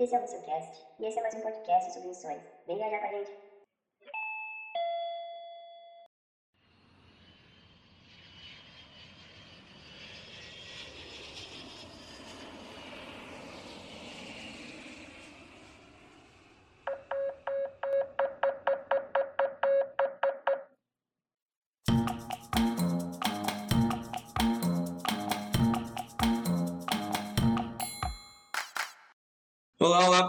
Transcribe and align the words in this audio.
Esse 0.00 0.14
é 0.14 0.18
o 0.18 0.22
Missioncast 0.22 0.86
e 0.98 1.04
esse 1.04 1.18
é 1.18 1.22
mais 1.22 1.34
um 1.34 1.42
podcast 1.42 1.92
sobre 1.92 2.08
missões. 2.08 2.40
Vem 2.66 2.78
viajar 2.78 3.00
com 3.00 3.06
a 3.06 3.18
gente. 3.18 3.49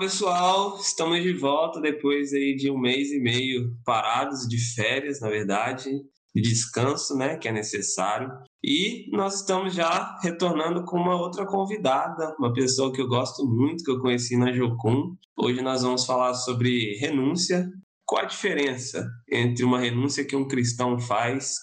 Pessoal, 0.02 0.80
estamos 0.82 1.22
de 1.22 1.32
volta 1.32 1.80
depois 1.80 2.34
aí 2.34 2.55
de 2.55 2.72
um 2.72 2.78
mês 2.80 3.12
e 3.12 3.20
meio 3.20 3.78
parados 3.86 4.48
de 4.48 4.58
férias, 4.73 5.22
na 5.22 5.30
verdade, 5.30 5.92
de 6.34 6.42
descanso, 6.42 7.16
né, 7.16 7.38
que 7.38 7.48
é 7.48 7.52
necessário. 7.52 8.32
E 8.64 9.08
nós 9.16 9.36
estamos 9.36 9.76
já 9.76 10.18
retornando 10.23 10.84
com 10.86 10.98
uma 10.98 11.16
outra 11.16 11.45
convidada, 11.45 12.36
uma 12.40 12.52
pessoa 12.52 12.92
que 12.92 13.00
eu 13.00 13.08
gosto 13.08 13.45
muito, 13.45 13.84
que 13.84 13.92
eu 13.92 14.00
conheci 14.00 14.36
na 14.36 14.52
Jocum. 14.52 15.16
Hoje 15.38 15.62
nós 15.62 15.84
vamos 15.84 16.04
falar 16.04 16.34
sobre 16.34 16.98
renúncia. 16.98 17.70
Qual 18.04 18.23
a 18.23 18.26
diferença 18.26 19.08
entre 19.31 19.64
uma 19.64 19.80
renúncia 19.80 20.26
que 20.26 20.36
um 20.36 20.48
cristão 20.48 20.98
faz, 20.98 21.58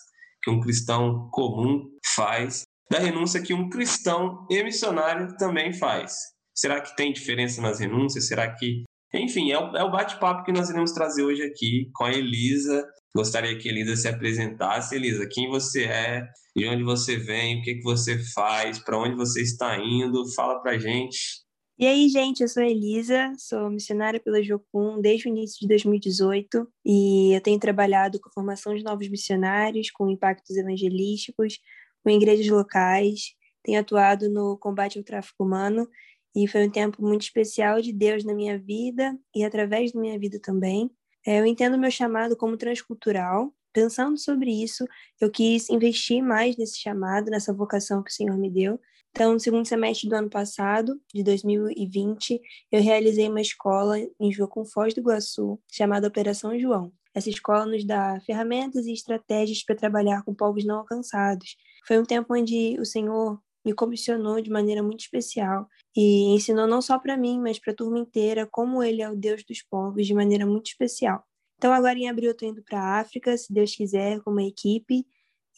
que 0.44 0.48
um 0.50 0.60
cristão 0.60 1.28
comum 1.32 1.90
faz, 2.14 2.62
da 2.88 3.00
renúncia 3.00 3.42
que 3.42 3.52
um 3.52 3.68
cristão 3.68 4.46
e 4.48 4.62
missionário 4.62 5.36
também 5.36 5.72
faz? 5.72 6.37
Será 6.58 6.80
que 6.80 6.96
tem 6.96 7.12
diferença 7.12 7.62
nas 7.62 7.78
renúncias? 7.78 8.26
Será 8.26 8.52
que. 8.52 8.82
Enfim, 9.14 9.52
é 9.52 9.58
o, 9.58 9.76
é 9.76 9.84
o 9.84 9.92
bate-papo 9.92 10.42
que 10.42 10.50
nós 10.50 10.68
iremos 10.68 10.90
trazer 10.90 11.22
hoje 11.22 11.40
aqui 11.40 11.88
com 11.94 12.02
a 12.02 12.12
Elisa. 12.12 12.84
Gostaria 13.14 13.56
que 13.56 13.68
a 13.68 13.72
Elisa 13.72 13.94
se 13.94 14.08
apresentasse. 14.08 14.96
Elisa, 14.96 15.28
quem 15.30 15.48
você 15.48 15.84
é, 15.84 16.26
de 16.56 16.66
onde 16.66 16.82
você 16.82 17.16
vem, 17.16 17.60
o 17.60 17.62
que, 17.62 17.76
que 17.76 17.84
você 17.84 18.18
faz, 18.34 18.80
para 18.80 18.98
onde 18.98 19.14
você 19.14 19.40
está 19.40 19.78
indo? 19.78 20.28
Fala 20.34 20.60
para 20.60 20.76
gente. 20.76 21.46
E 21.78 21.86
aí, 21.86 22.08
gente, 22.08 22.42
eu 22.42 22.48
sou 22.48 22.64
Elisa, 22.64 23.32
sou 23.38 23.70
missionária 23.70 24.18
pela 24.18 24.42
Jocum 24.42 25.00
desde 25.00 25.28
o 25.28 25.30
início 25.30 25.60
de 25.60 25.68
2018 25.68 26.68
e 26.84 27.36
eu 27.36 27.40
tenho 27.40 27.60
trabalhado 27.60 28.18
com 28.20 28.30
a 28.30 28.32
formação 28.32 28.74
de 28.74 28.82
novos 28.82 29.08
missionários, 29.08 29.92
com 29.92 30.10
impactos 30.10 30.56
evangelísticos, 30.56 31.60
com 32.02 32.10
igrejas 32.10 32.48
locais, 32.48 33.36
tenho 33.62 33.78
atuado 33.78 34.28
no 34.28 34.58
combate 34.58 34.98
ao 34.98 35.04
tráfico 35.04 35.44
humano 35.44 35.88
e 36.34 36.46
foi 36.46 36.66
um 36.66 36.70
tempo 36.70 37.02
muito 37.02 37.22
especial 37.22 37.80
de 37.80 37.92
Deus 37.92 38.24
na 38.24 38.34
minha 38.34 38.58
vida 38.58 39.18
e 39.34 39.44
através 39.44 39.92
da 39.92 40.00
minha 40.00 40.18
vida 40.18 40.38
também. 40.40 40.90
É, 41.26 41.40
eu 41.40 41.46
entendo 41.46 41.78
meu 41.78 41.90
chamado 41.90 42.36
como 42.36 42.56
transcultural. 42.56 43.52
Pensando 43.72 44.18
sobre 44.18 44.50
isso, 44.50 44.84
eu 45.20 45.30
quis 45.30 45.68
investir 45.68 46.22
mais 46.22 46.56
nesse 46.56 46.78
chamado, 46.78 47.30
nessa 47.30 47.52
vocação 47.52 48.02
que 48.02 48.10
o 48.10 48.14
Senhor 48.14 48.36
me 48.36 48.50
deu. 48.50 48.80
Então, 49.10 49.32
no 49.32 49.40
segundo 49.40 49.66
semestre 49.66 50.08
do 50.08 50.14
ano 50.14 50.30
passado, 50.30 51.00
de 51.12 51.22
2020, 51.22 52.40
eu 52.72 52.82
realizei 52.82 53.28
uma 53.28 53.40
escola 53.40 53.98
em 53.98 54.32
João 54.32 54.64
Foz 54.64 54.94
do 54.94 55.00
Iguaçu, 55.00 55.60
chamada 55.70 56.08
Operação 56.08 56.58
João. 56.58 56.92
Essa 57.14 57.30
escola 57.30 57.66
nos 57.66 57.84
dá 57.84 58.20
ferramentas 58.20 58.86
e 58.86 58.92
estratégias 58.92 59.64
para 59.64 59.74
trabalhar 59.74 60.22
com 60.22 60.34
povos 60.34 60.64
não 60.64 60.76
alcançados. 60.76 61.56
Foi 61.86 61.98
um 61.98 62.04
tempo 62.04 62.34
onde 62.34 62.78
o 62.78 62.84
Senhor 62.84 63.40
me 63.64 63.72
comissionou 63.74 64.40
de 64.40 64.50
maneira 64.50 64.82
muito 64.82 65.00
especial 65.00 65.68
e 65.96 66.34
ensinou 66.34 66.66
não 66.66 66.80
só 66.80 66.98
para 66.98 67.16
mim, 67.16 67.40
mas 67.40 67.58
para 67.58 67.72
a 67.72 67.76
turma 67.76 67.98
inteira 67.98 68.46
como 68.46 68.82
ele 68.82 69.02
é 69.02 69.10
o 69.10 69.16
Deus 69.16 69.44
dos 69.44 69.62
povos 69.62 70.06
de 70.06 70.14
maneira 70.14 70.46
muito 70.46 70.66
especial. 70.66 71.24
Então, 71.56 71.72
agora 71.72 71.98
em 71.98 72.08
abril 72.08 72.30
eu 72.30 72.32
estou 72.32 72.48
indo 72.48 72.62
para 72.62 72.80
a 72.80 73.00
África, 73.00 73.36
se 73.36 73.52
Deus 73.52 73.74
quiser, 73.74 74.20
com 74.22 74.30
uma 74.30 74.44
equipe, 74.44 75.04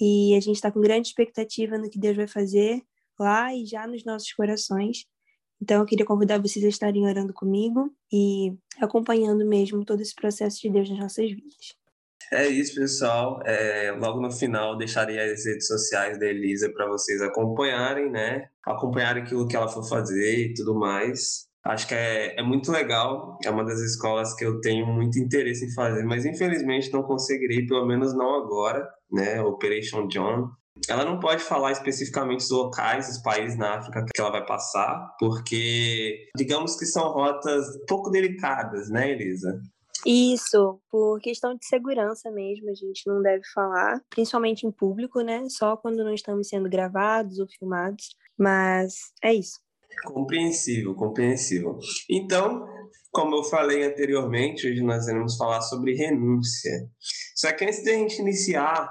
e 0.00 0.34
a 0.34 0.40
gente 0.40 0.56
está 0.56 0.72
com 0.72 0.80
grande 0.80 1.08
expectativa 1.08 1.76
no 1.76 1.90
que 1.90 1.98
Deus 1.98 2.16
vai 2.16 2.26
fazer 2.26 2.82
lá 3.18 3.54
e 3.54 3.66
já 3.66 3.86
nos 3.86 4.02
nossos 4.04 4.32
corações. 4.32 5.04
Então, 5.60 5.80
eu 5.80 5.86
queria 5.86 6.06
convidar 6.06 6.38
vocês 6.40 6.64
a 6.64 6.68
estarem 6.68 7.06
orando 7.06 7.34
comigo 7.34 7.94
e 8.10 8.54
acompanhando 8.80 9.44
mesmo 9.46 9.84
todo 9.84 10.00
esse 10.00 10.14
processo 10.14 10.58
de 10.62 10.70
Deus 10.70 10.88
nas 10.88 10.98
nossas 10.98 11.30
vidas. 11.30 11.79
É 12.32 12.46
isso, 12.46 12.74
pessoal. 12.76 13.40
É, 13.44 13.90
logo 13.92 14.20
no 14.20 14.30
final 14.30 14.76
deixarei 14.76 15.18
as 15.18 15.44
redes 15.44 15.66
sociais 15.66 16.18
da 16.18 16.26
Elisa 16.26 16.70
para 16.72 16.86
vocês 16.86 17.20
acompanharem, 17.20 18.08
né? 18.08 18.48
Acompanharem 18.64 19.22
aquilo 19.22 19.48
que 19.48 19.56
ela 19.56 19.68
for 19.68 19.82
fazer 19.88 20.38
e 20.38 20.54
tudo 20.54 20.74
mais. 20.78 21.48
Acho 21.64 21.88
que 21.88 21.94
é, 21.94 22.38
é 22.38 22.42
muito 22.42 22.70
legal. 22.70 23.36
É 23.44 23.50
uma 23.50 23.64
das 23.64 23.80
escolas 23.80 24.34
que 24.34 24.44
eu 24.44 24.60
tenho 24.60 24.86
muito 24.86 25.18
interesse 25.18 25.66
em 25.66 25.74
fazer, 25.74 26.04
mas 26.04 26.24
infelizmente 26.24 26.92
não 26.92 27.02
conseguirei, 27.02 27.66
pelo 27.66 27.84
menos 27.84 28.14
não 28.14 28.36
agora, 28.36 28.88
né? 29.10 29.42
Operation 29.42 30.06
John. 30.06 30.50
Ela 30.88 31.04
não 31.04 31.18
pode 31.18 31.42
falar 31.42 31.72
especificamente 31.72 32.40
os 32.40 32.50
locais, 32.50 33.08
os 33.10 33.18
países 33.18 33.58
na 33.58 33.78
África 33.78 34.04
que 34.04 34.20
ela 34.20 34.30
vai 34.30 34.46
passar, 34.46 35.14
porque 35.18 36.28
digamos 36.36 36.76
que 36.76 36.86
são 36.86 37.12
rotas 37.12 37.66
pouco 37.86 38.08
delicadas, 38.08 38.88
né, 38.88 39.10
Elisa? 39.10 39.60
Isso, 40.06 40.80
por 40.90 41.20
questão 41.20 41.54
de 41.54 41.66
segurança 41.66 42.30
mesmo, 42.30 42.70
a 42.70 42.74
gente 42.74 43.02
não 43.06 43.20
deve 43.22 43.42
falar, 43.54 44.00
principalmente 44.08 44.66
em 44.66 44.70
público, 44.70 45.20
né? 45.20 45.46
Só 45.48 45.76
quando 45.76 46.04
não 46.04 46.14
estamos 46.14 46.48
sendo 46.48 46.68
gravados 46.68 47.38
ou 47.38 47.46
filmados, 47.46 48.16
mas 48.38 48.94
é 49.22 49.34
isso. 49.34 49.60
Compreensível, 50.04 50.94
compreensível. 50.94 51.78
Então, 52.08 52.66
como 53.10 53.36
eu 53.36 53.44
falei 53.44 53.84
anteriormente, 53.84 54.68
hoje 54.68 54.82
nós 54.82 55.06
iremos 55.06 55.36
falar 55.36 55.60
sobre 55.62 55.94
renúncia. 55.94 56.70
Só 57.34 57.52
que 57.52 57.64
antes 57.64 57.82
de 57.82 57.90
a 57.90 57.94
gente 57.94 58.20
iniciar 58.20 58.88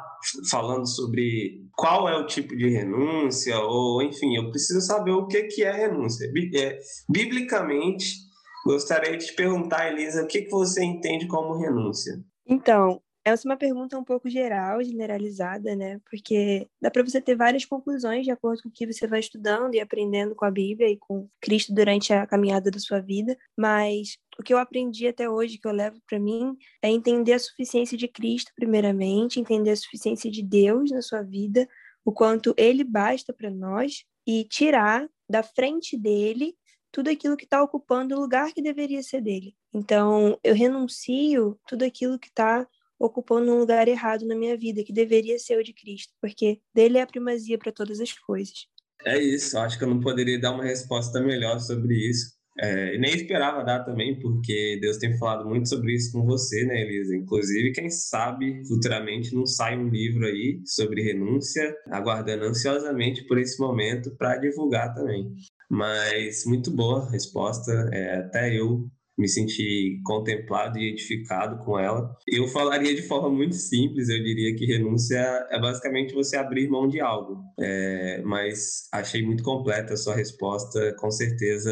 falando 0.52 0.86
sobre 0.86 1.64
qual 1.76 2.10
é 2.10 2.18
o 2.18 2.26
tipo 2.26 2.56
de 2.56 2.70
renúncia, 2.70 3.58
ou 3.60 4.02
enfim, 4.02 4.36
eu 4.36 4.50
preciso 4.50 4.82
saber 4.82 5.12
o 5.12 5.28
que 5.28 5.64
é 5.64 5.72
renúncia. 5.72 6.30
É, 6.56 6.80
biblicamente, 7.10 8.29
Gostaria 8.70 9.18
de 9.18 9.26
te 9.26 9.34
perguntar, 9.34 9.92
Elisa, 9.92 10.22
o 10.22 10.28
que, 10.28 10.48
você 10.48 10.84
entende 10.84 11.26
como 11.26 11.58
renúncia? 11.58 12.24
Então, 12.46 13.02
essa 13.26 13.48
é 13.48 13.50
uma 13.50 13.58
pergunta 13.58 13.98
um 13.98 14.04
pouco 14.04 14.30
geral, 14.30 14.84
generalizada, 14.84 15.76
né? 15.76 16.00
Porque 16.08 16.68
dá 16.80 16.92
para 16.92 17.02
você 17.02 17.20
ter 17.20 17.36
várias 17.36 17.66
conclusões 17.66 18.26
de 18.26 18.30
acordo 18.32 18.62
com 18.62 18.70
o 18.70 18.72
que 18.72 18.86
você 18.86 19.08
vai 19.08 19.22
estudando 19.22 19.74
e 19.74 19.80
aprendendo 19.80 20.36
com 20.36 20.46
a 20.46 20.52
Bíblia 20.52 20.88
e 20.88 20.98
com 20.98 21.28
Cristo 21.42 21.74
durante 21.74 22.14
a 22.14 22.28
caminhada 22.28 22.70
da 22.70 22.78
sua 22.78 23.00
vida. 23.00 23.36
Mas 23.58 24.20
o 24.40 24.44
que 24.44 24.54
eu 24.54 24.60
aprendi 24.60 25.08
até 25.08 25.28
hoje, 25.28 25.58
que 25.58 25.68
eu 25.68 25.74
levo 25.74 26.00
para 26.08 26.20
mim, 26.20 26.56
é 26.80 26.92
entender 26.92 27.34
a 27.34 27.40
suficiência 27.40 27.98
de 27.98 28.08
Cristo, 28.08 28.52
primeiramente, 28.56 29.40
entender 29.40 29.72
a 29.72 29.78
suficiência 29.78 30.30
de 30.30 30.44
Deus 30.44 30.92
na 30.92 31.02
sua 31.02 31.24
vida, 31.24 31.68
o 32.06 32.12
quanto 32.12 32.54
Ele 32.56 32.84
basta 32.84 33.34
para 33.34 33.50
nós 33.50 34.04
e 34.28 34.44
tirar 34.44 35.10
da 35.28 35.42
frente 35.42 35.98
dele 35.98 36.56
tudo 36.92 37.10
aquilo 37.10 37.38
que 37.38 37.46
está 37.46 37.62
ocupando 37.62 38.16
o 38.16 38.20
lugar 38.20 38.54
que 38.54 38.62
deveria 38.62 39.04
ser 39.04 39.22
dele. 39.22 39.56
Então, 39.74 40.38
eu 40.44 40.56
renuncio 40.56 41.60
tudo 41.68 41.84
aquilo 41.84 42.20
que 42.20 42.28
está 42.28 42.68
ocupando 43.00 43.54
um 43.54 43.60
lugar 43.60 43.88
errado 43.88 44.26
na 44.26 44.36
minha 44.36 44.58
vida, 44.58 44.84
que 44.84 44.92
deveria 44.92 45.40
ser 45.40 45.58
o 45.58 45.64
de 45.64 45.74
Cristo, 45.74 46.14
porque 46.22 46.60
dele 46.74 46.98
é 46.98 47.02
a 47.02 47.08
primazia 47.08 47.58
para 47.58 47.72
todas 47.72 48.00
as 48.00 48.12
coisas. 48.12 48.68
É 49.06 49.18
isso, 49.18 49.58
acho 49.58 49.78
que 49.78 49.84
eu 49.86 49.90
não 49.90 50.02
poderia 50.02 50.40
dar 50.40 50.52
uma 50.52 50.66
resposta 50.66 51.22
melhor 51.22 51.60
sobre 51.60 51.96
isso. 51.96 52.38
É, 52.62 52.98
nem 52.98 53.16
esperava 53.16 53.64
dar 53.64 53.86
também, 53.86 54.20
porque 54.20 54.78
Deus 54.82 54.98
tem 54.98 55.18
falado 55.18 55.48
muito 55.48 55.70
sobre 55.70 55.94
isso 55.94 56.12
com 56.12 56.26
você, 56.26 56.66
né, 56.66 56.82
Elisa? 56.82 57.16
Inclusive, 57.16 57.72
quem 57.72 57.90
sabe 57.90 58.62
futuramente 58.68 59.34
não 59.34 59.46
sai 59.46 59.78
um 59.78 59.88
livro 59.88 60.26
aí 60.26 60.60
sobre 60.66 61.02
renúncia, 61.02 61.74
aguardando 61.90 62.44
ansiosamente 62.44 63.26
por 63.28 63.38
esse 63.38 63.58
momento 63.62 64.14
para 64.18 64.36
divulgar 64.36 64.94
também. 64.94 65.34
Mas 65.70 66.46
muito 66.46 66.72
boa 66.72 67.06
a 67.06 67.12
resposta, 67.12 67.72
é, 67.94 68.18
até 68.18 68.60
eu 68.60 68.90
me 69.20 69.28
senti 69.28 70.00
contemplado 70.06 70.80
e 70.80 70.90
edificado 70.90 71.64
com 71.66 71.78
ela. 71.78 72.16
Eu 72.26 72.48
falaria 72.48 72.96
de 72.96 73.02
forma 73.02 73.30
muito 73.30 73.56
simples, 73.56 74.08
eu 74.08 74.24
diria 74.24 74.56
que 74.56 74.66
renúncia 74.66 75.20
é 75.52 75.60
basicamente 75.60 76.14
você 76.14 76.38
abrir 76.38 76.70
mão 76.70 76.88
de 76.88 77.02
algo. 77.02 77.44
É, 77.60 78.22
mas 78.24 78.88
achei 78.94 79.22
muito 79.22 79.44
completa 79.44 79.94
a 79.94 79.98
sua 79.98 80.16
resposta, 80.16 80.96
com 80.98 81.12
certeza 81.12 81.72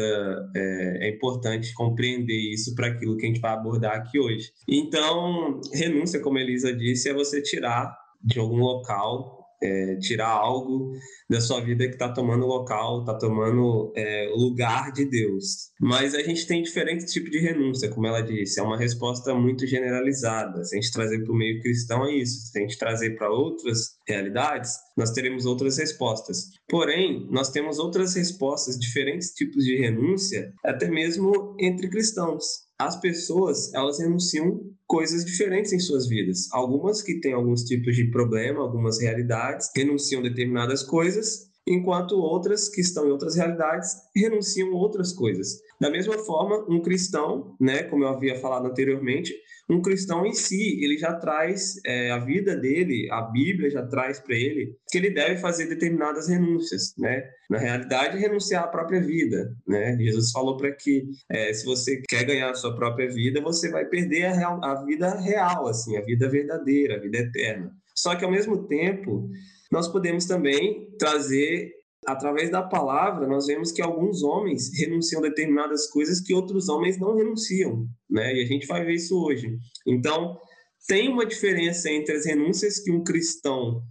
é, 0.54 1.06
é 1.06 1.10
importante 1.10 1.72
compreender 1.72 2.38
isso 2.52 2.74
para 2.74 2.88
aquilo 2.88 3.16
que 3.16 3.24
a 3.24 3.28
gente 3.28 3.40
vai 3.40 3.52
abordar 3.52 3.96
aqui 3.96 4.20
hoje. 4.20 4.52
Então, 4.68 5.58
renúncia, 5.72 6.20
como 6.20 6.36
a 6.36 6.42
Elisa 6.42 6.70
disse, 6.70 7.08
é 7.08 7.14
você 7.14 7.40
tirar 7.40 7.96
de 8.22 8.38
algum 8.38 8.58
local 8.58 9.37
é, 9.60 9.96
tirar 9.96 10.28
algo 10.28 10.92
da 11.28 11.40
sua 11.40 11.60
vida 11.60 11.86
que 11.86 11.94
está 11.94 12.12
tomando 12.12 12.46
local, 12.46 13.00
está 13.00 13.14
tomando 13.14 13.92
é, 13.96 14.30
lugar 14.34 14.92
de 14.92 15.04
Deus. 15.04 15.70
Mas 15.80 16.14
a 16.14 16.22
gente 16.22 16.46
tem 16.46 16.62
diferentes 16.62 17.12
tipos 17.12 17.30
de 17.30 17.38
renúncia, 17.38 17.90
como 17.90 18.06
ela 18.06 18.20
disse, 18.20 18.60
é 18.60 18.62
uma 18.62 18.78
resposta 18.78 19.34
muito 19.34 19.66
generalizada. 19.66 20.64
Se 20.64 20.76
a 20.76 20.80
gente 20.80 20.92
trazer 20.92 21.22
para 21.24 21.32
o 21.32 21.36
meio 21.36 21.60
cristão, 21.60 22.06
é 22.06 22.14
isso. 22.14 22.40
Se 22.50 22.58
a 22.58 22.62
gente 22.62 22.78
trazer 22.78 23.16
para 23.16 23.30
outras 23.30 23.96
realidades, 24.06 24.74
nós 24.96 25.10
teremos 25.10 25.44
outras 25.44 25.78
respostas. 25.78 26.46
Porém, 26.68 27.26
nós 27.30 27.50
temos 27.50 27.78
outras 27.78 28.14
respostas, 28.14 28.78
diferentes 28.78 29.30
tipos 29.30 29.64
de 29.64 29.76
renúncia, 29.76 30.52
até 30.64 30.88
mesmo 30.88 31.56
entre 31.58 31.88
cristãos 31.88 32.67
as 32.78 33.00
pessoas 33.00 33.74
elas 33.74 33.98
renunciam 33.98 34.60
coisas 34.86 35.24
diferentes 35.24 35.72
em 35.72 35.80
suas 35.80 36.08
vidas. 36.08 36.48
Algumas 36.52 37.02
que 37.02 37.20
têm 37.20 37.32
alguns 37.32 37.64
tipos 37.64 37.94
de 37.94 38.10
problema, 38.10 38.60
algumas 38.60 39.00
realidades, 39.00 39.70
renunciam 39.76 40.22
determinadas 40.22 40.82
coisas, 40.82 41.47
enquanto 41.68 42.18
outras 42.18 42.68
que 42.68 42.80
estão 42.80 43.06
em 43.06 43.10
outras 43.10 43.36
realidades 43.36 43.94
renunciam 44.14 44.72
outras 44.72 45.12
coisas. 45.12 45.60
Da 45.80 45.90
mesma 45.90 46.18
forma, 46.18 46.64
um 46.68 46.80
cristão, 46.80 47.56
né, 47.60 47.84
como 47.84 48.04
eu 48.04 48.08
havia 48.08 48.40
falado 48.40 48.66
anteriormente, 48.66 49.32
um 49.70 49.82
cristão 49.82 50.24
em 50.24 50.32
si, 50.32 50.82
ele 50.82 50.96
já 50.96 51.12
traz 51.12 51.78
é, 51.84 52.10
a 52.10 52.18
vida 52.18 52.56
dele, 52.56 53.06
a 53.12 53.20
Bíblia 53.20 53.70
já 53.70 53.86
traz 53.86 54.18
para 54.18 54.34
ele 54.34 54.74
que 54.90 54.96
ele 54.96 55.10
deve 55.10 55.36
fazer 55.36 55.66
determinadas 55.66 56.26
renúncias, 56.26 56.94
né? 56.96 57.28
Na 57.50 57.58
realidade, 57.58 58.18
renunciar 58.18 58.64
à 58.64 58.68
própria 58.68 59.00
vida, 59.00 59.54
né? 59.66 59.94
Jesus 59.98 60.30
falou 60.30 60.56
para 60.56 60.72
que 60.72 61.04
é, 61.30 61.52
se 61.52 61.66
você 61.66 62.02
quer 62.08 62.24
ganhar 62.24 62.50
a 62.50 62.54
sua 62.54 62.74
própria 62.74 63.10
vida, 63.10 63.42
você 63.42 63.70
vai 63.70 63.84
perder 63.84 64.24
a, 64.24 64.32
real, 64.32 64.64
a 64.64 64.84
vida 64.84 65.14
real, 65.20 65.68
assim, 65.68 65.98
a 65.98 66.00
vida 66.00 66.30
verdadeira, 66.30 66.96
a 66.96 67.00
vida 67.00 67.18
eterna. 67.18 67.70
Só 67.94 68.14
que 68.14 68.24
ao 68.24 68.30
mesmo 68.30 68.66
tempo, 68.66 69.28
nós 69.70 69.88
podemos 69.88 70.24
também 70.26 70.88
trazer 70.98 71.72
através 72.06 72.50
da 72.50 72.62
palavra, 72.62 73.26
nós 73.26 73.46
vemos 73.46 73.72
que 73.72 73.82
alguns 73.82 74.22
homens 74.22 74.70
renunciam 74.78 75.20
a 75.20 75.28
determinadas 75.28 75.90
coisas 75.90 76.20
que 76.20 76.32
outros 76.32 76.68
homens 76.68 76.98
não 76.98 77.16
renunciam, 77.16 77.86
né? 78.08 78.34
E 78.34 78.42
a 78.42 78.46
gente 78.46 78.66
vai 78.66 78.84
ver 78.84 78.94
isso 78.94 79.20
hoje. 79.20 79.56
Então, 79.86 80.38
tem 80.86 81.08
uma 81.08 81.26
diferença 81.26 81.90
entre 81.90 82.14
as 82.14 82.24
renúncias 82.24 82.78
que 82.78 82.90
um 82.90 83.02
cristão 83.02 83.82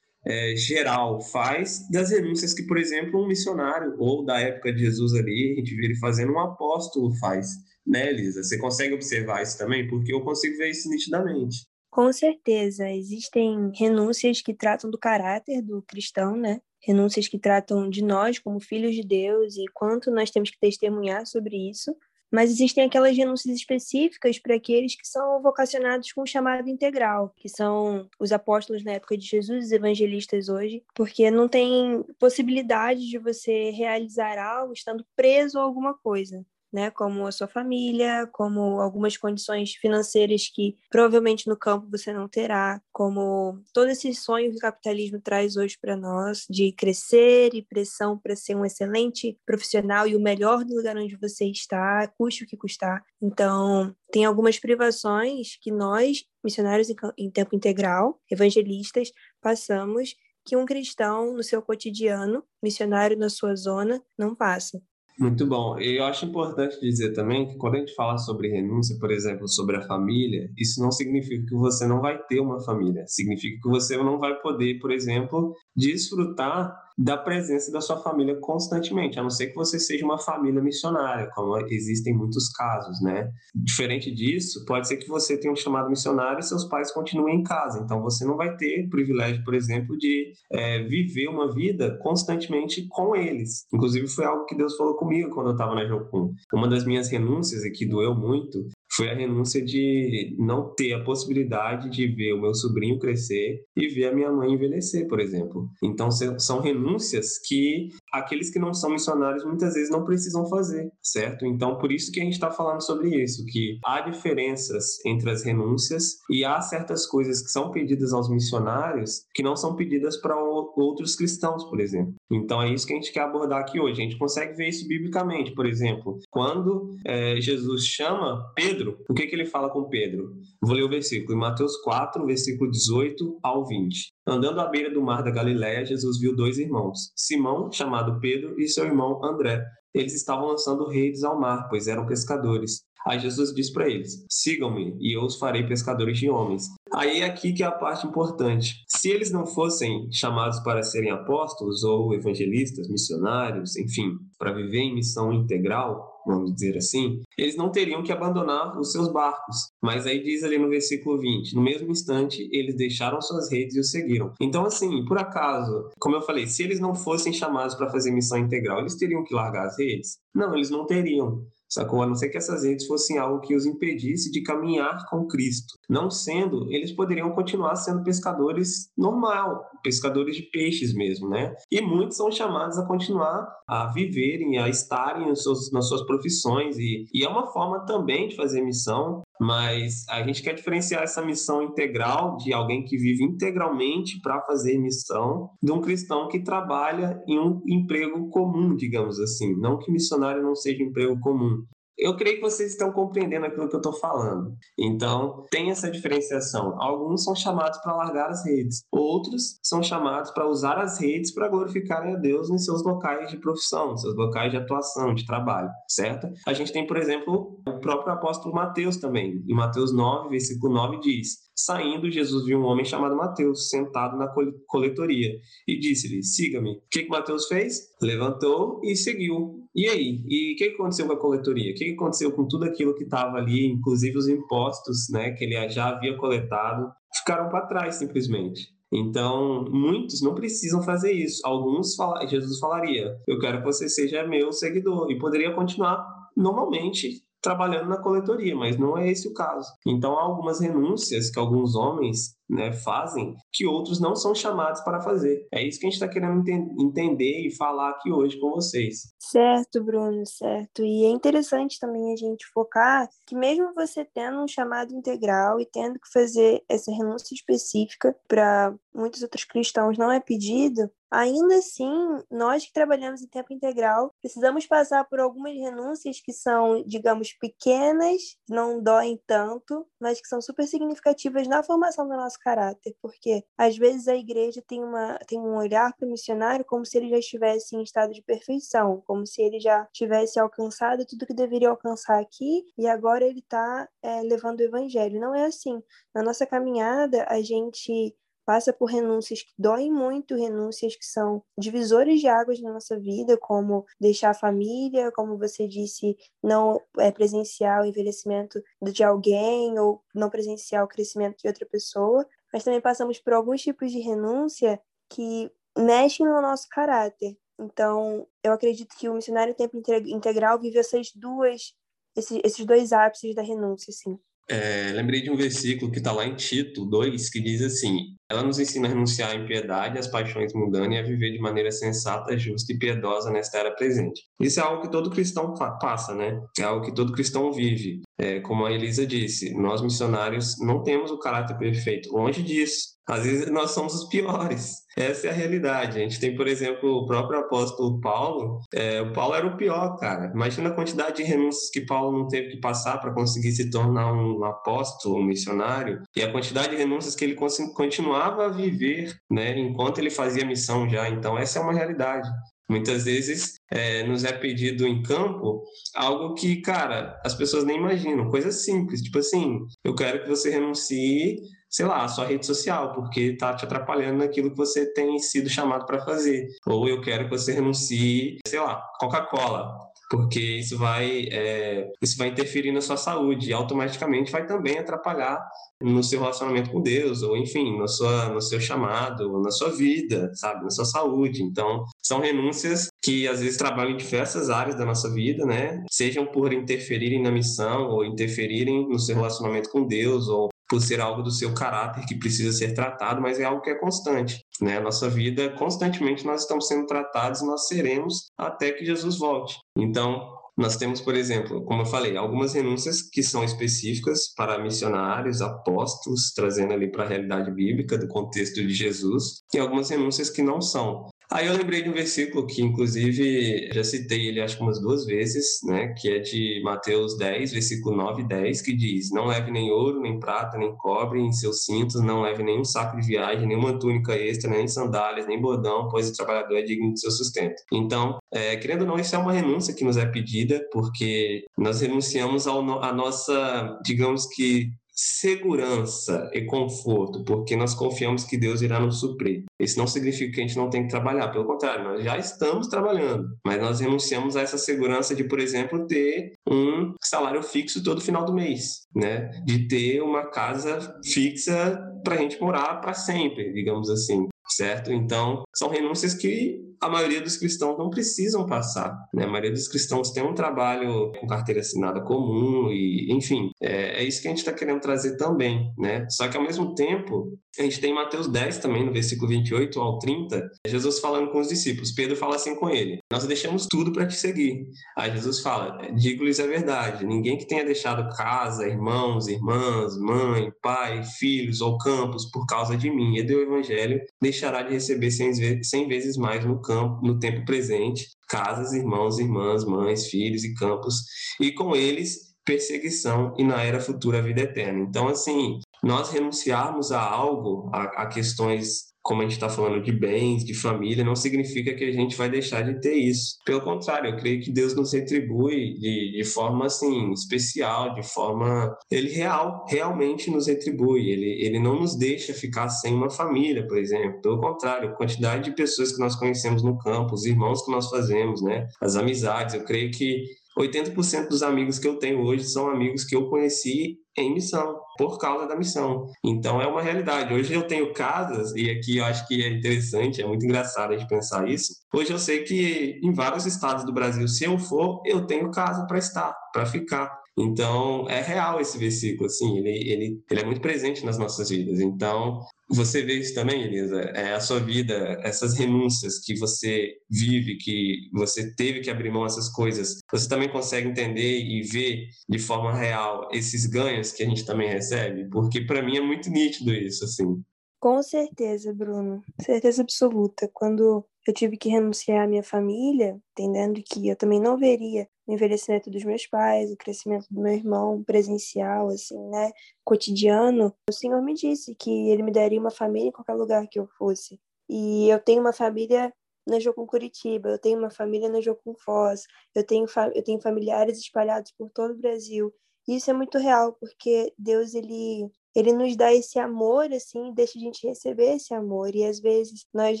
é, 0.26 0.54
geral 0.56 1.20
faz 1.20 1.80
das 1.90 2.10
renúncias 2.10 2.54
que, 2.54 2.64
por 2.64 2.78
exemplo, 2.78 3.22
um 3.22 3.28
missionário 3.28 3.94
ou 3.98 4.24
da 4.24 4.40
época 4.40 4.72
de 4.72 4.80
Jesus 4.80 5.14
ali, 5.14 5.52
a 5.52 5.60
gente 5.60 5.74
ele 5.74 5.96
fazendo, 5.96 6.32
um 6.32 6.40
apóstolo 6.40 7.14
faz, 7.18 7.48
né, 7.86 8.10
Elisa? 8.10 8.42
Você 8.42 8.58
consegue 8.58 8.94
observar 8.94 9.42
isso 9.42 9.58
também? 9.58 9.86
Porque 9.88 10.12
eu 10.12 10.22
consigo 10.22 10.56
ver 10.56 10.70
isso 10.70 10.88
nitidamente. 10.88 11.56
Com 11.92 12.10
certeza, 12.10 12.88
existem 12.88 13.70
renúncias 13.74 14.40
que 14.40 14.54
tratam 14.54 14.90
do 14.90 14.96
caráter 14.96 15.60
do 15.60 15.82
cristão, 15.82 16.34
né? 16.34 16.58
renúncias 16.80 17.28
que 17.28 17.38
tratam 17.38 17.90
de 17.90 18.02
nós 18.02 18.38
como 18.38 18.58
filhos 18.58 18.94
de 18.94 19.02
Deus 19.02 19.58
e 19.58 19.66
quanto 19.74 20.10
nós 20.10 20.30
temos 20.30 20.48
que 20.50 20.58
testemunhar 20.58 21.26
sobre 21.26 21.68
isso, 21.68 21.94
mas 22.30 22.50
existem 22.50 22.82
aquelas 22.82 23.14
renúncias 23.14 23.54
específicas 23.54 24.38
para 24.38 24.54
aqueles 24.54 24.96
que 24.96 25.06
são 25.06 25.42
vocacionados 25.42 26.10
com 26.12 26.22
o 26.22 26.26
chamado 26.26 26.66
integral, 26.66 27.30
que 27.36 27.46
são 27.46 28.08
os 28.18 28.32
apóstolos 28.32 28.82
na 28.82 28.92
época 28.92 29.18
de 29.18 29.26
Jesus, 29.26 29.66
os 29.66 29.72
evangelistas 29.72 30.48
hoje, 30.48 30.82
porque 30.94 31.30
não 31.30 31.46
tem 31.46 32.02
possibilidade 32.18 33.06
de 33.06 33.18
você 33.18 33.68
realizar 33.68 34.38
algo 34.38 34.72
estando 34.72 35.04
preso 35.14 35.58
a 35.58 35.62
alguma 35.62 35.92
coisa 35.98 36.42
né, 36.72 36.90
como 36.90 37.26
a 37.26 37.32
sua 37.32 37.46
família, 37.46 38.26
como 38.32 38.80
algumas 38.80 39.16
condições 39.16 39.74
financeiras 39.74 40.48
que 40.48 40.76
provavelmente 40.90 41.46
no 41.48 41.56
campo 41.56 41.88
você 41.90 42.12
não 42.12 42.28
terá, 42.28 42.80
como 42.92 43.62
todo 43.72 43.88
esse 43.88 44.14
sonho 44.14 44.50
que 44.50 44.56
o 44.56 44.60
capitalismo 44.60 45.20
traz 45.20 45.56
hoje 45.56 45.76
para 45.80 45.96
nós 45.96 46.46
de 46.48 46.72
crescer 46.72 47.54
e 47.54 47.62
pressão 47.62 48.18
para 48.18 48.34
ser 48.34 48.56
um 48.56 48.64
excelente 48.64 49.38
profissional 49.44 50.06
e 50.06 50.16
o 50.16 50.20
melhor 50.20 50.64
do 50.64 50.74
lugar 50.74 50.96
onde 50.96 51.16
você 51.16 51.44
está, 51.46 52.06
custe 52.16 52.44
o 52.44 52.46
que 52.46 52.56
custar. 52.56 53.04
Então, 53.20 53.94
tem 54.10 54.24
algumas 54.24 54.58
privações 54.58 55.58
que 55.60 55.70
nós, 55.70 56.24
missionários 56.42 56.88
em 57.18 57.30
tempo 57.30 57.54
integral, 57.54 58.20
evangelistas, 58.30 59.12
passamos 59.40 60.14
que 60.44 60.56
um 60.56 60.66
cristão 60.66 61.34
no 61.34 61.42
seu 61.42 61.62
cotidiano, 61.62 62.44
missionário 62.62 63.16
na 63.16 63.28
sua 63.28 63.54
zona, 63.54 64.02
não 64.18 64.34
passa. 64.34 64.82
Muito 65.18 65.46
bom. 65.46 65.78
E 65.78 65.98
eu 65.98 66.04
acho 66.04 66.24
importante 66.24 66.80
dizer 66.80 67.12
também 67.12 67.46
que 67.46 67.56
quando 67.56 67.74
a 67.74 67.78
gente 67.78 67.94
fala 67.94 68.16
sobre 68.16 68.48
renúncia, 68.48 68.96
por 68.98 69.10
exemplo, 69.10 69.46
sobre 69.46 69.76
a 69.76 69.82
família, 69.82 70.50
isso 70.56 70.80
não 70.80 70.90
significa 70.90 71.46
que 71.46 71.54
você 71.54 71.86
não 71.86 72.00
vai 72.00 72.18
ter 72.24 72.40
uma 72.40 72.60
família. 72.60 73.04
Significa 73.06 73.60
que 73.62 73.68
você 73.68 73.96
não 73.96 74.18
vai 74.18 74.34
poder, 74.40 74.78
por 74.78 74.90
exemplo, 74.90 75.54
desfrutar 75.76 76.74
da 76.98 77.16
presença 77.16 77.70
da 77.72 77.80
sua 77.80 77.96
família 77.98 78.36
constantemente, 78.40 79.18
a 79.18 79.22
não 79.22 79.30
ser 79.30 79.48
que 79.48 79.54
você 79.54 79.78
seja 79.78 80.04
uma 80.04 80.18
família 80.18 80.62
missionária, 80.62 81.30
como 81.34 81.56
existem 81.68 82.14
muitos 82.14 82.48
casos, 82.50 83.00
né? 83.02 83.30
Diferente 83.54 84.12
disso, 84.12 84.64
pode 84.66 84.88
ser 84.88 84.96
que 84.96 85.08
você 85.08 85.38
tenha 85.38 85.52
um 85.52 85.56
chamado 85.56 85.88
missionário 85.88 86.40
e 86.40 86.42
seus 86.42 86.64
pais 86.64 86.92
continuem 86.92 87.40
em 87.40 87.42
casa, 87.42 87.80
então 87.80 88.02
você 88.02 88.24
não 88.24 88.36
vai 88.36 88.56
ter 88.56 88.88
privilégio, 88.88 89.42
por 89.44 89.54
exemplo, 89.54 89.96
de 89.96 90.32
é, 90.50 90.82
viver 90.84 91.28
uma 91.28 91.52
vida 91.52 91.98
constantemente 92.02 92.86
com 92.88 93.16
eles. 93.16 93.66
Inclusive, 93.72 94.06
foi 94.08 94.24
algo 94.24 94.44
que 94.46 94.56
Deus 94.56 94.76
falou 94.76 94.96
comigo 94.96 95.30
quando 95.30 95.48
eu 95.48 95.52
estava 95.52 95.74
na 95.74 95.86
Jocum. 95.86 96.32
Uma 96.52 96.68
das 96.68 96.84
minhas 96.84 97.08
renúncias, 97.10 97.64
e 97.64 97.70
que 97.70 97.86
doeu 97.86 98.14
muito, 98.14 98.66
foi 98.94 99.10
a 99.10 99.14
renúncia 99.14 99.64
de 99.64 100.36
não 100.38 100.74
ter 100.74 100.92
a 100.92 101.02
possibilidade 101.02 101.90
de 101.90 102.06
ver 102.06 102.34
o 102.34 102.40
meu 102.40 102.54
sobrinho 102.54 102.98
crescer 102.98 103.64
e 103.76 103.88
ver 103.88 104.06
a 104.06 104.14
minha 104.14 104.30
mãe 104.30 104.52
envelhecer, 104.52 105.08
por 105.08 105.20
exemplo. 105.20 105.68
Então, 105.82 106.10
são 106.10 106.60
renúncias 106.60 107.38
que 107.38 107.88
aqueles 108.12 108.50
que 108.50 108.58
não 108.58 108.74
são 108.74 108.90
missionários 108.90 109.44
muitas 109.44 109.74
vezes 109.74 109.90
não 109.90 110.04
precisam 110.04 110.46
fazer, 110.48 110.90
certo? 111.02 111.46
Então, 111.46 111.78
por 111.78 111.90
isso 111.90 112.12
que 112.12 112.20
a 112.20 112.24
gente 112.24 112.34
está 112.34 112.50
falando 112.50 112.82
sobre 112.82 113.22
isso, 113.22 113.44
que 113.46 113.78
há 113.84 114.00
diferenças 114.02 115.04
entre 115.06 115.30
as 115.30 115.42
renúncias 115.42 116.18
e 116.30 116.44
há 116.44 116.60
certas 116.60 117.06
coisas 117.06 117.40
que 117.40 117.48
são 117.48 117.70
pedidas 117.70 118.12
aos 118.12 118.28
missionários 118.28 119.22
que 119.34 119.42
não 119.42 119.56
são 119.56 119.74
pedidas 119.74 120.16
para 120.18 120.36
outros 120.36 121.16
cristãos, 121.16 121.64
por 121.64 121.80
exemplo. 121.80 122.14
Então, 122.30 122.62
é 122.62 122.72
isso 122.72 122.86
que 122.86 122.92
a 122.92 122.96
gente 122.96 123.12
quer 123.12 123.20
abordar 123.20 123.60
aqui 123.60 123.80
hoje. 123.80 124.00
A 124.00 124.04
gente 124.04 124.18
consegue 124.18 124.54
ver 124.54 124.68
isso 124.68 124.86
biblicamente, 124.86 125.54
por 125.54 125.66
exemplo, 125.66 126.18
quando 126.30 126.96
é, 127.06 127.40
Jesus 127.40 127.86
chama 127.86 128.52
Pedro 128.54 128.81
Pedro, 128.82 128.98
o 129.08 129.14
que, 129.14 129.26
que 129.26 129.36
ele 129.36 129.46
fala 129.46 129.70
com 129.70 129.88
Pedro? 129.88 130.32
Vou 130.60 130.74
ler 130.74 130.82
o 130.82 130.88
versículo, 130.88 131.36
em 131.36 131.40
Mateus 131.40 131.76
4, 131.82 132.26
versículo 132.26 132.70
18 132.70 133.38
ao 133.42 133.64
20. 133.64 134.08
Andando 134.26 134.60
à 134.60 134.66
beira 134.66 134.92
do 134.92 135.00
mar 135.00 135.22
da 135.22 135.30
Galiléia, 135.30 135.84
Jesus 135.84 136.18
viu 136.18 136.34
dois 136.34 136.58
irmãos, 136.58 137.12
Simão, 137.16 137.70
chamado 137.70 138.18
Pedro, 138.20 138.60
e 138.60 138.68
seu 138.68 138.84
irmão 138.84 139.24
André. 139.24 139.64
Eles 139.94 140.14
estavam 140.14 140.48
lançando 140.48 140.88
redes 140.88 141.22
ao 141.22 141.38
mar, 141.38 141.68
pois 141.68 141.86
eram 141.86 142.06
pescadores. 142.06 142.82
Aí 143.06 143.18
Jesus 143.18 143.52
diz 143.52 143.70
para 143.70 143.88
eles: 143.88 144.24
sigam-me 144.30 144.96
e 145.00 145.16
eu 145.16 145.22
os 145.22 145.38
farei 145.38 145.66
pescadores 145.66 146.18
de 146.18 146.28
homens. 146.28 146.64
Aí 146.94 147.20
é 147.20 147.24
aqui 147.24 147.52
que 147.52 147.62
é 147.62 147.66
a 147.66 147.72
parte 147.72 148.06
importante. 148.06 148.82
Se 148.86 149.08
eles 149.08 149.30
não 149.30 149.46
fossem 149.46 150.08
chamados 150.12 150.60
para 150.60 150.82
serem 150.82 151.10
apóstolos 151.10 151.82
ou 151.84 152.14
evangelistas, 152.14 152.88
missionários, 152.88 153.76
enfim, 153.76 154.16
para 154.38 154.52
viver 154.52 154.80
em 154.80 154.94
missão 154.94 155.32
integral, 155.32 156.12
vamos 156.26 156.54
dizer 156.54 156.76
assim, 156.76 157.20
eles 157.36 157.56
não 157.56 157.70
teriam 157.70 158.02
que 158.02 158.12
abandonar 158.12 158.78
os 158.78 158.92
seus 158.92 159.10
barcos. 159.10 159.56
Mas 159.82 160.06
aí 160.06 160.22
diz 160.22 160.42
ali 160.42 160.58
no 160.58 160.68
versículo 160.68 161.18
20: 161.18 161.54
no 161.54 161.62
mesmo 161.62 161.90
instante, 161.90 162.48
eles 162.52 162.76
deixaram 162.76 163.20
suas 163.20 163.50
redes 163.50 163.76
e 163.76 163.80
o 163.80 163.84
seguiram. 163.84 164.32
Então, 164.40 164.64
assim, 164.64 165.04
por 165.04 165.18
acaso, 165.18 165.90
como 165.98 166.16
eu 166.16 166.22
falei, 166.22 166.46
se 166.46 166.62
eles 166.62 166.78
não 166.78 166.94
fossem 166.94 167.32
chamados 167.32 167.74
para 167.74 167.90
fazer 167.90 168.10
missão 168.10 168.38
integral, 168.38 168.80
eles 168.80 168.96
teriam 168.96 169.24
que 169.24 169.34
largar 169.34 169.66
as 169.66 169.78
redes? 169.78 170.18
Não, 170.34 170.54
eles 170.54 170.70
não 170.70 170.86
teriam 170.86 171.44
sacou? 171.72 172.02
A 172.02 172.06
não 172.06 172.14
ser 172.14 172.28
que 172.28 172.36
essas 172.36 172.64
redes 172.64 172.86
fossem 172.86 173.18
algo 173.18 173.40
que 173.40 173.54
os 173.54 173.66
impedisse 173.66 174.30
de 174.30 174.42
caminhar 174.42 175.06
com 175.08 175.26
Cristo. 175.26 175.74
Não 175.88 176.10
sendo, 176.10 176.70
eles 176.70 176.92
poderiam 176.92 177.30
continuar 177.30 177.76
sendo 177.76 178.02
pescadores 178.02 178.90
normal, 178.96 179.64
pescadores 179.82 180.36
de 180.36 180.42
peixes 180.42 180.94
mesmo, 180.94 181.28
né? 181.28 181.54
E 181.70 181.80
muitos 181.80 182.16
são 182.16 182.30
chamados 182.30 182.78
a 182.78 182.86
continuar 182.86 183.48
a 183.66 183.90
viverem, 183.92 184.58
a 184.58 184.68
estarem 184.68 185.34
seus, 185.34 185.72
nas 185.72 185.88
suas 185.88 186.04
profissões 186.06 186.76
e, 186.78 187.06
e 187.12 187.24
é 187.24 187.28
uma 187.28 187.46
forma 187.46 187.84
também 187.86 188.28
de 188.28 188.36
fazer 188.36 188.62
missão 188.62 189.22
mas 189.42 190.08
a 190.08 190.22
gente 190.22 190.40
quer 190.40 190.54
diferenciar 190.54 191.02
essa 191.02 191.20
missão 191.20 191.62
integral 191.62 192.36
de 192.36 192.52
alguém 192.52 192.84
que 192.84 192.96
vive 192.96 193.24
integralmente 193.24 194.20
para 194.22 194.40
fazer 194.42 194.78
missão 194.78 195.50
de 195.60 195.72
um 195.72 195.80
cristão 195.80 196.28
que 196.28 196.40
trabalha 196.42 197.20
em 197.26 197.38
um 197.38 197.60
emprego 197.66 198.28
comum, 198.28 198.76
digamos 198.76 199.18
assim. 199.18 199.54
Não 199.58 199.78
que 199.78 199.90
missionário 199.90 200.42
não 200.42 200.54
seja 200.54 200.82
emprego 200.82 201.18
comum, 201.18 201.64
eu 201.98 202.16
creio 202.16 202.36
que 202.36 202.42
vocês 202.42 202.72
estão 202.72 202.92
compreendendo 202.92 203.46
aquilo 203.46 203.68
que 203.68 203.74
eu 203.74 203.80
estou 203.80 203.92
falando. 203.92 204.54
Então, 204.78 205.44
tem 205.50 205.70
essa 205.70 205.90
diferenciação. 205.90 206.80
Alguns 206.80 207.24
são 207.24 207.34
chamados 207.34 207.78
para 207.78 207.96
largar 207.96 208.30
as 208.30 208.44
redes, 208.44 208.84
outros 208.90 209.58
são 209.62 209.82
chamados 209.82 210.30
para 210.30 210.48
usar 210.48 210.78
as 210.78 211.00
redes 211.00 211.32
para 211.32 211.48
glorificarem 211.48 212.14
a 212.14 212.18
Deus 212.18 212.50
em 212.50 212.58
seus 212.58 212.82
locais 212.82 213.30
de 213.30 213.36
profissão, 213.38 213.96
seus 213.96 214.16
locais 214.16 214.50
de 214.50 214.56
atuação, 214.56 215.14
de 215.14 215.26
trabalho, 215.26 215.70
certo? 215.88 216.28
A 216.46 216.52
gente 216.52 216.72
tem, 216.72 216.86
por 216.86 216.96
exemplo, 216.96 217.60
o 217.66 217.78
próprio 217.80 218.12
apóstolo 218.12 218.54
Mateus 218.54 218.96
também. 218.96 219.42
Em 219.48 219.54
Mateus 219.54 219.94
9, 219.94 220.30
versículo 220.30 220.72
9 220.72 221.00
diz: 221.00 221.51
Saindo, 221.54 222.10
Jesus 222.10 222.46
viu 222.46 222.58
um 222.58 222.64
homem 222.64 222.84
chamado 222.84 223.14
Mateus 223.14 223.68
sentado 223.68 224.16
na 224.16 224.32
coletoria 224.66 225.38
e 225.68 225.78
disse-lhe: 225.78 226.22
Siga-me. 226.22 226.70
O 226.70 226.82
que, 226.90 227.02
que 227.02 227.08
Mateus 227.08 227.46
fez? 227.46 227.78
Levantou 228.00 228.80
e 228.82 228.96
seguiu. 228.96 229.62
E 229.74 229.86
aí? 229.86 230.24
E 230.26 230.54
o 230.54 230.56
que, 230.56 230.70
que 230.70 230.74
aconteceu 230.74 231.06
com 231.06 231.12
a 231.12 231.20
coletoria? 231.20 231.72
O 231.72 231.74
que, 231.74 231.84
que 231.84 231.94
aconteceu 231.94 232.32
com 232.32 232.48
tudo 232.48 232.64
aquilo 232.64 232.94
que 232.94 233.04
estava 233.04 233.36
ali, 233.36 233.66
inclusive 233.66 234.16
os 234.16 234.28
impostos 234.28 235.08
né, 235.10 235.32
que 235.32 235.44
ele 235.44 235.68
já 235.68 235.90
havia 235.90 236.16
coletado? 236.16 236.90
Ficaram 237.18 237.48
para 237.50 237.66
trás 237.66 237.96
simplesmente. 237.96 238.68
Então, 238.92 239.64
muitos 239.70 240.20
não 240.20 240.34
precisam 240.34 240.82
fazer 240.82 241.12
isso. 241.12 241.40
Alguns, 241.44 241.94
fala, 241.94 242.26
Jesus 242.26 242.58
falaria: 242.58 243.14
Eu 243.26 243.38
quero 243.38 243.58
que 243.58 243.64
você 243.64 243.88
seja 243.88 244.26
meu 244.26 244.52
seguidor. 244.52 245.10
E 245.10 245.18
poderia 245.18 245.54
continuar 245.54 246.04
normalmente 246.36 247.22
trabalhando 247.42 247.88
na 247.88 247.98
coletoria, 247.98 248.54
mas 248.54 248.78
não 248.78 248.96
é 248.96 249.10
esse 249.10 249.26
o 249.28 249.34
caso. 249.34 249.68
Então, 249.84 250.16
há 250.18 250.22
algumas 250.22 250.60
renúncias 250.60 251.28
que 251.28 251.38
alguns 251.38 251.74
homens 251.74 252.36
né, 252.52 252.72
fazem 252.72 253.34
que 253.50 253.66
outros 253.66 253.98
não 253.98 254.14
são 254.14 254.34
chamados 254.34 254.82
para 254.82 255.00
fazer. 255.00 255.46
É 255.52 255.66
isso 255.66 255.80
que 255.80 255.86
a 255.86 255.90
gente 255.90 256.00
está 256.00 256.08
querendo 256.08 256.46
ent 256.48 256.68
entender 256.78 257.46
e 257.46 257.56
falar 257.56 257.90
aqui 257.90 258.12
hoje 258.12 258.38
com 258.38 258.50
vocês. 258.50 259.14
Certo, 259.18 259.82
Bruno, 259.82 260.26
certo. 260.26 260.84
E 260.84 261.06
é 261.06 261.08
interessante 261.08 261.80
também 261.80 262.12
a 262.12 262.16
gente 262.16 262.46
focar 262.52 263.08
que 263.26 263.34
mesmo 263.34 263.72
você 263.74 264.04
tendo 264.04 264.42
um 264.42 264.48
chamado 264.48 264.94
integral 264.94 265.58
e 265.58 265.66
tendo 265.66 265.94
que 265.94 266.12
fazer 266.12 266.62
essa 266.68 266.92
renúncia 266.92 267.34
específica 267.34 268.14
para 268.28 268.74
muitos 268.94 269.22
outros 269.22 269.44
cristãos 269.44 269.96
não 269.96 270.12
é 270.12 270.20
pedido, 270.20 270.90
Ainda 271.12 271.56
assim, 271.56 271.92
nós 272.30 272.64
que 272.64 272.72
trabalhamos 272.72 273.20
em 273.20 273.26
tempo 273.26 273.52
integral, 273.52 274.14
precisamos 274.22 274.66
passar 274.66 275.04
por 275.04 275.20
algumas 275.20 275.52
renúncias 275.52 276.18
que 276.18 276.32
são, 276.32 276.82
digamos, 276.86 277.34
pequenas, 277.34 278.22
não 278.48 278.82
doem 278.82 279.20
tanto, 279.26 279.86
mas 280.00 280.22
que 280.22 280.26
são 280.26 280.40
super 280.40 280.66
significativas 280.66 281.46
na 281.46 281.62
formação 281.62 282.08
do 282.08 282.16
nosso 282.16 282.38
caráter, 282.42 282.94
porque 283.00 283.44
às 283.56 283.76
vezes 283.76 284.08
a 284.08 284.16
igreja 284.16 284.62
tem, 284.66 284.82
uma, 284.82 285.18
tem 285.26 285.38
um 285.38 285.56
olhar 285.56 285.94
para 285.96 286.06
o 286.06 286.10
missionário 286.10 286.64
como 286.64 286.84
se 286.84 286.98
ele 286.98 287.08
já 287.08 287.18
estivesse 287.18 287.76
em 287.76 287.82
estado 287.82 288.12
de 288.12 288.22
perfeição, 288.22 289.02
como 289.06 289.26
se 289.26 289.42
ele 289.42 289.60
já 289.60 289.86
tivesse 289.92 290.38
alcançado 290.38 291.06
tudo 291.06 291.26
que 291.26 291.34
deveria 291.34 291.70
alcançar 291.70 292.20
aqui 292.20 292.64
e 292.76 292.86
agora 292.86 293.24
ele 293.24 293.40
está 293.40 293.88
é, 294.02 294.22
levando 294.22 294.60
o 294.60 294.64
evangelho. 294.64 295.20
Não 295.20 295.34
é 295.34 295.46
assim. 295.46 295.82
Na 296.14 296.22
nossa 296.22 296.46
caminhada, 296.46 297.26
a 297.28 297.40
gente 297.40 298.14
passa 298.44 298.72
por 298.72 298.86
renúncias 298.86 299.42
que 299.42 299.52
doem 299.58 299.90
muito, 299.90 300.34
renúncias 300.34 300.96
que 300.96 301.04
são 301.04 301.42
divisores 301.58 302.20
de 302.20 302.28
águas 302.28 302.60
na 302.60 302.72
nossa 302.72 302.98
vida, 302.98 303.36
como 303.36 303.84
deixar 304.00 304.30
a 304.30 304.34
família, 304.34 305.12
como 305.12 305.38
você 305.38 305.66
disse, 305.66 306.16
não 306.42 306.80
é, 306.98 307.10
presenciar 307.10 307.82
o 307.82 307.86
envelhecimento 307.86 308.62
de 308.82 309.02
alguém 309.04 309.78
ou 309.78 310.02
não 310.14 310.30
presenciar 310.30 310.84
o 310.84 310.88
crescimento 310.88 311.38
de 311.38 311.48
outra 311.48 311.66
pessoa, 311.66 312.26
mas 312.52 312.64
também 312.64 312.80
passamos 312.80 313.18
por 313.18 313.32
alguns 313.32 313.62
tipos 313.62 313.90
de 313.90 314.00
renúncia 314.00 314.80
que 315.08 315.50
mexem 315.76 316.26
no 316.26 316.40
nosso 316.40 316.68
caráter. 316.68 317.36
Então, 317.58 318.26
eu 318.42 318.52
acredito 318.52 318.96
que 318.96 319.08
o 319.08 319.14
missionário 319.14 319.54
tempo 319.54 319.80
integral 320.06 320.58
vive 320.60 320.78
essas 320.78 321.12
duas, 321.14 321.74
esses, 322.16 322.64
dois 322.64 322.92
ápices 322.92 323.34
da 323.34 323.42
renúncia, 323.42 323.90
assim. 323.90 324.18
É, 324.48 324.90
lembrei 324.92 325.22
de 325.22 325.30
um 325.30 325.36
versículo 325.36 325.90
que 325.90 325.98
está 325.98 326.12
lá 326.12 326.26
em 326.26 326.34
Tito 326.34 326.84
2, 326.84 327.30
que 327.30 327.40
diz 327.40 327.62
assim: 327.62 327.98
Ela 328.30 328.42
nos 328.42 328.58
ensina 328.58 328.86
a 328.86 328.90
renunciar 328.90 329.30
à 329.30 329.34
impiedade, 329.34 329.98
às 329.98 330.08
paixões 330.08 330.52
mundanas 330.52 330.94
e 330.94 330.98
a 330.98 331.02
viver 331.02 331.32
de 331.32 331.38
maneira 331.38 331.70
sensata, 331.70 332.36
justa 332.36 332.72
e 332.72 332.78
piedosa 332.78 333.30
nesta 333.30 333.58
era 333.58 333.70
presente. 333.74 334.22
Isso 334.40 334.60
é 334.60 334.62
algo 334.62 334.82
que 334.82 334.90
todo 334.90 335.10
cristão 335.10 335.54
passa, 335.54 336.14
né? 336.14 336.40
É 336.58 336.64
algo 336.64 336.84
que 336.84 336.94
todo 336.94 337.12
cristão 337.12 337.52
vive. 337.52 338.00
É, 338.18 338.40
como 338.40 338.66
a 338.66 338.72
Elisa 338.72 339.06
disse, 339.06 339.54
nós 339.54 339.80
missionários 339.80 340.56
não 340.60 340.82
temos 340.82 341.10
o 341.10 341.18
caráter 341.18 341.56
perfeito, 341.56 342.12
longe 342.12 342.42
disso. 342.42 342.92
Às 343.08 343.24
vezes 343.24 343.50
nós 343.50 343.72
somos 343.72 343.94
os 343.94 344.08
piores. 344.08 344.82
Essa 344.96 345.28
é 345.28 345.30
a 345.30 345.34
realidade. 345.34 345.98
A 345.98 346.02
gente 346.02 346.20
tem, 346.20 346.36
por 346.36 346.46
exemplo, 346.46 346.88
o 346.88 347.06
próprio 347.06 347.40
apóstolo 347.40 348.00
Paulo. 348.00 348.60
É, 348.72 349.00
o 349.00 349.12
Paulo 349.12 349.34
era 349.34 349.46
o 349.46 349.56
pior, 349.56 349.96
cara. 349.96 350.30
Imagina 350.34 350.68
a 350.68 350.74
quantidade 350.74 351.16
de 351.16 351.22
renúncias 351.22 351.70
que 351.70 351.84
Paulo 351.86 352.16
não 352.16 352.28
teve 352.28 352.50
que 352.50 352.60
passar 352.60 352.98
para 352.98 353.12
conseguir 353.12 353.52
se 353.52 353.70
tornar 353.70 354.12
um 354.12 354.44
apóstolo, 354.44 355.18
um 355.18 355.24
missionário, 355.24 356.02
e 356.14 356.22
a 356.22 356.30
quantidade 356.30 356.70
de 356.70 356.76
renúncias 356.76 357.16
que 357.16 357.24
ele 357.24 357.36
continuava 357.74 358.46
a 358.46 358.48
viver, 358.48 359.14
né, 359.30 359.58
enquanto 359.58 359.98
ele 359.98 360.10
fazia 360.10 360.46
missão 360.46 360.88
já. 360.88 361.08
Então, 361.08 361.38
essa 361.38 361.58
é 361.58 361.62
uma 361.62 361.72
realidade. 361.72 362.28
Muitas 362.68 363.04
vezes 363.04 363.56
é, 363.70 364.02
nos 364.04 364.24
é 364.24 364.32
pedido 364.32 364.86
em 364.86 365.02
campo 365.02 365.62
algo 365.94 366.34
que, 366.34 366.62
cara, 366.62 367.20
as 367.24 367.34
pessoas 367.34 367.64
nem 367.64 367.76
imaginam, 367.76 368.30
coisas 368.30 368.64
simples, 368.64 369.02
tipo 369.02 369.18
assim, 369.18 369.58
eu 369.84 369.94
quero 369.94 370.22
que 370.22 370.28
você 370.28 370.48
renuncie, 370.50 371.36
sei 371.72 371.86
lá, 371.86 372.04
a 372.04 372.08
sua 372.08 372.26
rede 372.26 372.44
social, 372.44 372.92
porque 372.92 373.36
tá 373.36 373.54
te 373.54 373.64
atrapalhando 373.64 374.18
naquilo 374.18 374.50
que 374.50 374.56
você 374.56 374.92
tem 374.92 375.18
sido 375.18 375.48
chamado 375.48 375.86
para 375.86 376.04
fazer. 376.04 376.46
Ou 376.66 376.86
eu 376.86 377.00
quero 377.00 377.24
que 377.24 377.30
você 377.30 377.52
renuncie, 377.52 378.38
sei 378.46 378.60
lá, 378.60 378.82
Coca-Cola 378.98 379.92
porque 380.12 380.58
isso 380.58 380.76
vai, 380.76 381.26
é, 381.32 381.90
isso 382.02 382.18
vai 382.18 382.28
interferir 382.28 382.70
na 382.70 382.82
sua 382.82 382.98
saúde 382.98 383.48
e 383.48 383.52
automaticamente 383.54 384.30
vai 384.30 384.46
também 384.46 384.78
atrapalhar 384.78 385.42
no 385.82 386.02
seu 386.02 386.20
relacionamento 386.20 386.70
com 386.70 386.80
Deus, 386.80 387.22
ou 387.22 387.36
enfim, 387.36 387.78
no, 387.78 387.88
sua, 387.88 388.28
no 388.28 388.40
seu 388.40 388.60
chamado, 388.60 389.40
na 389.40 389.50
sua 389.50 389.70
vida, 389.70 390.30
sabe, 390.34 390.64
na 390.64 390.70
sua 390.70 390.84
saúde. 390.84 391.42
Então, 391.42 391.84
são 392.02 392.20
renúncias 392.20 392.88
que 393.02 393.26
às 393.28 393.40
vezes 393.40 393.56
trabalham 393.56 393.92
em 393.92 393.96
diversas 393.96 394.50
áreas 394.50 394.76
da 394.76 394.84
nossa 394.84 395.12
vida, 395.12 395.44
né? 395.44 395.84
Sejam 395.90 396.26
por 396.26 396.52
interferirem 396.52 397.22
na 397.22 397.30
missão, 397.30 397.88
ou 397.88 398.04
interferirem 398.04 398.88
no 398.88 398.98
seu 398.98 399.16
relacionamento 399.16 399.70
com 399.70 399.86
Deus, 399.86 400.28
ou 400.28 400.50
por 400.72 400.80
ser 400.80 401.02
algo 401.02 401.22
do 401.22 401.30
seu 401.30 401.52
caráter 401.52 402.06
que 402.06 402.14
precisa 402.14 402.50
ser 402.50 402.72
tratado, 402.72 403.20
mas 403.20 403.38
é 403.38 403.44
algo 403.44 403.60
que 403.60 403.68
é 403.68 403.74
constante. 403.74 404.42
Né? 404.58 404.80
Nossa 404.80 405.06
vida, 405.06 405.50
constantemente, 405.50 406.24
nós 406.24 406.42
estamos 406.42 406.66
sendo 406.66 406.86
tratados 406.86 407.42
nós 407.42 407.68
seremos 407.68 408.30
até 408.38 408.72
que 408.72 408.84
Jesus 408.84 409.18
volte. 409.18 409.58
Então, 409.76 410.41
nós 410.56 410.76
temos, 410.76 411.00
por 411.00 411.14
exemplo, 411.14 411.64
como 411.64 411.82
eu 411.82 411.86
falei, 411.86 412.16
algumas 412.16 412.52
renúncias 412.52 413.02
que 413.02 413.22
são 413.22 413.42
específicas 413.42 414.32
para 414.36 414.62
missionários, 414.62 415.40
apóstolos, 415.40 416.32
trazendo 416.34 416.72
ali 416.72 416.90
para 416.90 417.04
a 417.04 417.08
realidade 417.08 417.50
bíblica 417.50 417.96
do 417.96 418.08
contexto 418.08 418.56
de 418.56 418.72
Jesus, 418.72 419.42
e 419.54 419.58
algumas 419.58 419.88
renúncias 419.88 420.28
que 420.28 420.42
não 420.42 420.60
são. 420.60 421.08
Aí 421.32 421.46
eu 421.46 421.56
lembrei 421.56 421.82
de 421.82 421.88
um 421.88 421.94
versículo 421.94 422.46
que, 422.46 422.60
inclusive, 422.60 423.70
já 423.72 423.82
citei 423.82 424.28
ele 424.28 424.40
acho 424.40 424.58
que 424.58 424.62
umas 424.62 424.78
duas 424.78 425.06
vezes, 425.06 425.60
né? 425.64 425.94
Que 425.98 426.10
é 426.10 426.18
de 426.18 426.60
Mateus 426.62 427.16
10, 427.16 427.52
versículo 427.52 427.96
9 427.96 428.20
e 428.20 428.28
10, 428.28 428.60
que 428.60 428.74
diz: 428.74 429.10
Não 429.10 429.26
leve 429.26 429.50
nem 429.50 429.70
ouro, 429.70 430.00
nem 430.00 430.20
prata, 430.20 430.58
nem 430.58 430.76
cobre 430.76 431.20
em 431.20 431.32
seus 431.32 431.64
cintos, 431.64 432.02
não 432.02 432.20
leve 432.20 432.42
nenhum 432.42 432.64
saco 432.64 433.00
de 433.00 433.06
viagem, 433.06 433.46
nenhuma 433.46 433.78
túnica 433.78 434.14
extra, 434.14 434.50
nem 434.50 434.68
sandálias, 434.68 435.26
nem 435.26 435.40
bordão, 435.40 435.88
pois 435.88 436.10
o 436.10 436.12
trabalhador 436.14 436.58
é 436.58 436.62
digno 436.62 436.92
de 436.92 437.00
seu 437.00 437.10
sustento. 437.10 437.62
Então, 437.72 438.18
é, 438.30 438.56
querendo 438.56 438.82
ou 438.82 438.88
não, 438.88 438.98
isso 438.98 439.16
é 439.16 439.18
uma 439.18 439.32
renúncia 439.32 439.74
que 439.74 439.84
nos 439.84 439.96
é 439.96 440.04
pedida, 440.04 440.62
porque 440.70 441.44
nós 441.56 441.80
renunciamos 441.80 442.46
à 442.46 442.92
nossa, 442.92 443.78
digamos 443.82 444.26
que, 444.26 444.70
segurança 444.92 446.30
e 446.32 446.42
conforto, 446.44 447.24
porque 447.24 447.56
nós 447.56 447.74
confiamos 447.74 448.24
que 448.24 448.36
Deus 448.36 448.62
irá 448.62 448.78
nos 448.78 449.00
suprir. 449.00 449.44
Isso 449.58 449.78
não 449.78 449.86
significa 449.86 450.32
que 450.32 450.40
a 450.40 450.46
gente 450.46 450.56
não 450.56 450.68
tem 450.70 450.82
que 450.82 450.90
trabalhar, 450.90 451.28
pelo 451.28 451.46
contrário, 451.46 451.84
nós 451.84 452.04
já 452.04 452.18
estamos 452.18 452.68
trabalhando, 452.68 453.28
mas 453.44 453.60
nós 453.60 453.80
renunciamos 453.80 454.36
a 454.36 454.42
essa 454.42 454.58
segurança 454.58 455.14
de, 455.14 455.24
por 455.24 455.40
exemplo, 455.40 455.86
ter 455.86 456.32
um 456.48 456.94
salário 457.02 457.42
fixo 457.42 457.82
todo 457.82 458.00
final 458.00 458.24
do 458.24 458.34
mês, 458.34 458.82
né? 458.94 459.30
De 459.44 459.66
ter 459.66 460.02
uma 460.02 460.30
casa 460.30 461.00
fixa 461.04 461.80
para 462.04 462.16
a 462.16 462.18
gente 462.18 462.40
morar 462.40 462.80
para 462.80 462.94
sempre, 462.94 463.52
digamos 463.52 463.88
assim 463.88 464.28
certo? 464.56 464.92
Então, 464.92 465.44
são 465.54 465.68
renúncias 465.68 466.14
que 466.14 466.60
a 466.82 466.88
maioria 466.88 467.20
dos 467.20 467.36
cristãos 467.36 467.78
não 467.78 467.88
precisam 467.88 468.44
passar, 468.44 468.98
né? 469.14 469.24
A 469.24 469.28
maioria 469.28 469.52
dos 469.52 469.68
cristãos 469.68 470.10
tem 470.10 470.22
um 470.22 470.34
trabalho 470.34 471.12
com 471.20 471.26
carteira 471.28 471.60
assinada 471.60 472.00
comum 472.00 472.70
e, 472.70 473.12
enfim, 473.12 473.50
é, 473.62 474.02
é 474.02 474.04
isso 474.04 474.20
que 474.20 474.26
a 474.26 474.30
gente 474.30 474.40
está 474.40 474.52
querendo 474.52 474.80
trazer 474.80 475.16
também, 475.16 475.72
né? 475.78 476.04
Só 476.10 476.26
que, 476.26 476.36
ao 476.36 476.42
mesmo 476.42 476.74
tempo, 476.74 477.38
a 477.58 477.62
gente 477.62 477.80
tem 477.80 477.94
Mateus 477.94 478.26
10 478.28 478.58
também, 478.58 478.84
no 478.84 478.92
versículo 478.92 479.28
28 479.28 479.78
ao 479.78 479.98
30, 479.98 480.50
Jesus 480.66 480.98
falando 480.98 481.30
com 481.30 481.38
os 481.38 481.48
discípulos. 481.48 481.92
Pedro 481.92 482.16
fala 482.16 482.36
assim 482.36 482.56
com 482.56 482.68
ele: 482.68 482.98
Nós 483.12 483.26
deixamos 483.26 483.66
tudo 483.66 483.92
para 483.92 484.06
te 484.06 484.14
seguir. 484.14 484.66
Aí 484.96 485.12
Jesus 485.12 485.40
fala: 485.40 485.76
Digo-lhes 485.94 486.40
a 486.40 486.46
verdade, 486.46 487.04
ninguém 487.04 487.36
que 487.36 487.46
tenha 487.46 487.64
deixado 487.64 488.08
casa, 488.16 488.66
irmãos, 488.66 489.28
irmãs, 489.28 489.98
mãe, 489.98 490.50
pai, 490.62 491.04
filhos 491.04 491.60
ou 491.60 491.76
campos 491.78 492.24
por 492.30 492.46
causa 492.46 492.76
de 492.76 492.90
mim 492.90 493.16
e 493.16 493.22
do 493.22 493.40
evangelho, 493.40 494.00
deixará 494.20 494.62
de 494.62 494.72
receber 494.72 495.10
cem 495.10 495.86
vezes 495.86 496.16
mais 496.16 496.44
no 496.44 496.60
campo, 496.60 496.71
no 497.02 497.18
tempo 497.18 497.44
presente, 497.44 498.08
casas, 498.28 498.72
irmãos, 498.72 499.18
irmãs, 499.18 499.64
mães, 499.64 500.06
filhos 500.06 500.44
e 500.44 500.54
campos, 500.54 500.96
e 501.40 501.52
com 501.52 501.74
eles 501.76 502.32
perseguição 502.44 503.34
e 503.38 503.44
na 503.44 503.62
era 503.62 503.80
futura 503.80 504.18
a 504.18 504.22
vida 504.22 504.40
eterna. 504.40 504.80
Então, 504.80 505.08
assim, 505.08 505.60
nós 505.82 506.10
renunciarmos 506.10 506.92
a 506.92 507.00
algo, 507.00 507.68
a, 507.72 508.02
a 508.02 508.06
questões 508.06 508.92
como 509.02 509.20
a 509.20 509.24
gente 509.24 509.32
está 509.32 509.48
falando 509.48 509.82
de 509.82 509.90
bens, 509.90 510.44
de 510.44 510.54
família, 510.54 511.04
não 511.04 511.16
significa 511.16 511.74
que 511.74 511.84
a 511.84 511.92
gente 511.92 512.16
vai 512.16 512.30
deixar 512.30 512.62
de 512.62 512.80
ter 512.80 512.94
isso. 512.94 513.36
Pelo 513.44 513.60
contrário, 513.60 514.10
eu 514.10 514.16
creio 514.16 514.40
que 514.40 514.52
Deus 514.52 514.76
nos 514.76 514.92
retribui 514.92 515.74
de, 515.74 516.12
de 516.12 516.24
forma 516.24 516.66
assim 516.66 517.10
especial, 517.12 517.94
de 517.94 518.02
forma 518.04 518.72
ele 518.88 519.10
real, 519.10 519.66
realmente 519.68 520.30
nos 520.30 520.46
retribui. 520.46 521.10
Ele, 521.10 521.44
ele 521.44 521.58
não 521.58 521.80
nos 521.80 521.96
deixa 521.96 522.32
ficar 522.32 522.68
sem 522.68 522.94
uma 522.94 523.10
família, 523.10 523.66
por 523.66 523.76
exemplo. 523.76 524.20
Pelo 524.22 524.40
contrário, 524.40 524.90
a 524.90 524.92
quantidade 524.92 525.50
de 525.50 525.56
pessoas 525.56 525.90
que 525.90 525.98
nós 525.98 526.14
conhecemos 526.14 526.62
no 526.62 526.78
campo, 526.78 527.14
os 527.14 527.26
irmãos 527.26 527.64
que 527.64 527.72
nós 527.72 527.90
fazemos, 527.90 528.40
né, 528.40 528.68
as 528.80 528.94
amizades. 528.94 529.56
Eu 529.56 529.64
creio 529.64 529.90
que 529.90 530.26
80% 530.58 531.28
dos 531.28 531.42
amigos 531.42 531.78
que 531.78 531.88
eu 531.88 531.98
tenho 531.98 532.22
hoje 532.22 532.44
são 532.44 532.68
amigos 532.68 533.04
que 533.04 533.16
eu 533.16 533.28
conheci 533.28 533.98
em 534.16 534.34
missão, 534.34 534.78
por 534.98 535.18
causa 535.18 535.46
da 535.46 535.56
missão. 535.56 536.06
Então 536.24 536.60
é 536.60 536.66
uma 536.66 536.82
realidade. 536.82 537.32
Hoje 537.32 537.54
eu 537.54 537.66
tenho 537.66 537.92
casas, 537.94 538.54
e 538.54 538.70
aqui 538.70 538.98
eu 538.98 539.04
acho 539.04 539.26
que 539.26 539.42
é 539.42 539.48
interessante, 539.48 540.20
é 540.20 540.26
muito 540.26 540.44
engraçado 540.44 540.92
a 540.92 540.98
gente 540.98 541.08
pensar 541.08 541.48
isso. 541.48 541.74
Hoje 541.94 542.12
eu 542.12 542.18
sei 542.18 542.42
que 542.42 543.00
em 543.02 543.12
vários 543.12 543.46
estados 543.46 543.84
do 543.84 543.92
Brasil, 543.92 544.28
se 544.28 544.44
eu 544.44 544.58
for, 544.58 545.00
eu 545.06 545.26
tenho 545.26 545.50
casa 545.50 545.86
para 545.86 545.98
estar, 545.98 546.34
para 546.52 546.66
ficar. 546.66 547.21
Então, 547.38 548.08
é 548.08 548.20
real 548.20 548.60
esse 548.60 548.76
versículo, 548.76 549.26
assim, 549.26 549.58
ele, 549.58 549.70
ele, 549.90 550.22
ele 550.30 550.40
é 550.40 550.44
muito 550.44 550.60
presente 550.60 551.04
nas 551.04 551.18
nossas 551.18 551.48
vidas. 551.48 551.80
Então, 551.80 552.40
você 552.68 553.02
vê 553.02 553.18
isso 553.18 553.34
também, 553.34 553.62
Elisa? 553.62 554.00
É 554.14 554.34
a 554.34 554.40
sua 554.40 554.60
vida, 554.60 555.18
essas 555.22 555.54
renúncias 555.56 556.18
que 556.18 556.38
você 556.38 556.94
vive, 557.10 557.56
que 557.56 558.10
você 558.12 558.54
teve 558.54 558.80
que 558.80 558.90
abrir 558.90 559.10
mão 559.10 559.24
dessas 559.24 559.48
coisas, 559.50 559.98
você 560.10 560.28
também 560.28 560.50
consegue 560.50 560.88
entender 560.88 561.40
e 561.40 561.62
ver 561.62 562.06
de 562.28 562.38
forma 562.38 562.74
real 562.74 563.28
esses 563.32 563.66
ganhos 563.66 564.12
que 564.12 564.22
a 564.22 564.26
gente 564.26 564.44
também 564.44 564.68
recebe? 564.68 565.28
Porque 565.30 565.62
para 565.62 565.82
mim 565.82 565.96
é 565.96 566.00
muito 566.00 566.30
nítido 566.30 566.72
isso, 566.72 567.04
assim. 567.04 567.42
Com 567.82 568.00
certeza, 568.00 568.72
Bruno. 568.72 569.24
Certeza 569.40 569.82
absoluta. 569.82 570.48
Quando 570.54 571.04
eu 571.26 571.34
tive 571.34 571.56
que 571.56 571.68
renunciar 571.68 572.22
à 572.22 572.28
minha 572.28 572.42
família, 572.44 573.20
entendendo 573.32 573.82
que 573.84 574.08
eu 574.08 574.14
também 574.14 574.40
não 574.40 574.56
veria 574.56 575.08
o 575.26 575.32
envelhecimento 575.32 575.90
dos 575.90 576.04
meus 576.04 576.24
pais, 576.28 576.70
o 576.70 576.76
crescimento 576.76 577.26
do 577.28 577.40
meu 577.42 577.52
irmão 577.52 578.00
presencial, 578.04 578.86
assim, 578.88 579.18
né, 579.30 579.50
cotidiano, 579.84 580.72
o 580.88 580.92
Senhor 580.92 581.20
me 581.24 581.34
disse 581.34 581.74
que 581.74 581.90
Ele 582.10 582.22
me 582.22 582.30
daria 582.30 582.60
uma 582.60 582.70
família 582.70 583.08
em 583.08 583.12
qualquer 583.12 583.34
lugar 583.34 583.66
que 583.68 583.80
eu 583.80 583.88
fosse. 583.98 584.38
E 584.68 585.08
eu 585.08 585.18
tenho 585.18 585.40
uma 585.40 585.52
família 585.52 586.14
na 586.46 586.60
Jocum 586.60 586.86
Curitiba, 586.86 587.48
eu 587.48 587.58
tenho 587.58 587.78
uma 587.80 587.90
família 587.90 588.28
na 588.28 588.40
Jocum 588.40 588.74
Foz, 588.76 589.24
eu 589.56 589.66
tenho, 589.66 589.86
eu 590.14 590.22
tenho 590.22 590.40
familiares 590.40 590.98
espalhados 590.98 591.50
por 591.58 591.68
todo 591.70 591.94
o 591.94 591.98
Brasil. 591.98 592.54
E 592.86 592.94
isso 592.94 593.10
é 593.10 593.14
muito 593.14 593.38
real, 593.38 593.72
porque 593.80 594.32
Deus, 594.38 594.72
ele 594.74 595.28
ele 595.54 595.72
nos 595.72 595.96
dá 595.96 596.12
esse 596.12 596.38
amor, 596.38 596.90
assim, 596.92 597.32
deixa 597.32 597.58
a 597.58 597.60
gente 597.60 597.86
receber 597.86 598.36
esse 598.36 598.54
amor. 598.54 598.94
E 598.94 599.04
às 599.04 599.20
vezes 599.20 599.66
nós 599.72 600.00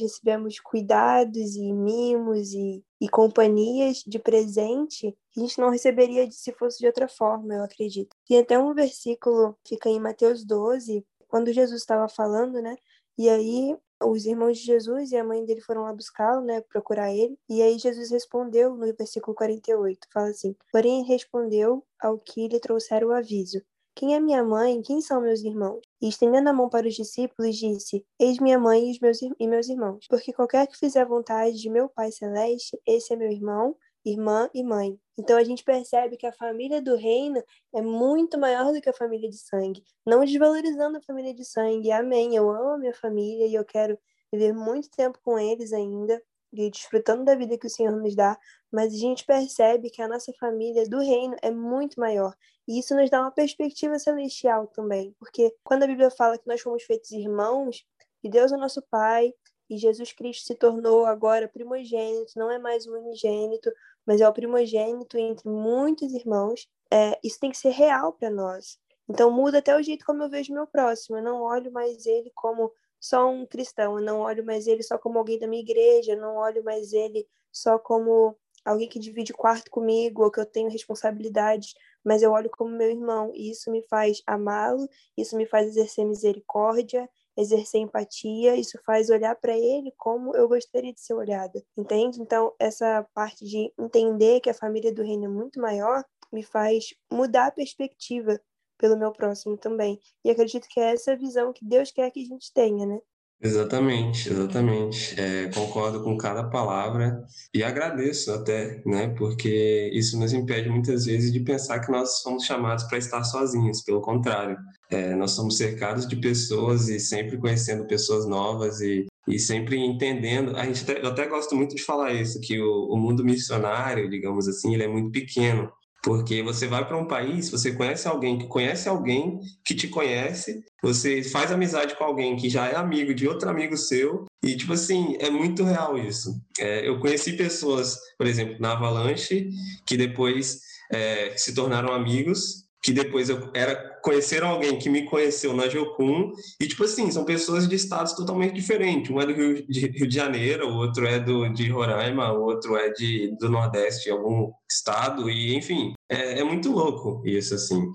recebemos 0.00 0.58
cuidados 0.60 1.56
e 1.56 1.72
mimos 1.72 2.52
e, 2.52 2.82
e 3.00 3.08
companhias 3.08 4.02
de 4.06 4.18
presente 4.18 5.14
que 5.30 5.40
a 5.40 5.42
gente 5.42 5.58
não 5.58 5.70
receberia 5.70 6.30
se 6.30 6.52
fosse 6.52 6.78
de 6.78 6.86
outra 6.86 7.08
forma, 7.08 7.54
eu 7.54 7.62
acredito. 7.62 8.16
Tem 8.26 8.38
até 8.38 8.58
um 8.58 8.74
versículo, 8.74 9.56
fica 9.66 9.88
em 9.88 10.00
Mateus 10.00 10.44
12, 10.44 11.04
quando 11.28 11.52
Jesus 11.52 11.80
estava 11.80 12.08
falando, 12.08 12.60
né? 12.60 12.76
E 13.18 13.28
aí 13.28 13.76
os 14.04 14.26
irmãos 14.26 14.58
de 14.58 14.64
Jesus 14.64 15.12
e 15.12 15.16
a 15.16 15.24
mãe 15.24 15.44
dele 15.44 15.60
foram 15.60 15.82
lá 15.82 15.92
buscá-lo, 15.92 16.44
né, 16.44 16.60
procurar 16.62 17.12
ele. 17.12 17.38
E 17.48 17.62
aí 17.62 17.78
Jesus 17.78 18.10
respondeu 18.10 18.74
no 18.74 18.86
versículo 18.94 19.34
48, 19.34 20.08
fala 20.12 20.28
assim: 20.28 20.54
"Porém 20.70 21.04
respondeu 21.04 21.84
ao 22.00 22.18
que 22.18 22.48
lhe 22.48 22.58
trouxeram 22.60 23.08
o 23.08 23.12
aviso: 23.12 23.62
quem 23.94 24.14
é 24.14 24.20
minha 24.20 24.42
mãe? 24.42 24.80
Quem 24.82 25.00
são 25.00 25.20
meus 25.20 25.42
irmãos? 25.42 25.80
E 26.00 26.08
estendendo 26.08 26.48
a 26.48 26.52
mão 26.52 26.68
para 26.68 26.88
os 26.88 26.94
discípulos, 26.94 27.56
disse: 27.56 28.04
Eis 28.18 28.38
minha 28.38 28.58
mãe 28.58 28.92
e, 28.92 28.98
meus, 29.00 29.20
e 29.22 29.46
meus 29.46 29.68
irmãos. 29.68 30.06
Porque 30.08 30.32
qualquer 30.32 30.66
que 30.66 30.76
fizer 30.76 31.02
a 31.02 31.04
vontade 31.04 31.60
de 31.60 31.70
meu 31.70 31.88
Pai 31.88 32.10
Celeste, 32.10 32.80
esse 32.86 33.12
é 33.12 33.16
meu 33.16 33.30
irmão, 33.30 33.76
irmã 34.04 34.48
e 34.54 34.64
mãe. 34.64 34.98
Então 35.18 35.36
a 35.36 35.44
gente 35.44 35.62
percebe 35.62 36.16
que 36.16 36.26
a 36.26 36.32
família 36.32 36.80
do 36.80 36.96
reino 36.96 37.42
é 37.74 37.82
muito 37.82 38.38
maior 38.38 38.72
do 38.72 38.80
que 38.80 38.88
a 38.88 38.94
família 38.94 39.28
de 39.28 39.38
sangue. 39.38 39.82
Não 40.06 40.24
desvalorizando 40.24 40.98
a 40.98 41.02
família 41.02 41.34
de 41.34 41.44
sangue. 41.44 41.92
Amém. 41.92 42.34
Eu 42.34 42.50
amo 42.50 42.70
a 42.70 42.78
minha 42.78 42.94
família 42.94 43.46
e 43.46 43.54
eu 43.54 43.64
quero 43.64 43.98
viver 44.32 44.54
muito 44.54 44.90
tempo 44.90 45.18
com 45.22 45.38
eles 45.38 45.72
ainda 45.72 46.20
e 46.52 46.70
desfrutando 46.70 47.24
da 47.24 47.34
vida 47.34 47.56
que 47.56 47.66
o 47.66 47.70
Senhor 47.70 47.92
nos 47.92 48.14
dá, 48.14 48.38
mas 48.70 48.92
a 48.92 48.96
gente 48.96 49.24
percebe 49.24 49.90
que 49.90 50.02
a 50.02 50.08
nossa 50.08 50.32
família 50.38 50.88
do 50.88 50.98
reino 50.98 51.36
é 51.42 51.50
muito 51.50 51.98
maior. 51.98 52.34
E 52.68 52.78
isso 52.78 52.94
nos 52.94 53.10
dá 53.10 53.20
uma 53.20 53.30
perspectiva 53.30 53.98
celestial 53.98 54.66
também, 54.68 55.14
porque 55.18 55.54
quando 55.64 55.84
a 55.84 55.86
Bíblia 55.86 56.10
fala 56.10 56.38
que 56.38 56.46
nós 56.46 56.60
fomos 56.60 56.82
feitos 56.82 57.10
irmãos, 57.10 57.84
e 58.22 58.28
Deus 58.28 58.52
é 58.52 58.56
nosso 58.56 58.82
Pai, 58.90 59.32
e 59.68 59.78
Jesus 59.78 60.12
Cristo 60.12 60.46
se 60.46 60.54
tornou 60.54 61.06
agora 61.06 61.48
primogênito, 61.48 62.32
não 62.36 62.50
é 62.50 62.58
mais 62.58 62.86
o 62.86 62.94
unigênito, 62.94 63.70
mas 64.06 64.20
é 64.20 64.28
o 64.28 64.32
primogênito 64.32 65.16
entre 65.16 65.48
muitos 65.48 66.12
irmãos, 66.12 66.68
é, 66.92 67.18
isso 67.24 67.40
tem 67.40 67.50
que 67.50 67.56
ser 67.56 67.70
real 67.70 68.12
para 68.12 68.30
nós. 68.30 68.78
Então 69.08 69.30
muda 69.30 69.58
até 69.58 69.76
o 69.76 69.82
jeito 69.82 70.04
como 70.04 70.22
eu 70.22 70.28
vejo 70.30 70.52
meu 70.52 70.66
próximo. 70.66 71.16
Eu 71.16 71.22
não 71.22 71.42
olho 71.42 71.72
mais 71.72 72.06
ele 72.06 72.30
como 72.34 72.72
só 73.02 73.28
um 73.28 73.44
cristão, 73.44 73.98
eu 73.98 74.04
não 74.04 74.20
olho 74.20 74.46
mais 74.46 74.68
ele 74.68 74.82
só 74.84 74.96
como 74.96 75.18
alguém 75.18 75.36
da 75.36 75.48
minha 75.48 75.60
igreja, 75.60 76.12
eu 76.12 76.20
não 76.20 76.36
olho 76.36 76.62
mais 76.62 76.92
ele 76.92 77.26
só 77.50 77.76
como 77.76 78.36
alguém 78.64 78.88
que 78.88 79.00
divide 79.00 79.32
quarto 79.32 79.68
comigo 79.72 80.22
ou 80.22 80.30
que 80.30 80.38
eu 80.38 80.46
tenho 80.46 80.70
responsabilidades, 80.70 81.74
mas 82.04 82.22
eu 82.22 82.30
olho 82.30 82.48
como 82.48 82.70
meu 82.70 82.88
irmão, 82.88 83.32
e 83.34 83.50
isso 83.50 83.72
me 83.72 83.82
faz 83.82 84.22
amá-lo, 84.24 84.88
isso 85.16 85.36
me 85.36 85.44
faz 85.46 85.66
exercer 85.66 86.06
misericórdia, 86.06 87.10
exercer 87.36 87.80
empatia, 87.80 88.54
isso 88.54 88.78
faz 88.86 89.10
olhar 89.10 89.34
para 89.34 89.58
ele 89.58 89.92
como 89.96 90.36
eu 90.36 90.46
gostaria 90.48 90.92
de 90.92 91.00
ser 91.00 91.14
olhada, 91.14 91.60
entende? 91.76 92.20
Então, 92.20 92.54
essa 92.56 93.04
parte 93.12 93.44
de 93.44 93.72
entender 93.76 94.40
que 94.40 94.50
a 94.50 94.54
família 94.54 94.94
do 94.94 95.02
reino 95.02 95.24
é 95.24 95.28
muito 95.28 95.60
maior 95.60 96.04
me 96.32 96.44
faz 96.44 96.94
mudar 97.12 97.48
a 97.48 97.50
perspectiva 97.50 98.40
pelo 98.82 98.98
meu 98.98 99.12
próximo 99.12 99.56
também. 99.56 100.00
E 100.24 100.30
acredito 100.30 100.66
que 100.68 100.80
é 100.80 100.92
essa 100.92 101.16
visão 101.16 101.52
que 101.52 101.64
Deus 101.64 101.92
quer 101.92 102.10
que 102.10 102.20
a 102.20 102.26
gente 102.26 102.52
tenha, 102.52 102.84
né? 102.84 102.98
Exatamente, 103.40 104.28
exatamente. 104.28 105.20
É, 105.20 105.48
concordo 105.48 106.02
com 106.02 106.16
cada 106.16 106.44
palavra 106.44 107.24
e 107.54 107.62
agradeço 107.62 108.32
até, 108.32 108.82
né? 108.84 109.14
Porque 109.16 109.90
isso 109.92 110.18
nos 110.18 110.32
impede 110.32 110.68
muitas 110.68 111.06
vezes 111.06 111.32
de 111.32 111.40
pensar 111.40 111.78
que 111.80 111.90
nós 111.90 112.22
somos 112.22 112.44
chamados 112.44 112.84
para 112.84 112.98
estar 112.98 113.22
sozinhos. 113.22 113.82
Pelo 113.82 114.00
contrário, 114.00 114.56
é, 114.90 115.14
nós 115.14 115.32
somos 115.32 115.56
cercados 115.56 116.06
de 116.06 116.16
pessoas 116.16 116.88
e 116.88 116.98
sempre 116.98 117.38
conhecendo 117.38 117.86
pessoas 117.86 118.26
novas 118.26 118.80
e, 118.80 119.06
e 119.28 119.38
sempre 119.38 119.76
entendendo. 119.76 120.56
A 120.56 120.64
gente 120.64 120.82
até, 120.82 121.04
eu 121.04 121.08
até 121.08 121.26
gosto 121.26 121.54
muito 121.54 121.74
de 121.74 121.82
falar 121.82 122.12
isso, 122.12 122.40
que 122.40 122.60
o, 122.60 122.88
o 122.92 122.96
mundo 122.96 123.24
missionário, 123.24 124.10
digamos 124.10 124.48
assim, 124.48 124.74
ele 124.74 124.84
é 124.84 124.88
muito 124.88 125.10
pequeno. 125.10 125.70
Porque 126.02 126.42
você 126.42 126.66
vai 126.66 126.86
para 126.86 126.98
um 126.98 127.06
país, 127.06 127.48
você 127.48 127.72
conhece 127.72 128.08
alguém 128.08 128.36
que 128.36 128.48
conhece 128.48 128.88
alguém 128.88 129.38
que 129.64 129.72
te 129.72 129.86
conhece, 129.86 130.64
você 130.82 131.22
faz 131.22 131.52
amizade 131.52 131.96
com 131.96 132.02
alguém 132.02 132.34
que 132.36 132.50
já 132.50 132.66
é 132.66 132.74
amigo 132.74 133.14
de 133.14 133.28
outro 133.28 133.48
amigo 133.48 133.76
seu, 133.76 134.26
e, 134.42 134.56
tipo 134.56 134.72
assim, 134.72 135.16
é 135.20 135.30
muito 135.30 135.62
real 135.62 135.96
isso. 135.96 136.34
É, 136.58 136.88
eu 136.88 136.98
conheci 136.98 137.34
pessoas, 137.34 137.96
por 138.18 138.26
exemplo, 138.26 138.56
na 138.58 138.72
Avalanche, 138.72 139.48
que 139.86 139.96
depois 139.96 140.60
é, 140.92 141.36
se 141.36 141.54
tornaram 141.54 141.94
amigos 141.94 142.61
que 142.82 142.92
depois 142.92 143.28
eu 143.28 143.50
era 143.54 143.76
conheceram 144.02 144.48
alguém 144.48 144.76
que 144.78 144.90
me 144.90 145.04
conheceu 145.04 145.54
na 145.54 145.68
Jocum 145.68 146.32
e 146.60 146.66
tipo 146.66 146.82
assim 146.82 147.10
são 147.10 147.24
pessoas 147.24 147.68
de 147.68 147.76
estados 147.76 148.12
totalmente 148.14 148.54
diferentes. 148.54 149.10
Um 149.10 149.20
é 149.20 149.26
do 149.26 149.32
Rio 149.32 149.66
de, 149.66 149.86
Rio 149.86 150.08
de 150.08 150.14
Janeiro 150.14 150.68
o 150.68 150.76
outro 150.76 151.06
é 151.06 151.20
do 151.20 151.48
de 151.48 151.70
Roraima 151.70 152.32
o 152.32 152.42
outro 152.42 152.76
é 152.76 152.90
de 152.90 153.36
do 153.38 153.48
Nordeste 153.48 154.10
algum 154.10 154.50
estado 154.70 155.30
e 155.30 155.54
enfim 155.54 155.92
é, 156.10 156.40
é 156.40 156.44
muito 156.44 156.72
louco 156.72 157.22
isso 157.24 157.54
assim. 157.54 157.92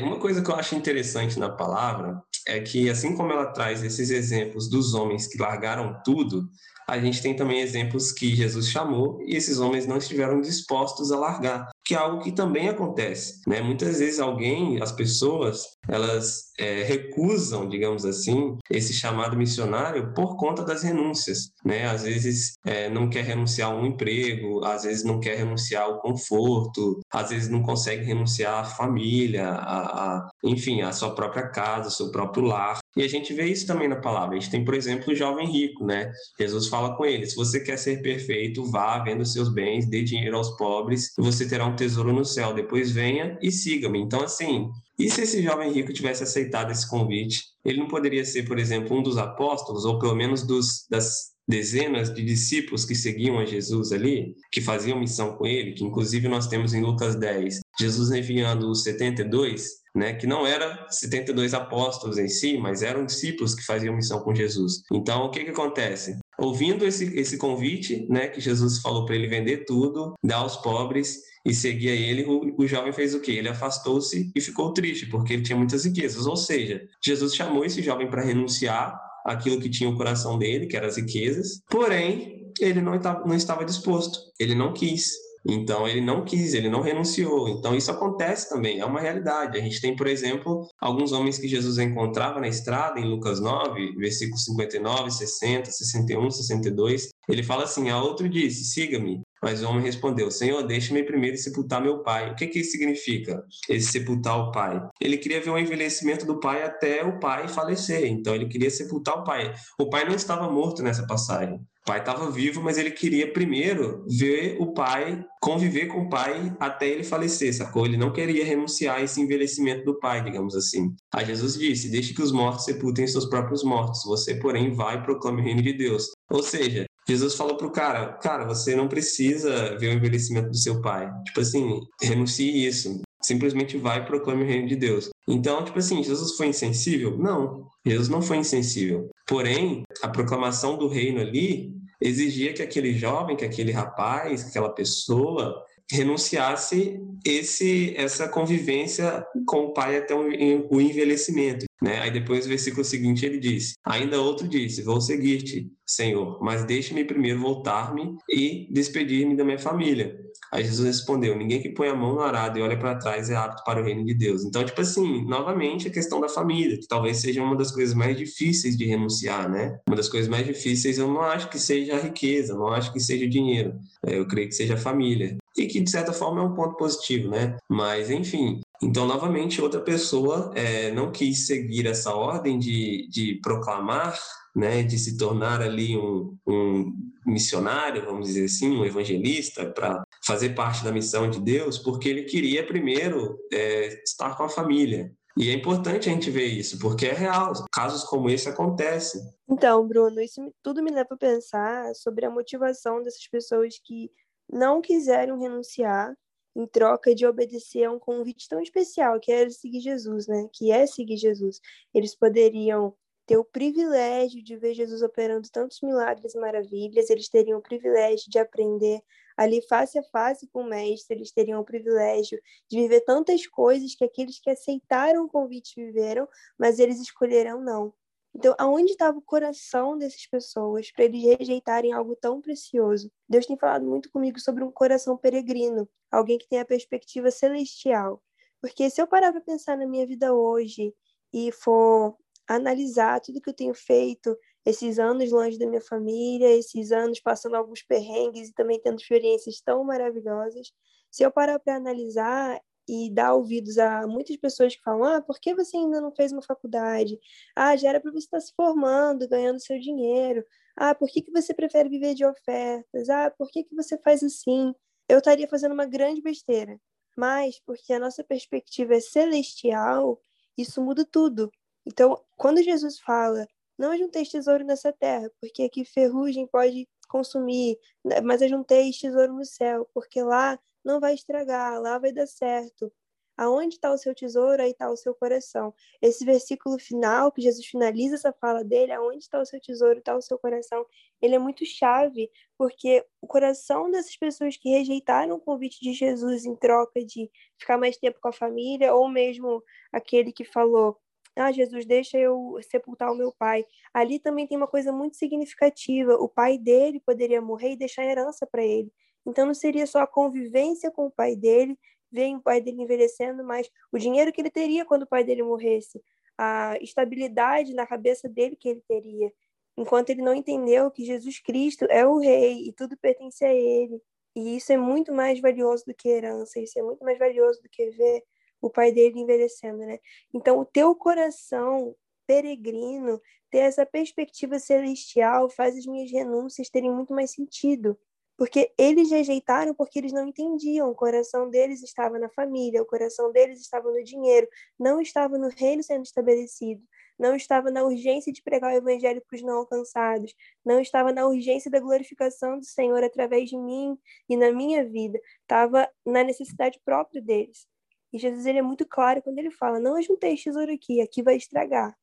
Uma 0.00 0.18
coisa 0.18 0.42
que 0.42 0.50
eu 0.50 0.54
acho 0.54 0.74
interessante 0.74 1.38
na 1.38 1.50
palavra 1.50 2.22
é 2.48 2.60
que 2.60 2.88
assim 2.88 3.14
como 3.14 3.32
ela 3.32 3.46
traz 3.46 3.82
esses 3.82 4.10
exemplos 4.10 4.68
dos 4.68 4.94
homens 4.94 5.26
que 5.26 5.38
largaram 5.38 6.00
tudo 6.04 6.48
a 6.88 6.98
gente 7.00 7.20
tem 7.20 7.34
também 7.34 7.60
exemplos 7.60 8.12
que 8.12 8.34
Jesus 8.34 8.70
chamou 8.70 9.20
e 9.26 9.34
esses 9.34 9.58
homens 9.58 9.86
não 9.86 9.96
estiveram 9.96 10.40
dispostos 10.40 11.10
a 11.10 11.18
largar, 11.18 11.68
que 11.86 11.94
é 11.94 11.98
algo 11.98 12.20
que 12.20 12.32
também 12.32 12.68
acontece. 12.68 13.40
Né? 13.46 13.62
Muitas 13.62 14.00
vezes 14.00 14.18
alguém, 14.18 14.82
as 14.82 14.90
pessoas, 14.90 15.64
elas 15.88 16.52
é, 16.58 16.82
recusam, 16.82 17.68
digamos 17.68 18.04
assim, 18.04 18.58
esse 18.68 18.92
chamado 18.92 19.36
missionário 19.36 20.12
por 20.12 20.36
conta 20.36 20.64
das 20.64 20.82
renúncias. 20.82 21.52
Né? 21.64 21.86
Às 21.86 22.02
vezes 22.02 22.54
é, 22.66 22.90
não 22.90 23.08
quer 23.08 23.24
renunciar 23.24 23.70
a 23.70 23.74
um 23.74 23.86
emprego, 23.86 24.64
às 24.64 24.82
vezes 24.82 25.04
não 25.04 25.20
quer 25.20 25.36
renunciar 25.36 25.84
ao 25.84 26.00
conforto, 26.00 26.98
às 27.12 27.30
vezes 27.30 27.48
não 27.48 27.62
consegue 27.62 28.04
renunciar 28.04 28.54
à 28.54 28.64
família, 28.64 29.48
a, 29.48 30.16
a, 30.16 30.28
enfim, 30.42 30.82
à 30.82 30.90
sua 30.90 31.14
própria 31.14 31.48
casa, 31.48 31.84
ao 31.84 31.90
seu 31.92 32.10
próprio 32.10 32.44
lar. 32.46 32.78
E 32.96 33.02
a 33.02 33.08
gente 33.08 33.34
vê 33.34 33.44
isso 33.44 33.66
também 33.66 33.86
na 33.86 33.96
palavra. 33.96 34.34
A 34.34 34.40
gente 34.40 34.50
tem, 34.50 34.64
por 34.64 34.74
exemplo, 34.74 35.12
o 35.12 35.14
jovem 35.14 35.46
rico, 35.46 35.84
né? 35.84 36.10
Jesus 36.40 36.66
fala 36.66 36.96
com 36.96 37.04
ele: 37.04 37.26
se 37.26 37.36
você 37.36 37.60
quer 37.60 37.76
ser 37.76 38.00
perfeito, 38.00 38.64
vá, 38.70 38.98
venda 39.00 39.22
os 39.22 39.34
seus 39.34 39.52
bens, 39.52 39.86
dê 39.86 40.02
dinheiro 40.02 40.36
aos 40.36 40.56
pobres, 40.56 41.12
e 41.18 41.22
você 41.22 41.46
terá 41.46 41.66
um 41.66 41.75
tesouro 41.76 42.12
no 42.12 42.24
céu. 42.24 42.52
Depois 42.52 42.90
venha 42.90 43.38
e 43.40 43.52
siga-me. 43.52 44.00
Então, 44.00 44.22
assim, 44.22 44.68
E 44.98 45.10
se 45.10 45.22
esse 45.22 45.42
jovem 45.42 45.70
rico 45.72 45.92
tivesse 45.92 46.22
aceitado 46.22 46.72
esse 46.72 46.88
convite, 46.88 47.42
ele 47.64 47.78
não 47.78 47.86
poderia 47.86 48.24
ser, 48.24 48.44
por 48.44 48.58
exemplo, 48.58 48.96
um 48.96 49.02
dos 49.02 49.18
apóstolos, 49.18 49.84
ou 49.84 49.98
pelo 49.98 50.16
menos 50.16 50.42
dos, 50.42 50.86
das 50.88 51.36
dezenas 51.48 52.12
de 52.12 52.24
discípulos 52.24 52.84
que 52.84 52.94
seguiam 52.94 53.38
a 53.38 53.44
Jesus 53.44 53.92
ali, 53.92 54.34
que 54.50 54.60
faziam 54.60 54.98
missão 54.98 55.36
com 55.36 55.46
ele, 55.46 55.74
que 55.74 55.84
inclusive 55.84 56.28
nós 56.28 56.48
temos 56.48 56.74
em 56.74 56.82
Lucas 56.82 57.14
10, 57.14 57.60
Jesus 57.78 58.10
enviando 58.10 58.68
os 58.68 58.82
72, 58.82 59.68
né, 59.94 60.14
que 60.14 60.26
não 60.26 60.46
era 60.46 60.86
72 60.90 61.54
apóstolos 61.54 62.18
em 62.18 62.28
si, 62.28 62.58
mas 62.58 62.82
eram 62.82 63.06
discípulos 63.06 63.54
que 63.54 63.64
faziam 63.64 63.94
missão 63.94 64.20
com 64.20 64.34
Jesus. 64.34 64.82
Então, 64.92 65.24
o 65.24 65.30
que 65.30 65.44
que 65.44 65.50
acontece? 65.50 66.18
Ouvindo 66.38 66.84
esse, 66.84 67.18
esse 67.18 67.38
convite, 67.38 68.06
né, 68.10 68.28
que 68.28 68.40
Jesus 68.40 68.80
falou 68.80 69.06
para 69.06 69.14
ele 69.14 69.28
vender 69.28 69.64
tudo, 69.64 70.14
dar 70.22 70.38
aos 70.38 70.56
pobres 70.56 71.16
e 71.46 71.54
seguir 71.54 71.90
a 71.90 71.94
ele, 71.94 72.24
o, 72.24 72.54
o 72.58 72.66
jovem 72.66 72.92
fez 72.92 73.14
o 73.14 73.20
quê? 73.20 73.32
Ele 73.32 73.48
afastou-se 73.48 74.32
e 74.34 74.40
ficou 74.40 74.72
triste, 74.72 75.06
porque 75.06 75.32
ele 75.32 75.42
tinha 75.42 75.56
muitas 75.56 75.84
riquezas. 75.84 76.26
Ou 76.26 76.36
seja, 76.36 76.82
Jesus 77.04 77.34
chamou 77.36 77.64
esse 77.64 77.80
jovem 77.80 78.10
para 78.10 78.22
renunciar 78.22 79.00
aquilo 79.24 79.60
que 79.60 79.70
tinha 79.70 79.88
o 79.88 79.96
coração 79.96 80.36
dele, 80.36 80.66
que 80.66 80.76
eram 80.76 80.88
as 80.88 80.96
riquezas, 80.96 81.60
porém, 81.70 82.52
ele 82.60 82.80
não 82.80 82.96
estava, 82.96 83.24
não 83.24 83.34
estava 83.34 83.64
disposto, 83.64 84.18
ele 84.40 84.54
não 84.54 84.72
quis. 84.72 85.12
Então 85.48 85.86
ele 85.86 86.00
não 86.00 86.24
quis, 86.24 86.54
ele 86.54 86.68
não 86.68 86.80
renunciou. 86.80 87.48
Então 87.48 87.76
isso 87.76 87.90
acontece 87.90 88.48
também, 88.48 88.80
é 88.80 88.84
uma 88.84 89.00
realidade. 89.00 89.56
A 89.56 89.60
gente 89.60 89.80
tem, 89.80 89.94
por 89.94 90.08
exemplo, 90.08 90.66
alguns 90.80 91.12
homens 91.12 91.38
que 91.38 91.46
Jesus 91.46 91.78
encontrava 91.78 92.40
na 92.40 92.48
estrada, 92.48 92.98
em 92.98 93.08
Lucas 93.08 93.40
9, 93.40 93.94
versículos 93.96 94.44
59, 94.44 95.10
60, 95.10 95.70
61, 95.70 96.30
62. 96.30 97.08
Ele 97.28 97.42
fala 97.44 97.62
assim: 97.62 97.90
A 97.90 98.02
outro 98.02 98.28
disse: 98.28 98.64
Siga-me. 98.64 99.20
Mas 99.42 99.62
o 99.62 99.68
homem 99.68 99.82
respondeu: 99.82 100.30
Senhor, 100.30 100.62
deixe-me 100.62 101.02
primeiro 101.02 101.36
sepultar 101.36 101.82
meu 101.82 102.02
pai. 102.02 102.30
O 102.30 102.36
que, 102.36 102.46
que 102.46 102.60
isso 102.60 102.72
significa? 102.72 103.42
Esse 103.68 103.92
sepultar 103.92 104.38
o 104.38 104.50
pai. 104.50 104.80
Ele 105.00 105.16
queria 105.18 105.40
ver 105.40 105.50
o 105.50 105.58
envelhecimento 105.58 106.26
do 106.26 106.40
pai 106.40 106.62
até 106.62 107.04
o 107.04 107.18
pai 107.18 107.48
falecer. 107.48 108.06
Então 108.06 108.34
ele 108.34 108.48
queria 108.48 108.70
sepultar 108.70 109.18
o 109.18 109.24
pai. 109.24 109.52
O 109.78 109.88
pai 109.88 110.04
não 110.04 110.14
estava 110.14 110.50
morto 110.50 110.82
nessa 110.82 111.06
passagem. 111.06 111.56
O 111.56 111.86
pai 111.86 112.00
estava 112.00 112.28
vivo, 112.32 112.60
mas 112.60 112.78
ele 112.78 112.90
queria 112.90 113.32
primeiro 113.32 114.04
ver 114.08 114.56
o 114.58 114.72
pai, 114.72 115.24
conviver 115.40 115.86
com 115.86 116.00
o 116.00 116.08
pai 116.08 116.52
até 116.58 116.88
ele 116.88 117.04
falecer, 117.04 117.54
sacou? 117.54 117.86
Ele 117.86 117.96
não 117.96 118.12
queria 118.12 118.44
renunciar 118.44 118.96
a 118.96 119.02
esse 119.02 119.20
envelhecimento 119.20 119.84
do 119.84 119.96
pai, 120.00 120.20
digamos 120.20 120.56
assim. 120.56 120.92
Aí 121.14 121.24
Jesus 121.24 121.56
disse: 121.56 121.88
Deixe 121.88 122.12
que 122.12 122.22
os 122.22 122.32
mortos 122.32 122.64
sepultem 122.64 123.06
seus 123.06 123.26
próprios 123.26 123.62
mortos. 123.62 124.02
Você, 124.04 124.34
porém, 124.34 124.72
vai 124.72 124.96
e 124.96 125.02
proclame 125.02 125.40
o 125.40 125.44
reino 125.44 125.62
de 125.62 125.74
Deus. 125.74 126.08
Ou 126.28 126.42
seja, 126.42 126.86
Jesus 127.08 127.34
falou 127.34 127.56
pro 127.56 127.70
cara, 127.70 128.14
cara, 128.14 128.44
você 128.44 128.74
não 128.74 128.88
precisa 128.88 129.76
ver 129.78 129.88
o 129.88 129.92
envelhecimento 129.92 130.50
do 130.50 130.56
seu 130.56 130.80
pai. 130.80 131.10
Tipo 131.24 131.40
assim, 131.40 131.80
renuncie 132.02 132.66
isso. 132.66 133.00
Simplesmente 133.22 133.76
vai 133.76 134.00
e 134.00 134.06
proclame 134.06 134.42
o 134.42 134.46
reino 134.46 134.68
de 134.68 134.76
Deus. 134.76 135.10
Então, 135.26 135.64
tipo 135.64 135.78
assim, 135.78 136.02
Jesus 136.02 136.36
foi 136.36 136.48
insensível? 136.48 137.16
Não. 137.16 137.66
Jesus 137.84 138.08
não 138.08 138.22
foi 138.22 138.38
insensível. 138.38 139.08
Porém, 139.26 139.82
a 140.02 140.08
proclamação 140.08 140.76
do 140.76 140.88
reino 140.88 141.20
ali 141.20 141.72
exigia 142.00 142.52
que 142.52 142.62
aquele 142.62 142.92
jovem, 142.92 143.36
que 143.36 143.44
aquele 143.44 143.72
rapaz, 143.72 144.42
que 144.42 144.50
aquela 144.50 144.70
pessoa 144.70 145.64
renunciasse 145.90 147.00
esse 147.24 147.94
essa 147.96 148.28
convivência 148.28 149.24
com 149.46 149.66
o 149.66 149.72
pai 149.72 149.98
até 149.98 150.14
o 150.14 150.80
envelhecimento. 150.80 151.64
Né? 151.82 152.00
Aí 152.00 152.10
depois, 152.10 152.44
no 152.44 152.50
versículo 152.50 152.84
seguinte, 152.84 153.26
ele 153.26 153.38
diz: 153.38 153.74
Ainda 153.84 154.20
outro 154.20 154.48
disse: 154.48 154.82
Vou 154.82 155.00
seguir-te, 155.00 155.70
Senhor, 155.86 156.42
mas 156.42 156.64
deixe-me 156.64 157.04
primeiro 157.04 157.40
voltar-me 157.40 158.16
e 158.30 158.66
despedir-me 158.72 159.36
da 159.36 159.44
minha 159.44 159.58
família. 159.58 160.18
Aí 160.52 160.64
Jesus 160.64 160.86
respondeu: 160.86 161.36
Ninguém 161.36 161.60
que 161.60 161.70
põe 161.70 161.88
a 161.88 161.94
mão 161.94 162.14
no 162.14 162.20
arado 162.20 162.58
e 162.58 162.62
olha 162.62 162.78
para 162.78 162.96
trás 162.96 163.28
é 163.28 163.36
apto 163.36 163.62
para 163.64 163.80
o 163.80 163.84
reino 163.84 164.04
de 164.04 164.14
Deus. 164.14 164.44
Então, 164.44 164.64
tipo 164.64 164.80
assim, 164.80 165.24
novamente 165.26 165.88
a 165.88 165.90
questão 165.90 166.20
da 166.20 166.28
família, 166.28 166.78
que 166.78 166.88
talvez 166.88 167.18
seja 167.18 167.42
uma 167.42 167.56
das 167.56 167.70
coisas 167.70 167.94
mais 167.94 168.16
difíceis 168.16 168.76
de 168.76 168.86
renunciar, 168.86 169.50
né? 169.50 169.78
Uma 169.86 169.96
das 169.96 170.08
coisas 170.08 170.28
mais 170.28 170.46
difíceis 170.46 170.98
eu 170.98 171.08
não 171.08 171.20
acho 171.20 171.50
que 171.50 171.58
seja 171.58 171.96
a 171.96 172.00
riqueza, 172.00 172.54
não 172.54 172.68
acho 172.68 172.92
que 172.92 173.00
seja 173.00 173.26
o 173.26 173.30
dinheiro. 173.30 173.74
É, 174.06 174.18
eu 174.18 174.26
creio 174.26 174.48
que 174.48 174.54
seja 174.54 174.74
a 174.74 174.78
família. 174.78 175.36
E 175.56 175.66
que, 175.66 175.80
de 175.80 175.90
certa 175.90 176.12
forma, 176.12 176.40
é 176.40 176.44
um 176.44 176.54
ponto 176.54 176.76
positivo, 176.76 177.30
né? 177.30 177.56
Mas, 177.68 178.10
enfim, 178.10 178.60
então, 178.82 179.06
novamente, 179.06 179.60
outra 179.60 179.80
pessoa 179.80 180.52
é, 180.54 180.90
não 180.92 181.10
quis 181.10 181.46
seguir 181.46 181.86
essa 181.86 182.14
ordem 182.14 182.58
de, 182.58 183.08
de 183.08 183.40
proclamar, 183.42 184.18
né, 184.54 184.82
de 184.82 184.98
se 184.98 185.16
tornar 185.16 185.60
ali 185.60 185.96
um, 185.96 186.36
um 186.46 186.94
missionário, 187.26 188.04
vamos 188.04 188.28
dizer 188.28 188.44
assim, 188.44 188.76
um 188.76 188.84
evangelista, 188.84 189.66
para 189.66 190.02
fazer 190.24 190.54
parte 190.54 190.84
da 190.84 190.92
missão 190.92 191.28
de 191.28 191.40
Deus, 191.40 191.78
porque 191.78 192.08
ele 192.08 192.24
queria 192.24 192.66
primeiro 192.66 193.38
é, 193.52 194.02
estar 194.02 194.36
com 194.36 194.44
a 194.44 194.48
família. 194.48 195.12
E 195.36 195.50
é 195.50 195.52
importante 195.52 196.08
a 196.08 196.12
gente 196.12 196.30
ver 196.30 196.46
isso, 196.46 196.78
porque 196.78 197.06
é 197.06 197.12
real. 197.12 197.52
Casos 197.70 198.04
como 198.04 198.30
esse 198.30 198.48
acontecem. 198.48 199.20
Então, 199.46 199.86
Bruno, 199.86 200.20
isso 200.20 200.40
tudo 200.62 200.82
me 200.82 200.90
leva 200.90 201.10
a 201.12 201.18
pensar 201.18 201.94
sobre 201.94 202.24
a 202.24 202.30
motivação 202.30 203.02
dessas 203.02 203.26
pessoas 203.28 203.74
que 203.84 204.10
não 204.50 204.80
quiseram 204.80 205.38
renunciar 205.38 206.14
em 206.56 206.66
troca 206.66 207.14
de 207.14 207.26
obedecer 207.26 207.84
a 207.84 207.92
um 207.92 207.98
convite 207.98 208.48
tão 208.48 208.60
especial, 208.60 209.20
que 209.20 209.30
é 209.30 209.48
seguir 209.50 209.80
Jesus, 209.80 210.26
né? 210.26 210.48
Que 210.52 210.72
é 210.72 210.86
seguir 210.86 211.18
Jesus. 211.18 211.60
Eles 211.92 212.14
poderiam 212.14 212.94
ter 213.26 213.36
o 213.36 213.44
privilégio 213.44 214.42
de 214.42 214.56
ver 214.56 214.72
Jesus 214.72 215.02
operando 215.02 215.50
tantos 215.50 215.80
milagres 215.82 216.34
e 216.34 216.38
maravilhas, 216.38 217.10
eles 217.10 217.28
teriam 217.28 217.58
o 217.58 217.62
privilégio 217.62 218.30
de 218.30 218.38
aprender 218.38 219.02
ali 219.36 219.60
face 219.68 219.98
a 219.98 220.02
face 220.04 220.46
com 220.46 220.62
o 220.62 220.68
mestre, 220.68 221.16
eles 221.16 221.32
teriam 221.32 221.60
o 221.60 221.64
privilégio 221.64 222.40
de 222.70 222.80
viver 222.80 223.00
tantas 223.02 223.46
coisas 223.46 223.94
que 223.94 224.04
aqueles 224.04 224.38
que 224.38 224.48
aceitaram 224.48 225.24
o 225.24 225.28
convite 225.28 225.74
viveram, 225.74 226.26
mas 226.56 226.78
eles 226.78 227.00
escolheram 227.00 227.60
não. 227.60 227.92
Então, 228.38 228.54
aonde 228.58 228.92
estava 228.92 229.16
o 229.16 229.22
coração 229.22 229.96
dessas 229.96 230.26
pessoas 230.26 230.92
para 230.92 231.06
eles 231.06 231.24
rejeitarem 231.38 231.94
algo 231.94 232.14
tão 232.14 232.38
precioso? 232.38 233.10
Deus 233.26 233.46
tem 233.46 233.56
falado 233.56 233.86
muito 233.86 234.10
comigo 234.10 234.38
sobre 234.38 234.62
um 234.62 234.70
coração 234.70 235.16
peregrino, 235.16 235.88
alguém 236.10 236.36
que 236.36 236.46
tem 236.46 236.60
a 236.60 236.64
perspectiva 236.66 237.30
celestial. 237.30 238.22
Porque 238.60 238.90
se 238.90 239.00
eu 239.00 239.06
parar 239.06 239.32
para 239.32 239.40
pensar 239.40 239.78
na 239.78 239.86
minha 239.86 240.06
vida 240.06 240.34
hoje 240.34 240.94
e 241.32 241.50
for 241.50 242.14
analisar 242.46 243.22
tudo 243.22 243.40
que 243.40 243.48
eu 243.48 243.54
tenho 243.54 243.74
feito, 243.74 244.36
esses 244.66 244.98
anos 244.98 245.32
longe 245.32 245.58
da 245.58 245.66
minha 245.66 245.80
família, 245.80 246.50
esses 246.50 246.92
anos 246.92 247.18
passando 247.20 247.56
alguns 247.56 247.82
perrengues 247.82 248.50
e 248.50 248.52
também 248.52 248.78
tendo 248.78 249.00
experiências 249.00 249.62
tão 249.62 249.82
maravilhosas, 249.82 250.70
se 251.10 251.22
eu 251.22 251.30
parar 251.32 251.58
para 251.58 251.76
analisar, 251.76 252.60
e 252.88 253.10
dar 253.10 253.34
ouvidos 253.34 253.78
a 253.78 254.06
muitas 254.06 254.36
pessoas 254.36 254.76
que 254.76 254.82
falam: 254.82 255.04
ah, 255.04 255.22
por 255.22 255.38
que 255.40 255.54
você 255.54 255.76
ainda 255.76 256.00
não 256.00 256.12
fez 256.14 256.32
uma 256.32 256.42
faculdade? 256.42 257.18
Ah, 257.54 257.76
já 257.76 257.90
era 257.90 258.00
para 258.00 258.10
você 258.12 258.26
estar 258.26 258.40
se 258.40 258.52
formando, 258.54 259.28
ganhando 259.28 259.60
seu 259.60 259.78
dinheiro. 259.78 260.44
Ah, 260.76 260.94
por 260.94 261.08
que, 261.08 261.22
que 261.22 261.32
você 261.32 261.54
prefere 261.54 261.88
viver 261.88 262.14
de 262.14 262.24
ofertas? 262.24 263.08
Ah, 263.08 263.30
por 263.30 263.50
que, 263.50 263.64
que 263.64 263.74
você 263.74 263.98
faz 263.98 264.22
assim? 264.22 264.74
Eu 265.08 265.18
estaria 265.18 265.48
fazendo 265.48 265.72
uma 265.72 265.86
grande 265.86 266.20
besteira. 266.20 266.78
Mas, 267.16 267.58
porque 267.64 267.92
a 267.92 267.98
nossa 267.98 268.22
perspectiva 268.22 268.94
é 268.94 269.00
celestial, 269.00 270.20
isso 270.56 270.82
muda 270.82 271.04
tudo. 271.04 271.50
Então, 271.86 272.22
quando 272.36 272.62
Jesus 272.62 272.98
fala, 273.00 273.46
não 273.78 273.92
ajunteis 273.92 274.28
tesouro 274.28 274.64
nessa 274.64 274.92
terra, 274.92 275.30
porque 275.40 275.62
aqui 275.62 275.84
ferrugem 275.84 276.46
pode 276.46 276.88
consumir, 277.08 277.78
né, 278.04 278.20
mas 278.20 278.42
ajunteis 278.42 278.98
tesouro 278.98 279.32
no 279.34 279.44
céu, 279.44 279.88
porque 279.94 280.22
lá 280.22 280.58
não 280.86 281.00
vai 281.00 281.14
estragar, 281.14 281.80
lá 281.80 281.98
vai 281.98 282.12
dar 282.12 282.26
certo. 282.26 282.92
Aonde 283.36 283.74
está 283.74 283.92
o 283.92 283.98
seu 283.98 284.14
tesouro, 284.14 284.62
aí 284.62 284.70
está 284.70 284.90
o 284.90 284.96
seu 284.96 285.14
coração. 285.14 285.74
Esse 286.00 286.24
versículo 286.24 286.78
final, 286.78 287.30
que 287.30 287.42
Jesus 287.42 287.66
finaliza 287.66 288.14
essa 288.14 288.32
fala 288.32 288.64
dele, 288.64 288.92
aonde 288.92 289.18
está 289.18 289.38
o 289.38 289.44
seu 289.44 289.60
tesouro, 289.60 289.98
está 289.98 290.16
o 290.16 290.22
seu 290.22 290.38
coração, 290.38 290.86
ele 291.20 291.34
é 291.34 291.38
muito 291.38 291.66
chave, 291.66 292.30
porque 292.56 293.04
o 293.20 293.26
coração 293.26 293.90
dessas 293.90 294.16
pessoas 294.16 294.56
que 294.56 294.70
rejeitaram 294.70 295.34
o 295.36 295.40
convite 295.40 295.80
de 295.80 295.92
Jesus 295.92 296.46
em 296.46 296.56
troca 296.56 297.04
de 297.04 297.30
ficar 297.58 297.76
mais 297.76 297.98
tempo 297.98 298.18
com 298.20 298.28
a 298.28 298.32
família, 298.32 298.94
ou 298.94 299.06
mesmo 299.08 299.62
aquele 299.92 300.32
que 300.32 300.44
falou, 300.44 300.98
ah, 301.36 301.52
Jesus, 301.52 301.84
deixa 301.84 302.18
eu 302.18 302.58
sepultar 302.70 303.12
o 303.12 303.14
meu 303.14 303.30
pai. 303.32 303.66
Ali 303.92 304.18
também 304.18 304.46
tem 304.46 304.56
uma 304.56 304.66
coisa 304.66 304.90
muito 304.90 305.16
significativa. 305.18 306.14
O 306.14 306.28
pai 306.28 306.56
dele 306.56 307.00
poderia 307.00 307.42
morrer 307.42 307.72
e 307.72 307.76
deixar 307.76 308.04
herança 308.06 308.46
para 308.46 308.64
ele. 308.64 308.90
Então 309.26 309.44
não 309.44 309.54
seria 309.54 309.86
só 309.86 310.00
a 310.00 310.06
convivência 310.06 310.90
com 310.90 311.06
o 311.06 311.10
pai 311.10 311.34
dele, 311.34 311.78
ver 312.10 312.34
o 312.34 312.40
pai 312.40 312.60
dele 312.60 312.82
envelhecendo, 312.82 313.44
mas 313.44 313.68
o 313.92 313.98
dinheiro 313.98 314.32
que 314.32 314.40
ele 314.40 314.50
teria 314.50 314.84
quando 314.84 315.02
o 315.02 315.06
pai 315.06 315.24
dele 315.24 315.42
morresse, 315.42 316.00
a 316.38 316.76
estabilidade 316.80 317.74
na 317.74 317.86
cabeça 317.86 318.28
dele 318.28 318.56
que 318.56 318.68
ele 318.68 318.82
teria, 318.86 319.32
enquanto 319.76 320.10
ele 320.10 320.22
não 320.22 320.34
entendeu 320.34 320.90
que 320.90 321.04
Jesus 321.04 321.40
Cristo 321.40 321.84
é 321.90 322.06
o 322.06 322.18
rei 322.18 322.68
e 322.68 322.72
tudo 322.72 322.96
pertence 322.96 323.44
a 323.44 323.52
ele. 323.52 324.00
E 324.34 324.56
isso 324.56 324.72
é 324.72 324.76
muito 324.76 325.12
mais 325.12 325.40
valioso 325.40 325.84
do 325.86 325.94
que 325.94 326.08
herança, 326.08 326.60
isso 326.60 326.78
é 326.78 326.82
muito 326.82 327.02
mais 327.02 327.18
valioso 327.18 327.60
do 327.62 327.68
que 327.68 327.90
ver 327.90 328.22
o 328.60 328.70
pai 328.70 328.92
dele 328.92 329.18
envelhecendo, 329.20 329.78
né? 329.78 329.98
Então, 330.32 330.58
o 330.58 330.64
teu 330.64 330.94
coração 330.94 331.94
peregrino, 332.26 333.20
ter 333.50 333.58
essa 333.58 333.86
perspectiva 333.86 334.58
celestial, 334.58 335.48
faz 335.48 335.76
as 335.76 335.86
minhas 335.86 336.10
renúncias 336.10 336.68
terem 336.68 336.90
muito 336.90 337.14
mais 337.14 337.30
sentido 337.30 337.98
Porque 338.36 338.72
eles 338.76 339.10
rejeitaram 339.10 339.74
porque 339.74 339.98
eles 339.98 340.12
não 340.12 340.28
entendiam. 340.28 340.90
O 340.90 340.94
coração 340.94 341.48
deles 341.48 341.82
estava 341.82 342.18
na 342.18 342.28
família, 342.28 342.82
o 342.82 342.86
coração 342.86 343.32
deles 343.32 343.60
estava 343.60 343.90
no 343.90 344.02
dinheiro, 344.04 344.46
não 344.78 345.00
estava 345.00 345.38
no 345.38 345.48
reino 345.48 345.82
sendo 345.82 346.04
estabelecido, 346.04 346.82
não 347.18 347.34
estava 347.34 347.70
na 347.70 347.82
urgência 347.82 348.32
de 348.32 348.42
pregar 348.42 348.72
o 348.72 348.76
evangelho 348.76 349.22
para 349.26 349.36
os 349.36 349.42
não 349.42 349.58
alcançados, 349.58 350.34
não 350.64 350.80
estava 350.80 351.12
na 351.12 351.26
urgência 351.26 351.70
da 351.70 351.80
glorificação 351.80 352.58
do 352.58 352.64
Senhor 352.66 353.02
através 353.02 353.48
de 353.48 353.56
mim 353.56 353.96
e 354.28 354.36
na 354.36 354.52
minha 354.52 354.84
vida, 354.84 355.18
estava 355.40 355.88
na 356.04 356.22
necessidade 356.22 356.78
própria 356.84 357.22
deles. 357.22 357.66
E 358.12 358.18
Jesus 358.18 358.46
ele 358.46 358.58
é 358.58 358.62
muito 358.62 358.86
claro 358.86 359.22
quando 359.22 359.38
ele 359.38 359.50
fala: 359.50 359.80
Não 359.80 359.96
ajuntei 359.96 360.36
tesouro 360.36 360.72
aqui, 360.72 361.00
aqui 361.00 361.22
vai 361.22 361.36
estragar. 361.36 361.96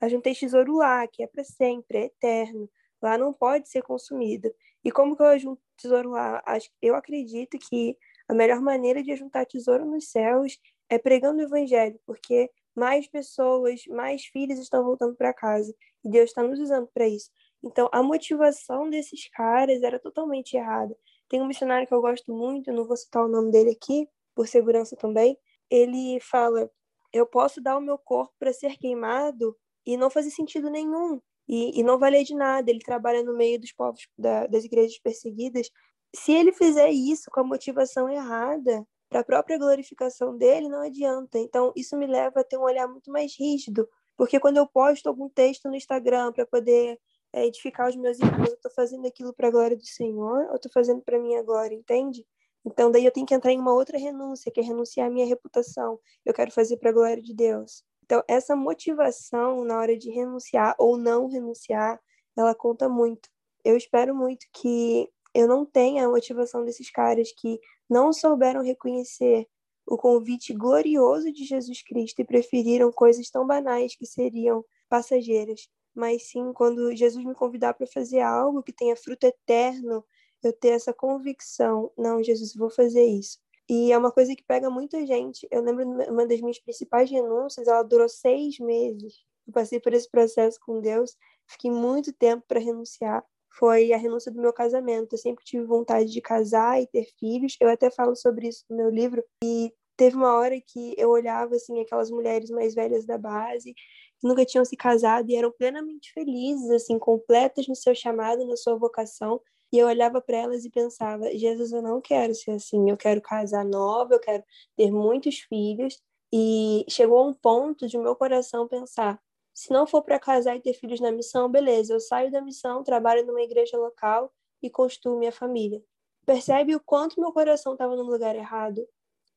Ajuntei 0.00 0.34
tesouro 0.34 0.76
lá, 0.76 1.06
que 1.06 1.22
é 1.22 1.26
para 1.26 1.44
sempre, 1.44 1.98
é 1.98 2.04
eterno. 2.06 2.70
Lá 3.02 3.16
não 3.16 3.32
pode 3.32 3.68
ser 3.68 3.82
consumido. 3.82 4.52
E 4.84 4.90
como 4.90 5.16
que 5.16 5.22
eu 5.22 5.26
ajunto 5.26 5.60
tesouro 5.76 6.10
lá? 6.10 6.42
Eu 6.80 6.94
acredito 6.94 7.58
que 7.58 7.96
a 8.28 8.34
melhor 8.34 8.60
maneira 8.60 9.02
de 9.02 9.14
juntar 9.16 9.46
tesouro 9.46 9.84
nos 9.84 10.10
céus 10.10 10.58
é 10.88 10.98
pregando 10.98 11.40
o 11.40 11.44
evangelho, 11.44 12.00
porque 12.06 12.50
mais 12.74 13.06
pessoas, 13.06 13.82
mais 13.88 14.24
filhos 14.26 14.58
estão 14.58 14.84
voltando 14.84 15.14
para 15.16 15.34
casa 15.34 15.74
e 16.04 16.10
Deus 16.10 16.30
está 16.30 16.42
nos 16.42 16.58
usando 16.58 16.88
para 16.92 17.08
isso. 17.08 17.30
Então, 17.62 17.88
a 17.92 18.02
motivação 18.02 18.88
desses 18.88 19.28
caras 19.30 19.82
era 19.82 19.98
totalmente 19.98 20.54
errada. 20.56 20.96
Tem 21.28 21.42
um 21.42 21.46
missionário 21.46 21.86
que 21.86 21.94
eu 21.94 22.00
gosto 22.00 22.32
muito, 22.32 22.72
não 22.72 22.86
vou 22.86 22.96
citar 22.96 23.24
o 23.24 23.28
nome 23.28 23.50
dele 23.50 23.70
aqui, 23.70 24.08
por 24.34 24.48
segurança 24.48 24.96
também. 24.96 25.36
Ele 25.70 26.18
fala: 26.20 26.70
Eu 27.12 27.26
posso 27.26 27.60
dar 27.62 27.76
o 27.76 27.80
meu 27.80 27.98
corpo 27.98 28.32
para 28.38 28.52
ser 28.52 28.76
queimado 28.78 29.56
e 29.86 29.96
não 29.96 30.10
fazer 30.10 30.30
sentido 30.30 30.70
nenhum 30.70 31.20
e, 31.50 31.80
e 31.80 31.82
não 31.82 31.98
valer 31.98 32.22
de 32.22 32.34
nada. 32.34 32.70
Ele 32.70 32.78
trabalha 32.78 33.24
no 33.24 33.36
meio 33.36 33.60
dos 33.60 33.72
povos 33.72 34.06
da, 34.16 34.46
das 34.46 34.64
igrejas 34.64 34.98
perseguidas. 35.00 35.68
Se 36.14 36.32
ele 36.32 36.52
fizer 36.52 36.90
isso 36.90 37.28
com 37.30 37.40
a 37.40 37.44
motivação 37.44 38.08
errada, 38.08 38.86
para 39.08 39.20
a 39.20 39.24
própria 39.24 39.58
glorificação 39.58 40.36
dele, 40.36 40.68
não 40.68 40.82
adianta. 40.82 41.36
Então, 41.38 41.72
isso 41.74 41.96
me 41.96 42.06
leva 42.06 42.40
a 42.40 42.44
ter 42.44 42.56
um 42.56 42.62
olhar 42.62 42.86
muito 42.86 43.10
mais 43.10 43.36
rígido, 43.36 43.88
porque 44.16 44.38
quando 44.38 44.58
eu 44.58 44.66
posto 44.68 45.08
algum 45.08 45.28
texto 45.28 45.68
no 45.68 45.74
Instagram 45.74 46.32
para 46.32 46.46
poder 46.46 46.96
é, 47.32 47.44
edificar 47.46 47.88
os 47.88 47.96
meus 47.96 48.20
irmãos, 48.20 48.48
eu 48.48 48.54
estou 48.54 48.70
fazendo 48.70 49.06
aquilo 49.06 49.34
para 49.34 49.48
a 49.48 49.50
glória 49.50 49.76
do 49.76 49.84
Senhor 49.84 50.46
ou 50.50 50.54
estou 50.54 50.70
fazendo 50.72 51.02
para 51.02 51.18
minha 51.18 51.42
glória, 51.42 51.74
entende? 51.74 52.24
Então, 52.64 52.90
daí 52.90 53.04
eu 53.04 53.10
tenho 53.10 53.26
que 53.26 53.34
entrar 53.34 53.50
em 53.50 53.58
uma 53.58 53.74
outra 53.74 53.98
renúncia, 53.98 54.52
que 54.52 54.60
é 54.60 54.62
renunciar 54.62 55.08
à 55.08 55.10
minha 55.10 55.26
reputação. 55.26 55.98
Eu 56.24 56.32
quero 56.32 56.52
fazer 56.52 56.76
para 56.76 56.90
a 56.90 56.92
glória 56.92 57.22
de 57.22 57.34
Deus. 57.34 57.82
Então, 58.10 58.24
essa 58.26 58.56
motivação 58.56 59.64
na 59.64 59.78
hora 59.78 59.96
de 59.96 60.10
renunciar 60.10 60.74
ou 60.80 60.96
não 60.96 61.28
renunciar, 61.28 62.00
ela 62.36 62.52
conta 62.56 62.88
muito. 62.88 63.28
Eu 63.64 63.76
espero 63.76 64.12
muito 64.16 64.44
que 64.52 65.08
eu 65.32 65.46
não 65.46 65.64
tenha 65.64 66.04
a 66.04 66.08
motivação 66.08 66.64
desses 66.64 66.90
caras 66.90 67.30
que 67.30 67.60
não 67.88 68.12
souberam 68.12 68.64
reconhecer 68.64 69.46
o 69.86 69.96
convite 69.96 70.52
glorioso 70.52 71.32
de 71.32 71.44
Jesus 71.44 71.84
Cristo 71.84 72.18
e 72.20 72.24
preferiram 72.24 72.90
coisas 72.90 73.30
tão 73.30 73.46
banais 73.46 73.94
que 73.94 74.04
seriam 74.04 74.64
passageiras. 74.88 75.68
Mas 75.94 76.30
sim, 76.30 76.52
quando 76.52 76.92
Jesus 76.96 77.24
me 77.24 77.32
convidar 77.32 77.74
para 77.74 77.86
fazer 77.86 78.22
algo 78.22 78.60
que 78.60 78.72
tenha 78.72 78.96
fruto 78.96 79.24
eterno, 79.24 80.04
eu 80.42 80.52
ter 80.52 80.70
essa 80.70 80.92
convicção: 80.92 81.92
não, 81.96 82.20
Jesus, 82.24 82.56
vou 82.56 82.70
fazer 82.70 83.04
isso. 83.04 83.38
E 83.72 83.92
é 83.92 83.96
uma 83.96 84.10
coisa 84.10 84.34
que 84.34 84.42
pega 84.42 84.68
muita 84.68 85.06
gente. 85.06 85.46
Eu 85.48 85.62
lembro 85.62 85.84
uma 86.10 86.26
das 86.26 86.40
minhas 86.40 86.58
principais 86.58 87.08
renúncias, 87.08 87.68
ela 87.68 87.84
durou 87.84 88.08
seis 88.08 88.58
meses. 88.58 89.24
Eu 89.46 89.52
passei 89.52 89.78
por 89.78 89.94
esse 89.94 90.10
processo 90.10 90.58
com 90.60 90.80
Deus, 90.80 91.16
fiquei 91.46 91.70
muito 91.70 92.12
tempo 92.12 92.44
para 92.48 92.58
renunciar. 92.58 93.24
Foi 93.48 93.92
a 93.92 93.96
renúncia 93.96 94.32
do 94.32 94.40
meu 94.40 94.52
casamento. 94.52 95.12
Eu 95.12 95.18
sempre 95.18 95.44
tive 95.44 95.64
vontade 95.64 96.10
de 96.10 96.20
casar 96.20 96.82
e 96.82 96.86
ter 96.88 97.04
filhos. 97.20 97.56
Eu 97.60 97.68
até 97.68 97.92
falo 97.92 98.16
sobre 98.16 98.48
isso 98.48 98.64
no 98.68 98.76
meu 98.76 98.90
livro. 98.90 99.22
E 99.44 99.72
teve 99.96 100.16
uma 100.16 100.34
hora 100.34 100.60
que 100.60 100.92
eu 100.98 101.10
olhava 101.10 101.54
assim 101.54 101.80
aquelas 101.80 102.10
mulheres 102.10 102.50
mais 102.50 102.74
velhas 102.74 103.06
da 103.06 103.18
base 103.18 103.72
que 103.72 104.26
nunca 104.26 104.44
tinham 104.44 104.64
se 104.64 104.76
casado 104.76 105.30
e 105.30 105.36
eram 105.36 105.52
plenamente 105.52 106.12
felizes, 106.12 106.70
assim, 106.70 106.98
completas 106.98 107.68
no 107.68 107.76
seu 107.76 107.94
chamado, 107.94 108.44
na 108.46 108.56
sua 108.56 108.76
vocação. 108.76 109.40
E 109.72 109.78
eu 109.78 109.86
olhava 109.86 110.20
para 110.20 110.36
elas 110.36 110.64
e 110.64 110.70
pensava: 110.70 111.30
Jesus, 111.36 111.72
eu 111.72 111.82
não 111.82 112.00
quero 112.00 112.34
ser 112.34 112.52
assim. 112.52 112.90
Eu 112.90 112.96
quero 112.96 113.20
casar 113.20 113.64
nova, 113.64 114.14
eu 114.14 114.20
quero 114.20 114.44
ter 114.76 114.90
muitos 114.90 115.38
filhos. 115.40 116.00
E 116.32 116.84
chegou 116.88 117.26
um 117.28 117.34
ponto 117.34 117.86
de 117.86 117.98
meu 117.98 118.14
coração 118.16 118.68
pensar: 118.68 119.20
se 119.54 119.70
não 119.72 119.86
for 119.86 120.02
para 120.02 120.18
casar 120.18 120.56
e 120.56 120.60
ter 120.60 120.74
filhos 120.74 121.00
na 121.00 121.12
missão, 121.12 121.50
beleza, 121.50 121.92
eu 121.94 122.00
saio 122.00 122.30
da 122.30 122.40
missão, 122.40 122.82
trabalho 122.82 123.26
numa 123.26 123.42
igreja 123.42 123.76
local 123.76 124.32
e 124.62 124.70
construo 124.70 125.18
minha 125.18 125.32
família. 125.32 125.82
Percebe 126.24 126.74
o 126.74 126.80
quanto 126.80 127.20
meu 127.20 127.32
coração 127.32 127.72
estava 127.72 127.96
no 127.96 128.02
lugar 128.02 128.36
errado? 128.36 128.86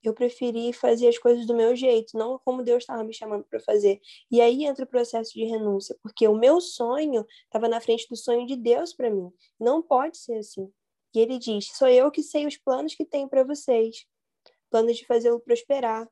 Eu 0.04 0.14
preferi 0.14 0.74
fazer 0.74 1.08
as 1.08 1.18
coisas 1.18 1.46
do 1.46 1.56
meu 1.56 1.76
jeito, 1.76 2.18
não 2.18 2.40
como 2.40 2.64
Deus 2.64 2.84
estava 2.84 3.04
me 3.04 3.14
chamando 3.14 3.44
para 3.46 3.60
fazer. 3.60 4.02
E 4.30 4.42
aí 4.42 4.66
entra 4.66 4.86
o 4.86 4.88
processo 4.88 5.34
de 5.34 5.46
renúncia, 5.46 5.96
porque 6.02 6.28
o 6.28 6.36
meu 6.36 6.60
sonho 6.60 7.26
estava 7.46 7.68
na 7.68 7.80
frente 7.80 8.08
do 8.10 8.16
sonho 8.16 8.46
de 8.46 8.56
Deus 8.56 8.94
para 8.94 9.10
mim. 9.10 9.32
Não 9.60 9.82
pode 9.82 10.18
ser 10.18 10.38
assim. 10.38 10.72
E 11.16 11.20
ele 11.20 11.38
diz: 11.38 11.72
Sou 11.76 11.88
eu 11.88 12.12
que 12.12 12.24
sei 12.24 12.46
os 12.46 12.58
planos 12.58 12.96
que 12.96 13.06
tenho 13.06 13.30
para 13.30 13.44
vocês 13.44 14.06
planos 14.74 14.98
de 14.98 15.06
fazê-lo 15.06 15.40
prosperar, 15.40 16.10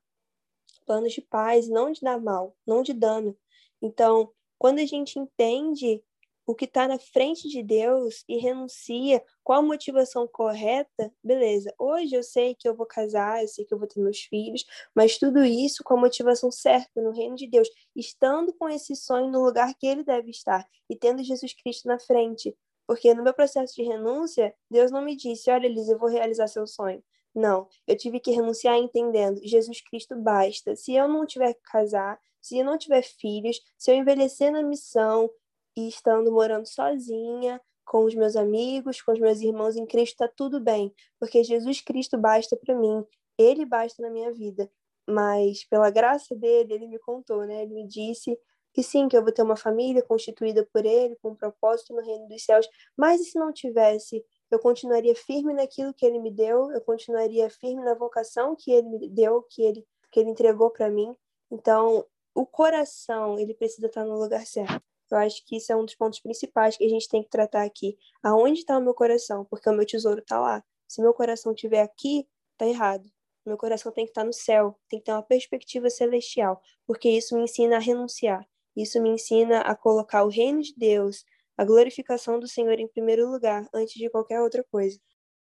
planos 0.86 1.12
de 1.12 1.20
paz, 1.20 1.68
não 1.68 1.90
de 1.90 2.00
dar 2.00 2.20
mal, 2.20 2.56
não 2.64 2.80
de 2.80 2.92
dano. 2.92 3.36
Então, 3.82 4.32
quando 4.56 4.78
a 4.78 4.86
gente 4.86 5.18
entende 5.18 6.00
o 6.46 6.54
que 6.54 6.64
está 6.64 6.88
na 6.88 6.98
frente 6.98 7.48
de 7.48 7.62
Deus 7.62 8.24
e 8.28 8.36
renuncia 8.38 9.22
com 9.44 9.52
a 9.52 9.62
motivação 9.62 10.26
correta, 10.26 11.12
beleza. 11.22 11.72
Hoje 11.78 12.14
eu 12.14 12.22
sei 12.22 12.54
que 12.54 12.68
eu 12.68 12.74
vou 12.74 12.86
casar, 12.86 13.42
eu 13.42 13.48
sei 13.48 13.64
que 13.64 13.72
eu 13.72 13.78
vou 13.78 13.86
ter 13.86 14.00
meus 14.00 14.20
filhos, 14.20 14.64
mas 14.94 15.18
tudo 15.18 15.44
isso 15.44 15.84
com 15.84 15.94
a 15.94 16.00
motivação 16.00 16.50
certa 16.50 17.00
no 17.00 17.12
reino 17.12 17.36
de 17.36 17.46
Deus, 17.46 17.68
estando 17.94 18.52
com 18.54 18.68
esse 18.68 18.96
sonho 18.96 19.30
no 19.30 19.44
lugar 19.44 19.74
que 19.74 19.86
ele 19.86 20.04
deve 20.04 20.30
estar 20.30 20.66
e 20.90 20.96
tendo 20.96 21.22
Jesus 21.22 21.54
Cristo 21.54 21.86
na 21.88 21.98
frente. 21.98 22.56
Porque 22.86 23.14
no 23.14 23.22
meu 23.22 23.32
processo 23.32 23.74
de 23.74 23.82
renúncia, 23.82 24.54
Deus 24.70 24.90
não 24.90 25.02
me 25.02 25.16
disse: 25.16 25.50
Olha, 25.50 25.66
Elisa, 25.66 25.92
eu 25.92 25.98
vou 25.98 26.08
realizar 26.08 26.48
seu 26.48 26.66
sonho. 26.66 27.02
Não, 27.34 27.66
eu 27.86 27.96
tive 27.96 28.20
que 28.20 28.30
renunciar 28.30 28.76
entendendo: 28.76 29.40
Jesus 29.42 29.80
Cristo 29.80 30.16
basta. 30.16 30.76
Se 30.76 30.94
eu 30.94 31.08
não 31.08 31.24
tiver 31.24 31.54
que 31.54 31.62
casar, 31.62 32.18
se 32.40 32.58
eu 32.58 32.64
não 32.64 32.76
tiver 32.76 33.02
filhos, 33.02 33.60
se 33.78 33.90
eu 33.90 33.94
envelhecer 33.94 34.50
na 34.52 34.62
missão, 34.62 35.30
e 35.76 35.88
estando 35.88 36.32
morando 36.32 36.66
sozinha, 36.66 37.60
com 37.84 38.04
os 38.04 38.14
meus 38.14 38.36
amigos, 38.36 39.02
com 39.02 39.12
os 39.12 39.18
meus 39.18 39.40
irmãos 39.40 39.76
em 39.76 39.86
Cristo, 39.86 40.12
está 40.12 40.28
tudo 40.28 40.60
bem, 40.60 40.94
porque 41.18 41.42
Jesus 41.42 41.80
Cristo 41.80 42.16
basta 42.16 42.56
para 42.56 42.74
mim, 42.74 43.04
Ele 43.36 43.66
basta 43.66 44.02
na 44.02 44.10
minha 44.10 44.32
vida. 44.32 44.70
Mas 45.08 45.64
pela 45.64 45.90
graça 45.90 46.34
dele, 46.34 46.74
ele 46.74 46.86
me 46.86 46.98
contou, 46.98 47.44
né? 47.44 47.62
Ele 47.62 47.74
me 47.74 47.86
disse 47.86 48.38
que 48.72 48.82
sim, 48.82 49.08
que 49.08 49.16
eu 49.16 49.22
vou 49.22 49.32
ter 49.32 49.42
uma 49.42 49.56
família 49.56 50.02
constituída 50.02 50.66
por 50.72 50.86
ele, 50.86 51.16
com 51.16 51.30
um 51.30 51.34
propósito 51.34 51.94
no 51.94 52.00
reino 52.00 52.26
dos 52.28 52.44
céus. 52.44 52.66
Mas 52.96 53.20
e 53.20 53.24
se 53.24 53.38
não 53.38 53.52
tivesse? 53.52 54.24
Eu 54.50 54.58
continuaria 54.58 55.14
firme 55.14 55.52
naquilo 55.52 55.92
que 55.92 56.06
ele 56.06 56.18
me 56.18 56.30
deu, 56.30 56.70
eu 56.72 56.80
continuaria 56.80 57.50
firme 57.50 57.84
na 57.84 57.94
vocação 57.94 58.54
que 58.56 58.70
ele 58.70 58.88
me 58.88 59.08
deu, 59.08 59.42
que 59.42 59.62
ele, 59.62 59.86
que 60.10 60.20
ele 60.20 60.30
entregou 60.30 60.70
para 60.70 60.90
mim. 60.90 61.14
Então, 61.50 62.06
o 62.34 62.46
coração, 62.46 63.38
ele 63.38 63.54
precisa 63.54 63.86
estar 63.86 64.04
no 64.04 64.18
lugar 64.18 64.46
certo. 64.46 64.82
Eu 65.12 65.18
acho 65.18 65.44
que 65.44 65.56
isso 65.56 65.70
é 65.70 65.76
um 65.76 65.84
dos 65.84 65.94
pontos 65.94 66.20
principais 66.20 66.76
que 66.76 66.84
a 66.84 66.88
gente 66.88 67.06
tem 67.06 67.22
que 67.22 67.28
tratar 67.28 67.64
aqui. 67.64 67.96
Aonde 68.22 68.60
está 68.60 68.78
o 68.78 68.82
meu 68.82 68.94
coração? 68.94 69.44
Porque 69.44 69.68
o 69.68 69.72
meu 69.72 69.84
tesouro 69.84 70.20
está 70.20 70.40
lá. 70.40 70.64
Se 70.88 71.02
meu 71.02 71.12
coração 71.12 71.52
estiver 71.52 71.82
aqui, 71.82 72.26
está 72.52 72.66
errado. 72.66 73.08
Meu 73.44 73.58
coração 73.58 73.92
tem 73.92 74.04
que 74.04 74.10
estar 74.10 74.22
tá 74.22 74.26
no 74.26 74.32
céu, 74.32 74.78
tem 74.88 75.00
que 75.00 75.04
ter 75.04 75.12
uma 75.12 75.22
perspectiva 75.22 75.90
celestial, 75.90 76.62
porque 76.86 77.10
isso 77.10 77.36
me 77.36 77.42
ensina 77.42 77.76
a 77.76 77.80
renunciar. 77.80 78.46
Isso 78.74 79.02
me 79.02 79.10
ensina 79.10 79.60
a 79.60 79.74
colocar 79.74 80.24
o 80.24 80.28
reino 80.28 80.62
de 80.62 80.72
Deus, 80.76 81.24
a 81.58 81.64
glorificação 81.64 82.40
do 82.40 82.48
Senhor 82.48 82.78
em 82.78 82.88
primeiro 82.88 83.30
lugar, 83.30 83.68
antes 83.74 83.94
de 83.94 84.08
qualquer 84.08 84.40
outra 84.40 84.64
coisa. 84.70 84.98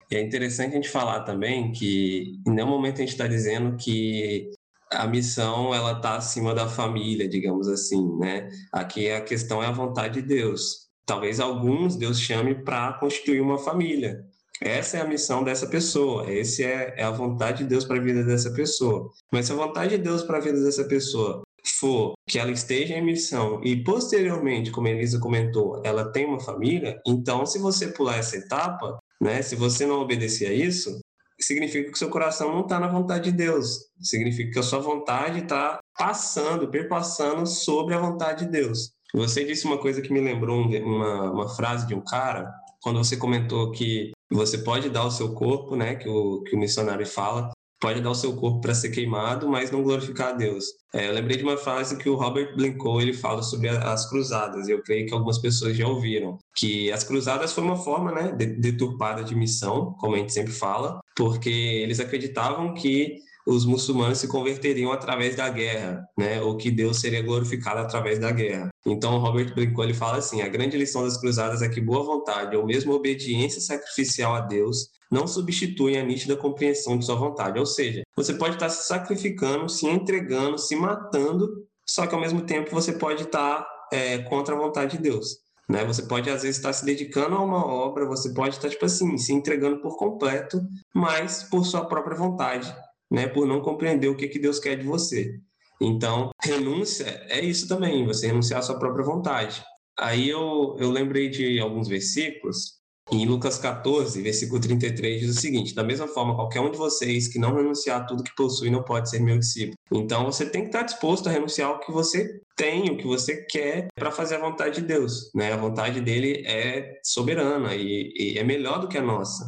E 0.09 0.15
é 0.17 0.21
interessante 0.21 0.71
a 0.71 0.75
gente 0.75 0.89
falar 0.89 1.23
também 1.23 1.71
que 1.71 2.41
em 2.45 2.51
nenhum 2.51 2.67
momento 2.67 2.95
a 2.95 2.99
gente 2.99 3.13
está 3.13 3.27
dizendo 3.27 3.77
que 3.77 4.51
a 4.91 5.07
missão 5.07 5.73
ela 5.73 5.93
está 5.93 6.15
acima 6.15 6.53
da 6.53 6.67
família, 6.67 7.27
digamos 7.27 7.67
assim, 7.67 8.17
né? 8.17 8.49
Aqui 8.71 9.09
a 9.09 9.21
questão 9.21 9.63
é 9.63 9.67
a 9.67 9.71
vontade 9.71 10.21
de 10.21 10.27
Deus. 10.27 10.87
Talvez 11.05 11.39
alguns 11.39 11.95
Deus 11.95 12.19
chame 12.19 12.55
para 12.55 12.93
constituir 12.93 13.41
uma 13.41 13.57
família. 13.57 14.23
Essa 14.61 14.97
é 14.97 15.01
a 15.01 15.07
missão 15.07 15.43
dessa 15.43 15.65
pessoa. 15.67 16.31
Essa 16.31 16.63
é, 16.63 16.93
é 16.97 17.03
a 17.03 17.11
vontade 17.11 17.63
de 17.63 17.69
Deus 17.69 17.85
para 17.85 17.97
a 17.97 18.01
vida 18.01 18.23
dessa 18.23 18.51
pessoa. 18.51 19.09
Mas 19.31 19.47
se 19.47 19.53
a 19.53 19.55
vontade 19.55 19.97
de 19.97 20.03
Deus 20.03 20.23
para 20.23 20.37
a 20.37 20.41
vida 20.41 20.61
dessa 20.63 20.83
pessoa 20.83 21.41
for 21.79 22.13
que 22.27 22.39
ela 22.39 22.51
esteja 22.51 22.95
em 22.95 23.03
missão 23.03 23.61
e 23.63 23.83
posteriormente, 23.83 24.71
como 24.71 24.87
a 24.87 24.91
Elisa 24.91 25.19
comentou, 25.19 25.81
ela 25.83 26.11
tem 26.11 26.25
uma 26.25 26.39
família, 26.39 26.99
então 27.05 27.45
se 27.45 27.59
você 27.59 27.87
pular 27.87 28.17
essa 28.17 28.37
etapa, 28.37 28.97
né, 29.21 29.41
se 29.41 29.55
você 29.55 29.85
não 29.85 30.01
obedecer 30.01 30.47
a 30.47 30.53
isso, 30.53 30.99
significa 31.45 31.91
que 31.91 31.97
seu 31.97 32.09
coração 32.09 32.51
não 32.51 32.61
está 32.61 32.79
na 32.79 32.87
vontade 32.87 33.31
de 33.31 33.37
Deus. 33.37 33.85
Significa 33.99 34.51
que 34.51 34.59
a 34.59 34.63
sua 34.63 34.79
vontade 34.79 35.39
está 35.39 35.79
passando, 35.97 36.69
perpassando 36.69 37.45
sobre 37.45 37.93
a 37.93 37.99
vontade 37.99 38.45
de 38.45 38.51
Deus. 38.51 38.91
Você 39.13 39.43
disse 39.43 39.65
uma 39.65 39.77
coisa 39.77 40.01
que 40.01 40.13
me 40.13 40.21
lembrou 40.21 40.61
uma, 40.61 41.31
uma 41.31 41.49
frase 41.49 41.85
de 41.85 41.93
um 41.93 42.01
cara, 42.01 42.51
quando 42.81 42.97
você 42.97 43.17
comentou 43.17 43.71
que 43.71 44.11
você 44.31 44.57
pode 44.57 44.89
dar 44.89 45.05
o 45.05 45.11
seu 45.11 45.33
corpo, 45.33 45.75
né, 45.75 45.95
que 45.95 46.07
o, 46.07 46.41
que 46.43 46.55
o 46.55 46.59
missionário 46.59 47.05
fala, 47.05 47.51
pode 47.81 47.99
dar 47.99 48.11
o 48.11 48.15
seu 48.15 48.35
corpo 48.35 48.61
para 48.61 48.75
ser 48.75 48.91
queimado, 48.91 49.49
mas 49.49 49.71
não 49.71 49.83
glorificar 49.83 50.29
a 50.29 50.33
Deus. 50.33 50.65
É, 50.93 51.09
eu 51.09 51.13
lembrei 51.13 51.35
de 51.35 51.43
uma 51.43 51.57
frase 51.57 51.97
que 51.97 52.07
o 52.07 52.15
Robert 52.15 52.55
Blincoe 52.55 53.01
ele 53.01 53.13
fala 53.13 53.41
sobre 53.41 53.69
as 53.69 54.07
cruzadas. 54.07 54.69
Eu 54.69 54.83
creio 54.83 55.07
que 55.07 55.13
algumas 55.13 55.39
pessoas 55.39 55.75
já 55.75 55.87
ouviram 55.87 56.37
que 56.55 56.91
as 56.91 57.03
cruzadas 57.03 57.51
foi 57.51 57.63
uma 57.63 57.75
forma, 57.75 58.11
né, 58.11 58.31
deturpada 58.31 59.23
de 59.23 59.35
missão, 59.35 59.93
como 59.99 60.15
a 60.15 60.19
gente 60.19 60.31
sempre 60.31 60.53
fala, 60.53 61.00
porque 61.15 61.49
eles 61.49 61.99
acreditavam 61.99 62.73
que 62.73 63.17
os 63.45 63.65
muçulmanos 63.65 64.19
se 64.19 64.27
converteriam 64.27 64.91
através 64.91 65.35
da 65.35 65.49
guerra, 65.49 66.07
né? 66.17 66.41
Ou 66.41 66.57
que 66.57 66.69
Deus 66.69 66.99
seria 66.99 67.21
glorificado 67.21 67.79
através 67.79 68.19
da 68.19 68.31
guerra. 68.31 68.69
Então, 68.85 69.17
Robert 69.17 69.53
Blincoe 69.53 69.85
ele 69.85 69.93
fala 69.93 70.17
assim: 70.17 70.41
a 70.41 70.47
grande 70.47 70.77
lição 70.77 71.03
das 71.03 71.17
cruzadas 71.17 71.61
é 71.61 71.69
que 71.69 71.81
boa 71.81 72.03
vontade 72.03 72.55
ou 72.55 72.65
mesmo 72.65 72.93
obediência 72.93 73.61
sacrificial 73.61 74.35
a 74.35 74.41
Deus 74.41 74.89
não 75.11 75.27
substitui 75.27 75.97
a 75.97 76.03
nítida 76.03 76.37
compreensão 76.37 76.97
de 76.97 77.05
sua 77.05 77.15
vontade. 77.15 77.59
Ou 77.59 77.65
seja, 77.65 78.03
você 78.15 78.33
pode 78.33 78.55
estar 78.55 78.69
se 78.69 78.87
sacrificando, 78.87 79.67
se 79.67 79.87
entregando, 79.87 80.57
se 80.57 80.75
matando, 80.75 81.49
só 81.85 82.07
que 82.07 82.15
ao 82.15 82.21
mesmo 82.21 82.41
tempo 82.41 82.71
você 82.71 82.93
pode 82.93 83.23
estar 83.23 83.67
é, 83.91 84.19
contra 84.19 84.55
a 84.55 84.57
vontade 84.57 84.97
de 84.97 85.03
Deus. 85.03 85.37
Né? 85.71 85.85
Você 85.85 86.03
pode, 86.03 86.29
às 86.29 86.43
vezes, 86.43 86.57
estar 86.57 86.73
se 86.73 86.85
dedicando 86.85 87.35
a 87.35 87.41
uma 87.41 87.65
obra, 87.65 88.05
você 88.05 88.33
pode 88.33 88.55
estar, 88.55 88.69
tipo 88.69 88.85
assim, 88.85 89.17
se 89.17 89.33
entregando 89.33 89.81
por 89.81 89.97
completo, 89.97 90.61
mas 90.93 91.43
por 91.43 91.65
sua 91.65 91.85
própria 91.85 92.17
vontade 92.17 92.71
né, 93.11 93.27
por 93.27 93.45
não 93.45 93.61
compreender 93.61 94.07
o 94.07 94.15
que, 94.15 94.29
que 94.29 94.39
Deus 94.39 94.57
quer 94.57 94.77
de 94.77 94.85
você. 94.85 95.37
Então, 95.81 96.29
renúncia 96.41 97.25
é 97.27 97.41
isso 97.41 97.67
também, 97.67 98.05
você 98.05 98.27
renunciar 98.27 98.59
à 98.59 98.63
sua 98.63 98.79
própria 98.79 99.03
vontade. 99.03 99.61
Aí 99.99 100.29
eu, 100.29 100.77
eu 100.79 100.89
lembrei 100.89 101.29
de 101.29 101.59
alguns 101.59 101.89
versículos. 101.89 102.80
Em 103.13 103.25
Lucas 103.25 103.57
14, 103.57 104.21
versículo 104.21 104.61
33, 104.61 105.19
diz 105.19 105.37
o 105.37 105.39
seguinte: 105.39 105.75
Da 105.75 105.83
mesma 105.83 106.07
forma, 106.07 106.33
qualquer 106.33 106.61
um 106.61 106.71
de 106.71 106.77
vocês 106.77 107.27
que 107.27 107.37
não 107.37 107.53
renunciar 107.53 108.01
a 108.01 108.03
tudo 108.05 108.23
que 108.23 108.33
possui 108.33 108.69
não 108.69 108.83
pode 108.83 109.09
ser 109.09 109.19
meu 109.19 109.37
discípulo. 109.37 109.75
Então, 109.91 110.23
você 110.23 110.45
tem 110.45 110.61
que 110.61 110.67
estar 110.67 110.83
disposto 110.83 111.27
a 111.27 111.31
renunciar 111.31 111.69
ao 111.69 111.79
que 111.81 111.91
você 111.91 112.41
tem, 112.55 112.89
o 112.89 112.97
que 112.97 113.05
você 113.05 113.45
quer, 113.49 113.87
para 113.93 114.11
fazer 114.11 114.35
a 114.35 114.39
vontade 114.39 114.79
de 114.79 114.87
Deus. 114.87 115.29
Né? 115.35 115.51
A 115.51 115.57
vontade 115.57 115.99
dele 115.99 116.41
é 116.45 117.01
soberana 117.03 117.75
e, 117.75 118.13
e 118.15 118.37
é 118.37 118.43
melhor 118.45 118.79
do 118.79 118.87
que 118.87 118.97
a 118.97 119.03
nossa. 119.03 119.43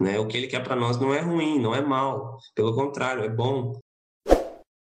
Né? 0.00 0.18
O 0.18 0.26
que 0.26 0.38
ele 0.38 0.46
quer 0.46 0.64
para 0.64 0.74
nós 0.74 0.98
não 0.98 1.12
é 1.12 1.20
ruim, 1.20 1.60
não 1.60 1.74
é 1.74 1.82
mal, 1.82 2.38
pelo 2.54 2.74
contrário, 2.74 3.22
é 3.22 3.28
bom. 3.28 3.78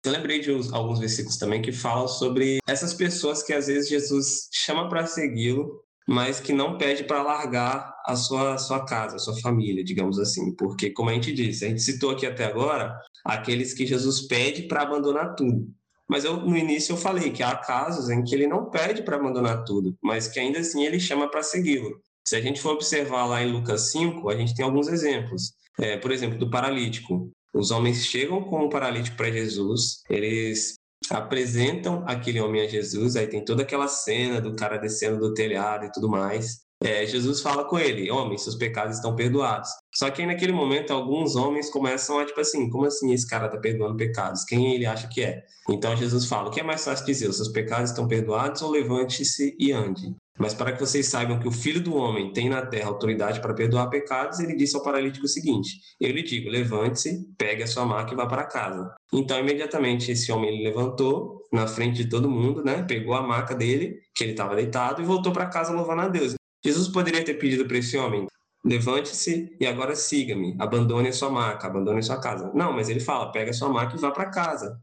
Eu 0.06 0.12
lembrei 0.12 0.39
de 0.39 0.52
alguns 0.71 0.99
versículos 0.99 1.38
também 1.38 1.63
que 1.63 1.71
falam 1.71 2.08
sobre 2.08 2.60
essas 2.67 2.93
pessoas 2.93 3.41
que 3.41 3.54
às 3.54 3.67
vezes 3.67 3.89
Jesus 3.89 4.49
chama 4.52 4.88
para 4.88 5.08
segui-lo, 5.08 5.82
mas 6.08 6.39
que 6.39 6.54
não 6.54 6.78
pede 6.78 7.04
para 7.04 7.24
largar 7.24 7.94
a 8.06 8.16
sua, 8.16 8.58
sua 8.58 8.86
casa, 8.86 9.16
a 9.16 9.20
sua 9.20 9.39
família, 9.39 9.84
digamos 9.84 10.20
assim. 10.20 10.54
Porque, 10.56 10.89
como 10.89 11.10
a 11.10 11.13
gente 11.13 11.34
disse, 11.34 11.66
a 11.66 11.70
gente 11.70 11.82
citou 11.82 12.12
aqui 12.12 12.26
até 12.26 12.46
agora 12.46 12.98
aqueles 13.26 13.74
que 13.74 13.86
Jesus 13.86 14.28
pede 14.28 14.63
para 14.63 14.82
abandonar 14.82 15.36
tudo. 15.36 15.68
Mas 16.10 16.26
eu, 16.26 16.38
no 16.38 16.58
início 16.58 16.94
eu 16.94 16.98
falei 16.98 17.32
que 17.32 17.42
há 17.42 17.56
casos 17.56 18.10
em 18.10 18.24
que 18.24 18.36
ele 18.36 18.48
não 18.48 18.70
pede 18.70 19.04
para 19.04 19.16
abandonar 19.16 19.63
tudo, 19.63 19.96
mas 20.04 20.28
que 20.28 20.39
ainda 20.39 20.60
assim 20.60 20.84
ele 20.84 21.00
chama 21.00 21.30
para 21.30 21.42
segui-lo. 21.42 22.00
Se 22.26 22.36
a 22.36 22.42
gente 22.42 22.62
for 22.62 22.74
observar 22.74 23.26
lá 23.26 23.42
em 23.42 23.52
Lucas 23.52 23.92
5, 23.92 24.30
a 24.30 24.36
gente 24.36 24.56
tem 24.56 24.66
alguns 24.66 24.88
exemplos. 24.88 25.54
É, 25.80 25.98
por 25.98 26.12
exemplo, 26.12 26.38
do 26.38 26.50
paralítico. 26.50 27.32
Os 27.54 27.72
homens 27.72 28.06
chegam 28.06 28.44
com 28.44 28.66
o 28.66 28.70
paralítico 28.70 29.18
para 29.18 29.32
Jesus, 29.32 30.02
eles 30.10 30.76
apresentam 31.10 32.04
aquele 32.08 32.39
homem 32.39 32.62
a 32.62 32.68
Jesus, 32.68 33.16
aí 33.16 33.28
tem 33.28 33.44
toda 33.44 33.63
aquela 33.63 33.88
cena 33.88 34.39
do 34.39 34.56
cara 34.56 34.78
descendo 34.78 35.20
do 35.20 35.34
telhado 35.34 35.86
e 35.86 35.92
tudo 35.92 36.10
mais. 36.10 36.63
É, 36.82 37.06
Jesus 37.06 37.42
fala 37.42 37.66
com 37.66 37.78
ele: 37.78 38.10
Homem, 38.12 38.38
seus 38.38 38.56
pecados 38.56 38.98
estão 38.98 39.16
perdoados. 39.16 39.70
Só 39.94 40.10
que 40.10 40.22
aí, 40.22 40.28
naquele 40.28 40.52
momento, 40.52 40.92
alguns 40.92 41.36
homens 41.36 41.70
começam 41.70 42.20
a, 42.20 42.26
tipo 42.26 42.40
assim, 42.40 42.70
como 42.70 42.86
assim 42.86 43.14
esse 43.14 43.28
cara 43.28 43.46
está 43.46 43.58
perdoando 43.58 43.96
pecados? 43.96 44.44
Quem 44.44 44.74
ele 44.74 44.86
acha 44.86 45.08
que 45.08 45.22
é? 45.22 45.44
Então 45.70 45.96
Jesus 45.96 46.26
fala: 46.26 46.50
O 46.50 46.52
que 46.52 46.60
é 46.60 46.64
mais 46.64 46.84
fácil 46.84 47.06
dizer? 47.06 47.30
Os 47.30 47.38
seus 47.38 47.50
pecados 47.50 47.92
estão 47.92 48.08
perdoados 48.08 48.62
ou 48.62 48.72
levante-se 48.72 49.56
e 49.60 49.72
ande? 49.72 50.14
Mas 50.38 50.54
para 50.54 50.72
que 50.72 50.80
vocês 50.80 51.08
saibam 51.08 51.40
que 51.40 51.48
o 51.48 51.52
Filho 51.52 51.82
do 51.82 51.96
Homem 51.96 52.34
tem 52.34 52.50
na 52.50 52.66
terra 52.66 52.90
autoridade 52.90 53.40
para 53.40 53.54
perdoar 53.54 53.88
pecados, 53.90 54.40
ele 54.40 54.56
disse 54.56 54.76
ao 54.76 54.84
paralítico 54.84 55.26
o 55.26 55.30
seguinte: 55.30 55.80
Eu 56.00 56.12
lhe 56.12 56.24
digo, 56.24 56.50
levante-se, 56.50 57.28
pegue 57.38 57.64
a 57.64 57.68
sua 57.68 57.86
maca 57.86 58.14
e 58.14 58.16
vá 58.16 58.26
para 58.26 58.46
casa. 58.46 58.94
Então, 59.14 59.40
imediatamente, 59.40 60.12
esse 60.12 60.32
homem 60.32 60.64
levantou 60.64 61.44
na 61.52 61.68
frente 61.68 62.04
de 62.04 62.10
todo 62.10 62.30
mundo, 62.30 62.64
né? 62.64 62.84
Pegou 62.84 63.14
a 63.14 63.22
maca 63.22 63.54
dele, 63.54 64.00
que 64.16 64.24
ele 64.24 64.32
estava 64.32 64.56
deitado, 64.56 65.02
e 65.02 65.06
voltou 65.06 65.32
para 65.32 65.46
casa 65.46 65.72
louvando 65.72 66.02
a 66.02 66.08
Deus. 66.08 66.34
Jesus 66.63 66.88
poderia 66.88 67.23
ter 67.23 67.36
pedido 67.36 67.67
para 67.67 67.78
esse 67.78 67.97
homem: 67.97 68.28
Levante-se 68.65 69.56
e 69.60 69.65
agora 69.65 69.95
siga-me, 69.95 70.56
abandone 70.58 71.10
a 71.10 71.13
sua 71.13 71.30
maca, 71.30 71.67
abandone 71.67 71.99
a 71.99 72.04
sua 72.04 72.19
casa. 72.19 72.52
Não, 72.54 72.71
mas 72.71 72.88
ele 72.88 73.02
fala: 73.02 73.32
pega 73.32 73.52
a 73.52 73.54
sua 73.54 73.69
maca 73.69 73.95
e 73.95 73.99
vá 73.99 74.12
para 74.12 74.30
casa. 74.30 74.80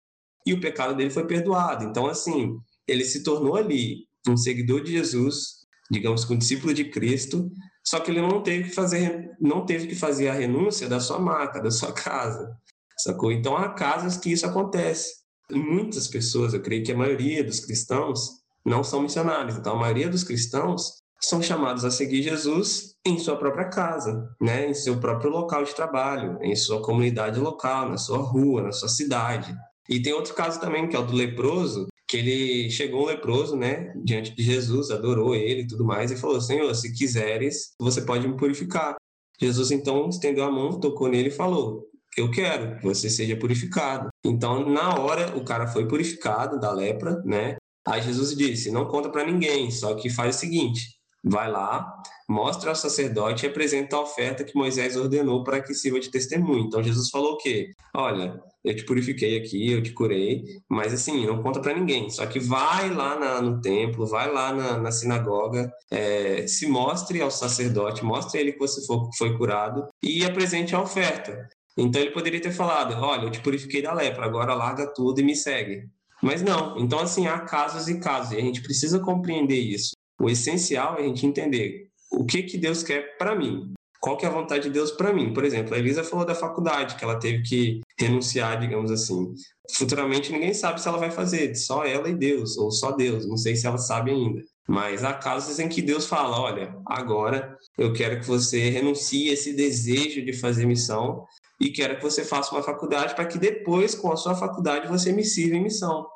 E 0.46 0.52
o 0.52 0.60
pecado 0.60 0.94
dele 0.94 1.10
foi 1.10 1.26
perdoado. 1.26 1.84
Então, 1.84 2.06
assim, 2.06 2.58
ele 2.86 3.04
se 3.04 3.22
tornou 3.22 3.56
ali 3.56 4.06
um 4.28 4.36
seguidor 4.36 4.82
de 4.82 4.92
Jesus, 4.92 5.60
digamos 5.90 6.24
que 6.24 6.32
um 6.32 6.38
discípulo 6.38 6.74
de 6.74 6.84
Cristo, 6.90 7.50
só 7.86 8.00
que 8.00 8.10
ele 8.10 8.20
não 8.20 8.42
teve 8.42 8.68
que 8.68 8.74
fazer, 8.74 9.30
não 9.40 9.64
teve 9.64 9.86
que 9.86 9.94
fazer 9.94 10.28
a 10.28 10.34
renúncia 10.34 10.88
da 10.88 11.00
sua 11.00 11.18
marca, 11.18 11.60
da 11.60 11.70
sua 11.70 11.92
casa, 11.92 12.54
sacou? 12.98 13.32
Então 13.32 13.56
há 13.56 13.70
casas 13.70 14.16
que 14.18 14.30
isso 14.30 14.46
acontece. 14.46 15.20
Muitas 15.50 16.06
pessoas, 16.06 16.52
eu 16.52 16.62
creio 16.62 16.84
que 16.84 16.92
a 16.92 16.96
maioria 16.96 17.42
dos 17.42 17.60
cristãos 17.60 18.40
não 18.64 18.84
são 18.84 19.02
missionários, 19.02 19.56
então 19.56 19.74
a 19.74 19.80
maioria 19.80 20.08
dos 20.08 20.22
cristãos 20.22 20.99
são 21.22 21.42
chamados 21.42 21.84
a 21.84 21.90
seguir 21.90 22.22
Jesus 22.22 22.94
em 23.06 23.18
sua 23.18 23.36
própria 23.36 23.68
casa, 23.68 24.28
né, 24.40 24.68
em 24.68 24.74
seu 24.74 24.98
próprio 24.98 25.30
local 25.30 25.64
de 25.64 25.74
trabalho, 25.74 26.38
em 26.42 26.56
sua 26.56 26.82
comunidade 26.82 27.38
local, 27.38 27.88
na 27.88 27.98
sua 27.98 28.18
rua, 28.18 28.62
na 28.62 28.72
sua 28.72 28.88
cidade. 28.88 29.54
E 29.88 30.00
tem 30.00 30.12
outro 30.12 30.34
caso 30.34 30.60
também, 30.60 30.88
que 30.88 30.96
é 30.96 30.98
o 30.98 31.04
do 31.04 31.14
leproso, 31.14 31.88
que 32.08 32.16
ele 32.16 32.70
chegou 32.70 33.02
um 33.02 33.06
leproso, 33.06 33.56
né, 33.56 33.92
diante 34.04 34.34
de 34.34 34.42
Jesus, 34.42 34.90
adorou 34.90 35.34
ele 35.34 35.62
e 35.62 35.66
tudo 35.66 35.84
mais, 35.84 36.10
e 36.10 36.16
falou: 36.16 36.40
Senhor, 36.40 36.74
se 36.74 36.92
quiseres, 36.92 37.72
você 37.78 38.02
pode 38.02 38.26
me 38.26 38.36
purificar. 38.36 38.96
Jesus 39.40 39.70
então 39.70 40.08
estendeu 40.08 40.44
a 40.44 40.50
mão, 40.50 40.80
tocou 40.80 41.08
nele 41.08 41.28
e 41.28 41.32
falou: 41.32 41.86
Eu 42.16 42.30
quero 42.30 42.78
que 42.78 42.84
você 42.84 43.08
seja 43.08 43.36
purificado. 43.36 44.08
Então, 44.24 44.68
na 44.68 44.98
hora, 44.98 45.36
o 45.36 45.44
cara 45.44 45.66
foi 45.66 45.86
purificado 45.86 46.58
da 46.58 46.72
lepra, 46.72 47.22
né? 47.24 47.56
Aí 47.86 48.02
Jesus 48.02 48.36
disse: 48.36 48.70
Não 48.70 48.86
conta 48.86 49.08
para 49.08 49.24
ninguém, 49.24 49.70
só 49.70 49.94
que 49.94 50.10
faz 50.10 50.36
o 50.36 50.38
seguinte: 50.40 50.99
vai 51.22 51.50
lá, 51.50 51.92
mostra 52.28 52.70
ao 52.70 52.76
sacerdote 52.76 53.44
e 53.44 53.48
apresenta 53.48 53.96
a 53.96 54.00
oferta 54.00 54.44
que 54.44 54.56
Moisés 54.56 54.96
ordenou 54.96 55.44
para 55.44 55.60
que 55.60 55.74
sirva 55.74 56.00
de 56.00 56.10
testemunho. 56.10 56.64
Então 56.66 56.82
Jesus 56.82 57.10
falou 57.10 57.32
o 57.32 57.36
quê? 57.36 57.70
Olha, 57.94 58.40
eu 58.64 58.74
te 58.74 58.84
purifiquei 58.84 59.38
aqui, 59.38 59.70
eu 59.70 59.82
te 59.82 59.92
curei, 59.92 60.44
mas 60.68 60.92
assim, 60.92 61.26
não 61.26 61.42
conta 61.42 61.60
para 61.60 61.74
ninguém. 61.74 62.10
Só 62.10 62.26
que 62.26 62.38
vai 62.38 62.90
lá 62.90 63.18
na, 63.18 63.42
no 63.42 63.60
templo, 63.60 64.06
vai 64.06 64.30
lá 64.30 64.52
na, 64.52 64.78
na 64.78 64.92
sinagoga, 64.92 65.70
é, 65.90 66.46
se 66.46 66.66
mostre 66.66 67.20
ao 67.20 67.30
sacerdote, 67.30 68.04
mostre 68.04 68.40
ele 68.40 68.52
que 68.52 68.58
você 68.58 68.80
foi 69.16 69.36
curado 69.36 69.86
e 70.02 70.24
apresente 70.24 70.74
a 70.74 70.82
oferta. 70.82 71.48
Então 71.76 72.00
ele 72.00 72.10
poderia 72.10 72.40
ter 72.40 72.52
falado: 72.52 72.94
Olha, 73.02 73.24
eu 73.24 73.30
te 73.30 73.40
purifiquei 73.40 73.82
da 73.82 73.92
lepra, 73.92 74.26
agora 74.26 74.54
larga 74.54 74.86
tudo 74.92 75.20
e 75.20 75.24
me 75.24 75.34
segue. 75.34 75.88
Mas 76.22 76.42
não. 76.42 76.78
Então, 76.78 76.98
assim, 76.98 77.26
há 77.26 77.38
casos 77.40 77.88
e 77.88 77.98
casos, 77.98 78.32
e 78.32 78.36
a 78.36 78.40
gente 78.40 78.62
precisa 78.62 79.00
compreender 79.00 79.58
isso. 79.58 79.92
O 80.20 80.28
essencial 80.28 80.96
é 80.98 81.00
a 81.00 81.06
gente 81.06 81.26
entender 81.26 81.88
o 82.12 82.26
que, 82.26 82.42
que 82.42 82.58
Deus 82.58 82.82
quer 82.82 83.16
para 83.16 83.34
mim. 83.34 83.72
Qual 84.00 84.16
que 84.16 84.26
é 84.26 84.28
a 84.28 84.32
vontade 84.32 84.64
de 84.64 84.70
Deus 84.70 84.90
para 84.90 85.12
mim? 85.12 85.32
Por 85.32 85.44
exemplo, 85.44 85.74
a 85.74 85.78
Elisa 85.78 86.04
falou 86.04 86.26
da 86.26 86.34
faculdade, 86.34 86.96
que 86.96 87.04
ela 87.04 87.18
teve 87.18 87.42
que 87.42 87.80
renunciar, 87.98 88.60
digamos 88.60 88.90
assim. 88.90 89.34
Futuramente 89.72 90.32
ninguém 90.32 90.52
sabe 90.52 90.80
se 90.80 90.88
ela 90.88 90.98
vai 90.98 91.10
fazer, 91.10 91.54
só 91.54 91.84
ela 91.84 92.08
e 92.08 92.14
Deus, 92.14 92.56
ou 92.58 92.70
só 92.70 92.92
Deus, 92.92 93.26
não 93.26 93.36
sei 93.36 93.56
se 93.56 93.66
ela 93.66 93.78
sabe 93.78 94.10
ainda. 94.10 94.42
Mas 94.68 95.04
há 95.04 95.12
casos 95.12 95.58
em 95.58 95.68
que 95.68 95.82
Deus 95.82 96.06
fala: 96.06 96.38
olha, 96.38 96.74
agora 96.86 97.56
eu 97.78 97.92
quero 97.92 98.20
que 98.20 98.26
você 98.26 98.70
renuncie 98.70 99.28
esse 99.28 99.54
desejo 99.54 100.24
de 100.24 100.32
fazer 100.32 100.66
missão 100.66 101.26
e 101.60 101.70
quero 101.70 101.96
que 101.96 102.02
você 102.02 102.24
faça 102.24 102.54
uma 102.54 102.62
faculdade 102.62 103.14
para 103.14 103.26
que 103.26 103.38
depois, 103.38 103.94
com 103.94 104.12
a 104.12 104.16
sua 104.16 104.34
faculdade, 104.34 104.88
você 104.88 105.12
me 105.12 105.24
sirva 105.24 105.56
em 105.56 105.62
missão. 105.62 106.06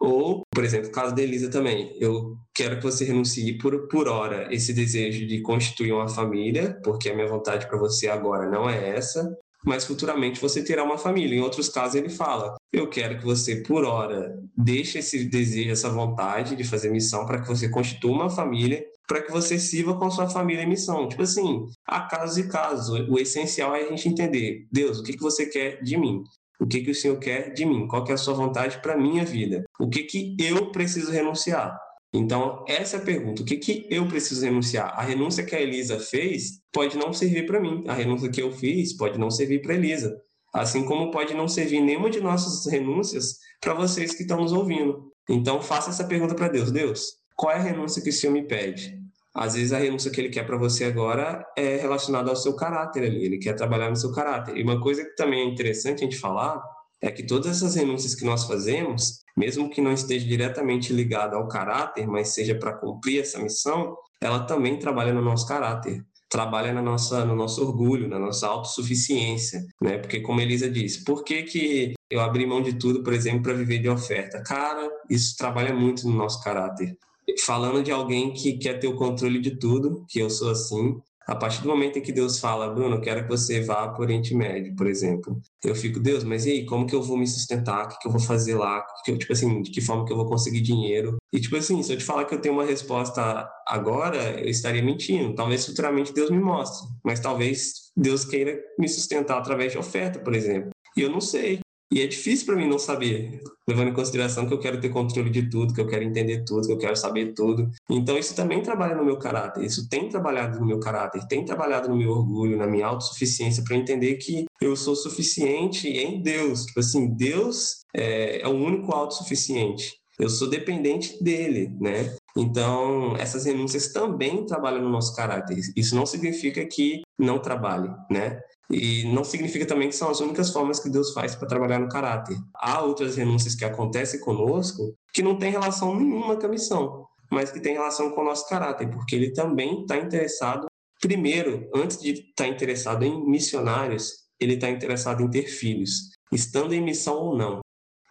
Ou, 0.00 0.42
por 0.50 0.64
exemplo, 0.64 0.88
o 0.88 0.92
caso 0.92 1.14
da 1.14 1.22
Elisa 1.22 1.50
também. 1.50 1.94
Eu 2.00 2.36
quero 2.54 2.78
que 2.78 2.82
você 2.82 3.04
renuncie 3.04 3.58
por, 3.58 3.86
por 3.88 4.08
hora 4.08 4.52
esse 4.52 4.72
desejo 4.72 5.26
de 5.26 5.42
constituir 5.42 5.92
uma 5.92 6.08
família, 6.08 6.80
porque 6.82 7.10
a 7.10 7.14
minha 7.14 7.28
vontade 7.28 7.68
para 7.68 7.78
você 7.78 8.08
agora 8.08 8.48
não 8.48 8.68
é 8.68 8.96
essa, 8.96 9.30
mas 9.64 9.84
futuramente 9.84 10.40
você 10.40 10.64
terá 10.64 10.82
uma 10.82 10.96
família. 10.96 11.36
Em 11.36 11.42
outros 11.42 11.68
casos, 11.68 11.96
ele 11.96 12.08
fala: 12.08 12.56
Eu 12.72 12.88
quero 12.88 13.18
que 13.18 13.24
você, 13.24 13.56
por 13.56 13.84
hora, 13.84 14.34
deixe 14.56 14.98
esse 15.00 15.24
desejo, 15.24 15.70
essa 15.70 15.90
vontade 15.90 16.56
de 16.56 16.64
fazer 16.64 16.90
missão 16.90 17.26
para 17.26 17.40
que 17.42 17.48
você 17.48 17.68
constitua 17.68 18.10
uma 18.10 18.30
família, 18.30 18.82
para 19.06 19.20
que 19.20 19.30
você 19.30 19.58
sirva 19.58 19.98
com 19.98 20.10
sua 20.10 20.30
família 20.30 20.62
em 20.62 20.68
missão. 20.68 21.08
Tipo 21.08 21.22
assim, 21.22 21.66
há 21.86 22.02
casos 22.02 22.38
e 22.38 22.48
casos. 22.48 23.08
O 23.08 23.18
essencial 23.18 23.74
é 23.74 23.82
a 23.82 23.88
gente 23.88 24.08
entender: 24.08 24.66
Deus, 24.72 25.00
o 25.00 25.02
que 25.02 25.16
você 25.18 25.46
quer 25.46 25.82
de 25.82 25.98
mim? 25.98 26.22
O 26.60 26.66
que, 26.66 26.82
que 26.82 26.90
o 26.90 26.94
Senhor 26.94 27.18
quer 27.18 27.54
de 27.54 27.64
mim? 27.64 27.88
Qual 27.88 28.04
que 28.04 28.12
é 28.12 28.14
a 28.14 28.18
sua 28.18 28.34
vontade 28.34 28.80
para 28.82 28.92
a 28.92 28.98
minha 28.98 29.24
vida? 29.24 29.64
O 29.80 29.88
que, 29.88 30.02
que 30.02 30.36
eu 30.38 30.70
preciso 30.70 31.10
renunciar? 31.10 31.78
Então, 32.12 32.64
essa 32.68 32.96
é 32.96 33.00
a 33.00 33.04
pergunta. 33.04 33.42
O 33.42 33.44
que, 33.44 33.56
que 33.56 33.86
eu 33.88 34.06
preciso 34.06 34.44
renunciar? 34.44 34.92
A 34.94 35.02
renúncia 35.02 35.44
que 35.44 35.56
a 35.56 35.60
Elisa 35.60 35.98
fez 35.98 36.60
pode 36.72 36.98
não 36.98 37.12
servir 37.12 37.46
para 37.46 37.60
mim. 37.60 37.84
A 37.86 37.94
renúncia 37.94 38.28
que 38.28 38.42
eu 38.42 38.52
fiz 38.52 38.92
pode 38.94 39.18
não 39.18 39.30
servir 39.30 39.62
para 39.62 39.74
Elisa. 39.74 40.20
Assim 40.52 40.84
como 40.84 41.10
pode 41.10 41.32
não 41.32 41.48
servir 41.48 41.80
nenhuma 41.80 42.10
de 42.10 42.20
nossas 42.20 42.70
renúncias 42.70 43.38
para 43.60 43.72
vocês 43.72 44.14
que 44.14 44.22
estão 44.22 44.40
nos 44.40 44.52
ouvindo. 44.52 45.10
Então, 45.28 45.62
faça 45.62 45.90
essa 45.90 46.04
pergunta 46.04 46.34
para 46.34 46.48
Deus. 46.48 46.70
Deus, 46.70 47.14
qual 47.36 47.52
é 47.52 47.56
a 47.56 47.62
renúncia 47.62 48.02
que 48.02 48.10
o 48.10 48.12
Senhor 48.12 48.32
me 48.32 48.42
pede? 48.42 48.99
Às 49.34 49.54
vezes 49.54 49.72
a 49.72 49.78
renúncia 49.78 50.10
que 50.10 50.20
ele 50.20 50.28
quer 50.28 50.44
para 50.44 50.56
você 50.56 50.84
agora 50.84 51.44
é 51.56 51.76
relacionada 51.76 52.30
ao 52.30 52.36
seu 52.36 52.54
caráter 52.56 53.04
ali, 53.04 53.24
ele 53.24 53.38
quer 53.38 53.54
trabalhar 53.54 53.88
no 53.88 53.96
seu 53.96 54.12
caráter. 54.12 54.56
E 54.56 54.62
uma 54.62 54.80
coisa 54.80 55.04
que 55.04 55.14
também 55.14 55.40
é 55.40 55.44
interessante 55.44 56.00
a 56.00 56.04
gente 56.04 56.18
falar 56.18 56.60
é 57.00 57.10
que 57.10 57.22
todas 57.22 57.56
essas 57.56 57.76
renúncias 57.76 58.14
que 58.14 58.24
nós 58.24 58.44
fazemos, 58.44 59.20
mesmo 59.36 59.70
que 59.70 59.80
não 59.80 59.92
esteja 59.92 60.26
diretamente 60.26 60.92
ligada 60.92 61.36
ao 61.36 61.48
caráter, 61.48 62.06
mas 62.06 62.34
seja 62.34 62.54
para 62.54 62.74
cumprir 62.74 63.20
essa 63.20 63.38
missão, 63.38 63.96
ela 64.20 64.40
também 64.40 64.78
trabalha 64.78 65.14
no 65.14 65.22
nosso 65.22 65.46
caráter, 65.46 66.04
trabalha 66.28 66.72
na 66.74 66.82
nossa, 66.82 67.24
no 67.24 67.34
nosso 67.34 67.64
orgulho, 67.64 68.08
na 68.08 68.18
nossa 68.18 68.48
autossuficiência, 68.48 69.64
né? 69.80 69.96
Porque 69.96 70.20
como 70.20 70.40
Elisa 70.40 70.68
disse, 70.68 71.04
por 71.04 71.24
que, 71.24 71.44
que 71.44 71.94
eu 72.10 72.20
abri 72.20 72.44
mão 72.44 72.60
de 72.60 72.74
tudo, 72.74 73.02
por 73.02 73.14
exemplo, 73.14 73.44
para 73.44 73.54
viver 73.54 73.78
de 73.78 73.88
oferta? 73.88 74.42
Cara, 74.42 74.90
isso 75.08 75.36
trabalha 75.38 75.72
muito 75.72 76.06
no 76.06 76.14
nosso 76.14 76.42
caráter 76.42 76.98
falando 77.38 77.82
de 77.82 77.90
alguém 77.90 78.32
que 78.32 78.58
quer 78.58 78.78
ter 78.78 78.88
o 78.88 78.96
controle 78.96 79.40
de 79.40 79.58
tudo, 79.58 80.04
que 80.08 80.18
eu 80.18 80.30
sou 80.30 80.50
assim. 80.50 81.00
A 81.26 81.36
partir 81.36 81.62
do 81.62 81.68
momento 81.68 81.98
em 81.98 82.02
que 82.02 82.10
Deus 82.12 82.40
fala, 82.40 82.68
Bruno, 82.68 82.96
eu 82.96 83.00
quero 83.00 83.22
que 83.22 83.28
você 83.28 83.60
vá 83.60 83.86
para 83.88 84.00
o 84.00 84.02
Oriente 84.02 84.34
Médio, 84.34 84.74
por 84.74 84.88
exemplo, 84.88 85.40
eu 85.64 85.76
fico, 85.76 86.00
Deus, 86.00 86.24
mas 86.24 86.44
e 86.44 86.50
aí, 86.50 86.66
como 86.66 86.86
que 86.86 86.94
eu 86.94 87.02
vou 87.02 87.16
me 87.16 87.26
sustentar? 87.26 87.84
O 87.84 87.88
que, 87.88 87.98
que 88.00 88.08
eu 88.08 88.10
vou 88.10 88.20
fazer 88.20 88.56
lá? 88.56 88.84
Que, 89.04 89.16
tipo 89.16 89.32
assim, 89.32 89.62
de 89.62 89.70
que 89.70 89.80
forma 89.80 90.04
que 90.04 90.12
eu 90.12 90.16
vou 90.16 90.26
conseguir 90.26 90.60
dinheiro? 90.60 91.18
E, 91.32 91.40
tipo 91.40 91.56
assim, 91.56 91.80
se 91.84 91.92
eu 91.92 91.98
te 91.98 92.04
falar 92.04 92.24
que 92.24 92.34
eu 92.34 92.40
tenho 92.40 92.54
uma 92.54 92.64
resposta 92.64 93.48
agora, 93.64 94.40
eu 94.40 94.48
estaria 94.48 94.82
mentindo. 94.82 95.34
Talvez 95.34 95.64
futuramente 95.64 96.12
Deus 96.12 96.30
me 96.30 96.40
mostre, 96.40 96.88
mas 97.04 97.20
talvez 97.20 97.92
Deus 97.96 98.24
queira 98.24 98.58
me 98.76 98.88
sustentar 98.88 99.38
através 99.38 99.70
de 99.70 99.78
oferta, 99.78 100.18
por 100.18 100.34
exemplo. 100.34 100.70
E 100.96 101.02
eu 101.02 101.10
não 101.10 101.20
sei. 101.20 101.60
E 101.92 102.00
é 102.00 102.06
difícil 102.06 102.46
para 102.46 102.54
mim 102.54 102.68
não 102.68 102.78
saber, 102.78 103.40
levando 103.66 103.88
em 103.88 103.92
consideração 103.92 104.46
que 104.46 104.54
eu 104.54 104.60
quero 104.60 104.80
ter 104.80 104.90
controle 104.90 105.28
de 105.28 105.50
tudo, 105.50 105.74
que 105.74 105.80
eu 105.80 105.88
quero 105.88 106.04
entender 106.04 106.44
tudo, 106.44 106.68
que 106.68 106.72
eu 106.72 106.78
quero 106.78 106.94
saber 106.94 107.34
tudo. 107.34 107.68
Então 107.90 108.16
isso 108.16 108.34
também 108.36 108.62
trabalha 108.62 108.94
no 108.94 109.04
meu 109.04 109.18
caráter, 109.18 109.64
isso 109.64 109.88
tem 109.88 110.08
trabalhado 110.08 110.60
no 110.60 110.66
meu 110.66 110.78
caráter, 110.78 111.26
tem 111.26 111.44
trabalhado 111.44 111.88
no 111.88 111.96
meu 111.96 112.10
orgulho, 112.10 112.56
na 112.56 112.66
minha 112.66 112.86
autossuficiência 112.86 113.64
para 113.64 113.76
entender 113.76 114.14
que 114.16 114.44
eu 114.60 114.76
sou 114.76 114.94
suficiente 114.94 115.88
em 115.88 116.22
Deus. 116.22 116.66
Tipo 116.66 116.78
assim, 116.78 117.08
Deus 117.08 117.80
é, 117.92 118.40
é 118.40 118.46
o 118.46 118.52
único 118.52 118.94
autossuficiente. 118.94 119.98
Eu 120.16 120.28
sou 120.28 120.48
dependente 120.48 121.22
dele, 121.22 121.74
né? 121.80 122.14
Então, 122.36 123.16
essas 123.16 123.46
renúncias 123.46 123.88
também 123.88 124.44
trabalham 124.44 124.82
no 124.82 124.90
nosso 124.90 125.16
caráter. 125.16 125.58
Isso 125.74 125.96
não 125.96 126.04
significa 126.04 126.64
que 126.66 127.00
não 127.18 127.40
trabalhe, 127.40 127.90
né? 128.10 128.38
E 128.70 129.04
não 129.12 129.24
significa 129.24 129.66
também 129.66 129.88
que 129.88 129.96
são 129.96 130.08
as 130.10 130.20
únicas 130.20 130.50
formas 130.52 130.78
que 130.78 130.88
Deus 130.88 131.12
faz 131.12 131.34
para 131.34 131.48
trabalhar 131.48 131.80
no 131.80 131.88
caráter. 131.88 132.36
Há 132.54 132.82
outras 132.82 133.16
renúncias 133.16 133.54
que 133.54 133.64
acontecem 133.64 134.20
conosco 134.20 134.94
que 135.12 135.22
não 135.22 135.36
têm 135.36 135.50
relação 135.50 135.98
nenhuma 135.98 136.36
com 136.36 136.46
a 136.46 136.50
missão, 136.50 137.06
mas 137.30 137.50
que 137.50 137.60
têm 137.60 137.74
relação 137.74 138.10
com 138.12 138.20
o 138.20 138.24
nosso 138.24 138.48
caráter, 138.48 138.88
porque 138.88 139.16
ele 139.16 139.32
também 139.32 139.80
está 139.80 139.96
interessado, 139.96 140.66
primeiro, 141.00 141.68
antes 141.74 142.00
de 142.00 142.10
estar 142.10 142.44
tá 142.44 142.46
interessado 142.46 143.04
em 143.04 143.28
missionários, 143.28 144.12
ele 144.38 144.54
está 144.54 144.70
interessado 144.70 145.22
em 145.22 145.28
ter 145.28 145.48
filhos, 145.48 146.10
estando 146.32 146.72
em 146.72 146.80
missão 146.80 147.16
ou 147.16 147.36
não. 147.36 147.60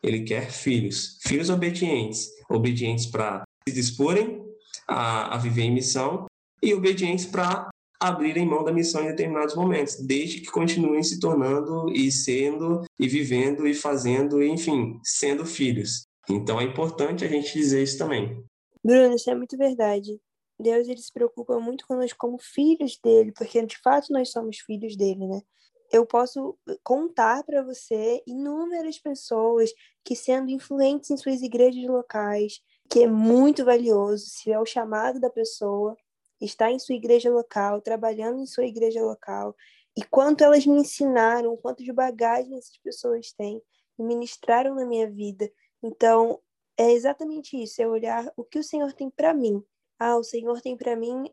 Ele 0.04 0.24
quer 0.24 0.52
filhos, 0.52 1.18
filhos 1.24 1.50
obedientes, 1.50 2.30
obedientes 2.50 3.06
para 3.06 3.44
se 3.68 3.74
disporem 3.74 4.42
a, 4.88 5.36
a 5.36 5.38
viver 5.38 5.64
em 5.64 5.74
missão 5.74 6.26
e 6.62 6.74
obedientes 6.74 7.26
para 7.26 7.70
abrirem 8.00 8.46
mão 8.46 8.64
da 8.64 8.72
missão 8.72 9.04
em 9.04 9.08
determinados 9.08 9.56
momentos, 9.56 9.96
desde 9.96 10.40
que 10.40 10.52
continuem 10.52 11.04
se 11.04 11.20
tornando 11.20 11.90
e 11.92 12.12
sendo 12.12 12.84
e 12.98 13.08
vivendo 13.08 13.68
e 13.68 13.74
fazendo, 13.74 14.42
enfim, 14.42 15.00
sendo 15.04 15.46
filhos. 15.46 16.08
Então 16.30 16.60
é 16.60 16.64
importante 16.64 17.26
a 17.26 17.28
gente 17.28 17.54
dizer 17.54 17.84
isso 17.84 17.98
também. 17.98 18.44
Bruno, 18.84 19.16
isso 19.16 19.30
é 19.30 19.36
muito 19.36 19.58
verdade. 19.58 20.20
Deus 20.60 20.88
ele 20.88 21.02
se 21.02 21.12
preocupa 21.12 21.60
muito 21.60 21.86
conosco 21.88 22.18
como 22.18 22.38
filhos 22.38 22.98
dele, 23.04 23.32
porque 23.34 23.66
de 23.66 23.78
fato 23.80 24.12
nós 24.12 24.32
somos 24.32 24.60
filhos 24.60 24.96
dele, 24.96 25.28
né? 25.28 25.42
Eu 25.92 26.06
posso 26.06 26.56
contar 26.84 27.44
para 27.44 27.64
você 27.64 28.22
inúmeras 28.28 29.00
pessoas 29.00 29.72
que 30.04 30.16
sendo 30.16 30.52
influentes 30.52 31.10
em 31.10 31.18
suas 31.18 31.42
igrejas 31.42 31.84
locais, 31.86 32.62
que 32.90 33.04
é 33.04 33.08
muito 33.08 33.66
valioso, 33.66 34.26
se 34.28 34.52
é 34.52 34.60
o 34.60 34.66
chamado 34.66 35.20
da 35.20 35.30
pessoa, 35.30 35.96
está 36.40 36.72
em 36.72 36.80
sua 36.80 36.96
igreja 36.96 37.30
local, 37.30 37.82
trabalhando 37.82 38.40
em 38.40 38.46
sua 38.46 38.66
igreja 38.66 39.02
local, 39.04 39.56
e 39.98 40.04
quanto 40.04 40.44
elas 40.44 40.66
me 40.66 40.80
ensinaram, 40.80 41.58
quanto 41.58 41.84
de 41.84 41.92
bagagem 41.92 42.58
essas 42.58 42.78
pessoas 42.78 43.32
têm 43.32 43.62
e 43.98 44.04
ministraram 44.04 44.76
na 44.76 44.86
minha 44.86 45.10
vida. 45.10 45.52
Então, 45.84 46.40
é 46.78 46.92
exatamente 46.92 47.62
isso, 47.62 47.82
é 47.82 47.88
olhar 47.88 48.32
o 48.38 48.44
que 48.44 48.60
o 48.60 48.64
Senhor 48.64 48.94
tem 48.94 49.10
para 49.10 49.34
mim. 49.34 49.62
Ah, 50.00 50.16
o 50.16 50.24
Senhor 50.24 50.62
tem 50.62 50.78
para 50.78 50.96
mim 50.96 51.30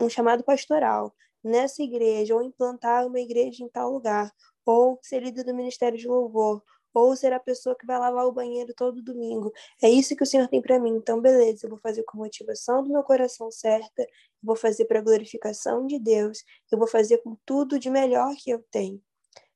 um 0.00 0.08
chamado 0.08 0.44
pastoral 0.44 1.14
nessa 1.42 1.82
igreja, 1.82 2.34
ou 2.34 2.42
implantar 2.42 3.06
uma 3.06 3.18
igreja 3.18 3.64
em 3.64 3.68
tal 3.68 3.90
lugar, 3.90 4.30
ou 4.66 4.98
ser 5.02 5.22
líder 5.22 5.44
do 5.44 5.54
ministério 5.54 5.98
de 5.98 6.06
louvor, 6.06 6.62
ou 6.92 7.14
ser 7.16 7.32
a 7.32 7.40
pessoa 7.40 7.76
que 7.76 7.86
vai 7.86 7.98
lavar 7.98 8.26
o 8.26 8.32
banheiro 8.32 8.72
todo 8.74 9.02
domingo. 9.02 9.52
É 9.82 9.88
isso 9.88 10.16
que 10.16 10.22
o 10.22 10.26
Senhor 10.26 10.48
tem 10.48 10.60
para 10.60 10.78
mim. 10.78 10.90
Então, 10.96 11.20
beleza, 11.20 11.66
eu 11.66 11.70
vou 11.70 11.78
fazer 11.78 12.02
com 12.04 12.18
motivação 12.18 12.82
do 12.82 12.90
meu 12.90 13.02
coração 13.02 13.50
certa, 13.50 14.06
vou 14.42 14.56
fazer 14.56 14.84
para 14.86 14.98
a 14.98 15.02
glorificação 15.02 15.86
de 15.86 15.98
Deus, 15.98 16.44
eu 16.70 16.78
vou 16.78 16.86
fazer 16.86 17.18
com 17.18 17.36
tudo 17.44 17.78
de 17.78 17.90
melhor 17.90 18.34
que 18.36 18.50
eu 18.50 18.62
tenho. 18.70 19.00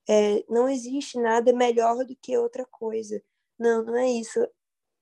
É, 0.09 0.45
não 0.49 0.69
existe 0.69 1.19
nada 1.19 1.53
melhor 1.53 2.05
do 2.05 2.15
que 2.17 2.37
outra 2.37 2.67
coisa. 2.67 3.23
Não, 3.59 3.83
não 3.85 3.97
é 3.97 4.11
isso. 4.11 4.47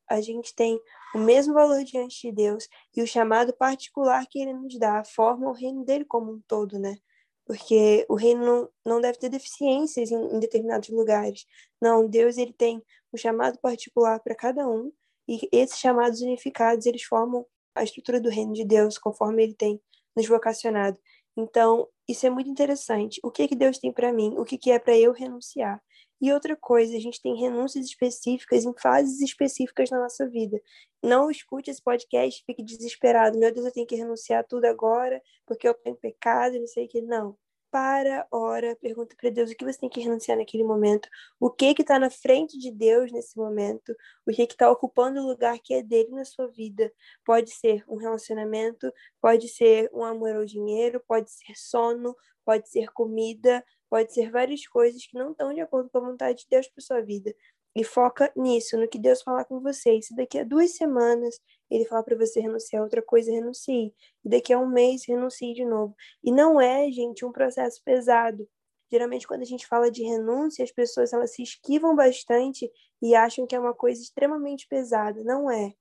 A 0.08 0.20
gente 0.20 0.54
tem 0.54 0.80
o 1.14 1.18
mesmo 1.18 1.54
valor 1.54 1.82
diante 1.84 2.28
de 2.28 2.32
Deus 2.32 2.68
e 2.96 3.02
o 3.02 3.06
chamado 3.06 3.52
particular 3.54 4.26
que 4.26 4.40
Ele 4.40 4.52
nos 4.52 4.78
dá, 4.78 5.02
forma 5.04 5.48
o 5.48 5.52
reino 5.52 5.84
dele 5.84 6.04
como 6.04 6.32
um 6.32 6.40
todo, 6.46 6.78
né? 6.78 6.96
Porque 7.52 8.06
o 8.08 8.14
reino 8.14 8.46
não, 8.46 8.68
não 8.82 8.98
deve 8.98 9.18
ter 9.18 9.28
deficiências 9.28 10.10
em, 10.10 10.16
em, 10.16 10.40
determinados 10.40 10.88
lugares. 10.88 11.44
Não, 11.78 12.08
Deus 12.08 12.38
ele 12.38 12.54
tem 12.54 12.82
um 13.12 13.18
chamado 13.18 13.58
particular 13.58 14.20
para 14.20 14.34
cada 14.34 14.66
um 14.66 14.90
e 15.28 15.38
esses 15.52 15.78
chamados 15.78 16.22
unificados 16.22 16.86
eles 16.86 17.02
formam 17.02 17.44
a 17.74 17.84
estrutura 17.84 18.18
do 18.18 18.30
reino 18.30 18.54
de 18.54 18.64
Deus 18.64 18.96
conforme 18.96 19.42
ele 19.42 19.54
tem 19.54 19.78
nos 20.16 20.26
vocacionado. 20.26 20.98
Então, 21.36 21.86
isso 22.08 22.26
é 22.26 22.30
muito 22.30 22.48
interessante. 22.48 23.20
O 23.22 23.30
que 23.30 23.46
que 23.46 23.54
Deus 23.54 23.78
tem 23.78 23.92
para 23.92 24.14
mim? 24.14 24.34
O 24.38 24.46
que 24.46 24.56
que 24.56 24.70
é 24.70 24.78
para 24.78 24.96
eu 24.96 25.12
renunciar? 25.12 25.78
E 26.22 26.32
outra 26.32 26.56
coisa, 26.56 26.96
a 26.96 27.00
gente 27.00 27.20
tem 27.20 27.38
renúncias 27.38 27.84
específicas 27.84 28.64
em 28.64 28.72
fases 28.80 29.20
específicas 29.20 29.90
na 29.90 29.98
nossa 30.00 30.26
vida. 30.26 30.58
Não 31.02 31.30
escute 31.30 31.70
esse 31.70 31.82
podcast 31.82 32.42
fique 32.46 32.62
desesperado. 32.62 33.38
Meu 33.38 33.52
Deus, 33.52 33.66
eu 33.66 33.72
tenho 33.72 33.86
que 33.86 33.96
renunciar 33.96 34.42
tudo 34.48 34.64
agora 34.64 35.20
porque 35.46 35.68
eu 35.68 35.74
tenho 35.74 35.96
pecado 35.96 36.58
não 36.58 36.66
sei 36.66 36.86
o 36.86 36.88
que. 36.88 37.02
Não. 37.02 37.36
Para, 37.72 38.26
ora, 38.30 38.76
pergunta 38.76 39.16
para 39.18 39.30
Deus 39.30 39.50
o 39.50 39.56
que 39.56 39.64
você 39.64 39.80
tem 39.80 39.88
que 39.88 40.00
renunciar 40.00 40.38
naquele 40.38 40.62
momento, 40.62 41.08
o 41.40 41.50
que 41.50 41.74
que 41.74 41.82
está 41.82 41.98
na 41.98 42.10
frente 42.10 42.58
de 42.58 42.70
Deus 42.70 43.10
nesse 43.10 43.36
momento, 43.36 43.96
o 44.26 44.30
que 44.30 44.46
que 44.46 44.52
está 44.52 44.70
ocupando 44.70 45.20
o 45.20 45.26
lugar 45.26 45.58
que 45.58 45.74
é 45.74 45.82
dele 45.82 46.10
na 46.10 46.24
sua 46.24 46.48
vida. 46.48 46.92
Pode 47.24 47.50
ser 47.50 47.82
um 47.88 47.96
relacionamento, 47.96 48.92
pode 49.22 49.48
ser 49.48 49.90
um 49.94 50.04
amor 50.04 50.36
ao 50.36 50.44
dinheiro, 50.44 51.02
pode 51.08 51.30
ser 51.30 51.54
sono, 51.56 52.14
pode 52.44 52.68
ser 52.68 52.92
comida, 52.92 53.64
Pode 53.92 54.14
ser 54.14 54.30
várias 54.30 54.66
coisas 54.66 55.04
que 55.04 55.18
não 55.18 55.32
estão 55.32 55.52
de 55.52 55.60
acordo 55.60 55.90
com 55.90 55.98
a 55.98 56.00
vontade 56.00 56.38
de 56.38 56.46
Deus 56.48 56.66
para 56.66 56.82
sua 56.82 57.02
vida. 57.02 57.30
E 57.74 57.84
foca 57.84 58.30
nisso, 58.36 58.76
no 58.76 58.86
que 58.86 58.98
Deus 58.98 59.22
falar 59.22 59.44
com 59.44 59.60
você. 59.60 59.94
E 59.96 60.02
se 60.02 60.14
daqui 60.14 60.38
a 60.38 60.44
duas 60.44 60.76
semanas 60.76 61.40
ele 61.70 61.86
falar 61.86 62.02
para 62.02 62.16
você 62.16 62.40
renunciar 62.40 62.80
a 62.80 62.84
outra 62.84 63.02
coisa, 63.02 63.30
renuncie. 63.30 63.94
E 64.24 64.28
daqui 64.28 64.52
a 64.52 64.58
um 64.58 64.68
mês, 64.68 65.04
renuncie 65.06 65.54
de 65.54 65.64
novo. 65.64 65.94
E 66.22 66.30
não 66.30 66.60
é, 66.60 66.90
gente, 66.90 67.24
um 67.24 67.32
processo 67.32 67.80
pesado. 67.84 68.46
Geralmente, 68.90 69.26
quando 69.26 69.40
a 69.40 69.46
gente 69.46 69.66
fala 69.66 69.90
de 69.90 70.02
renúncia, 70.02 70.62
as 70.62 70.70
pessoas 70.70 71.14
elas 71.14 71.32
se 71.34 71.42
esquivam 71.42 71.96
bastante 71.96 72.70
e 73.00 73.14
acham 73.14 73.46
que 73.46 73.54
é 73.54 73.58
uma 73.58 73.74
coisa 73.74 74.02
extremamente 74.02 74.66
pesada. 74.68 75.24
Não 75.24 75.50
é. 75.50 75.72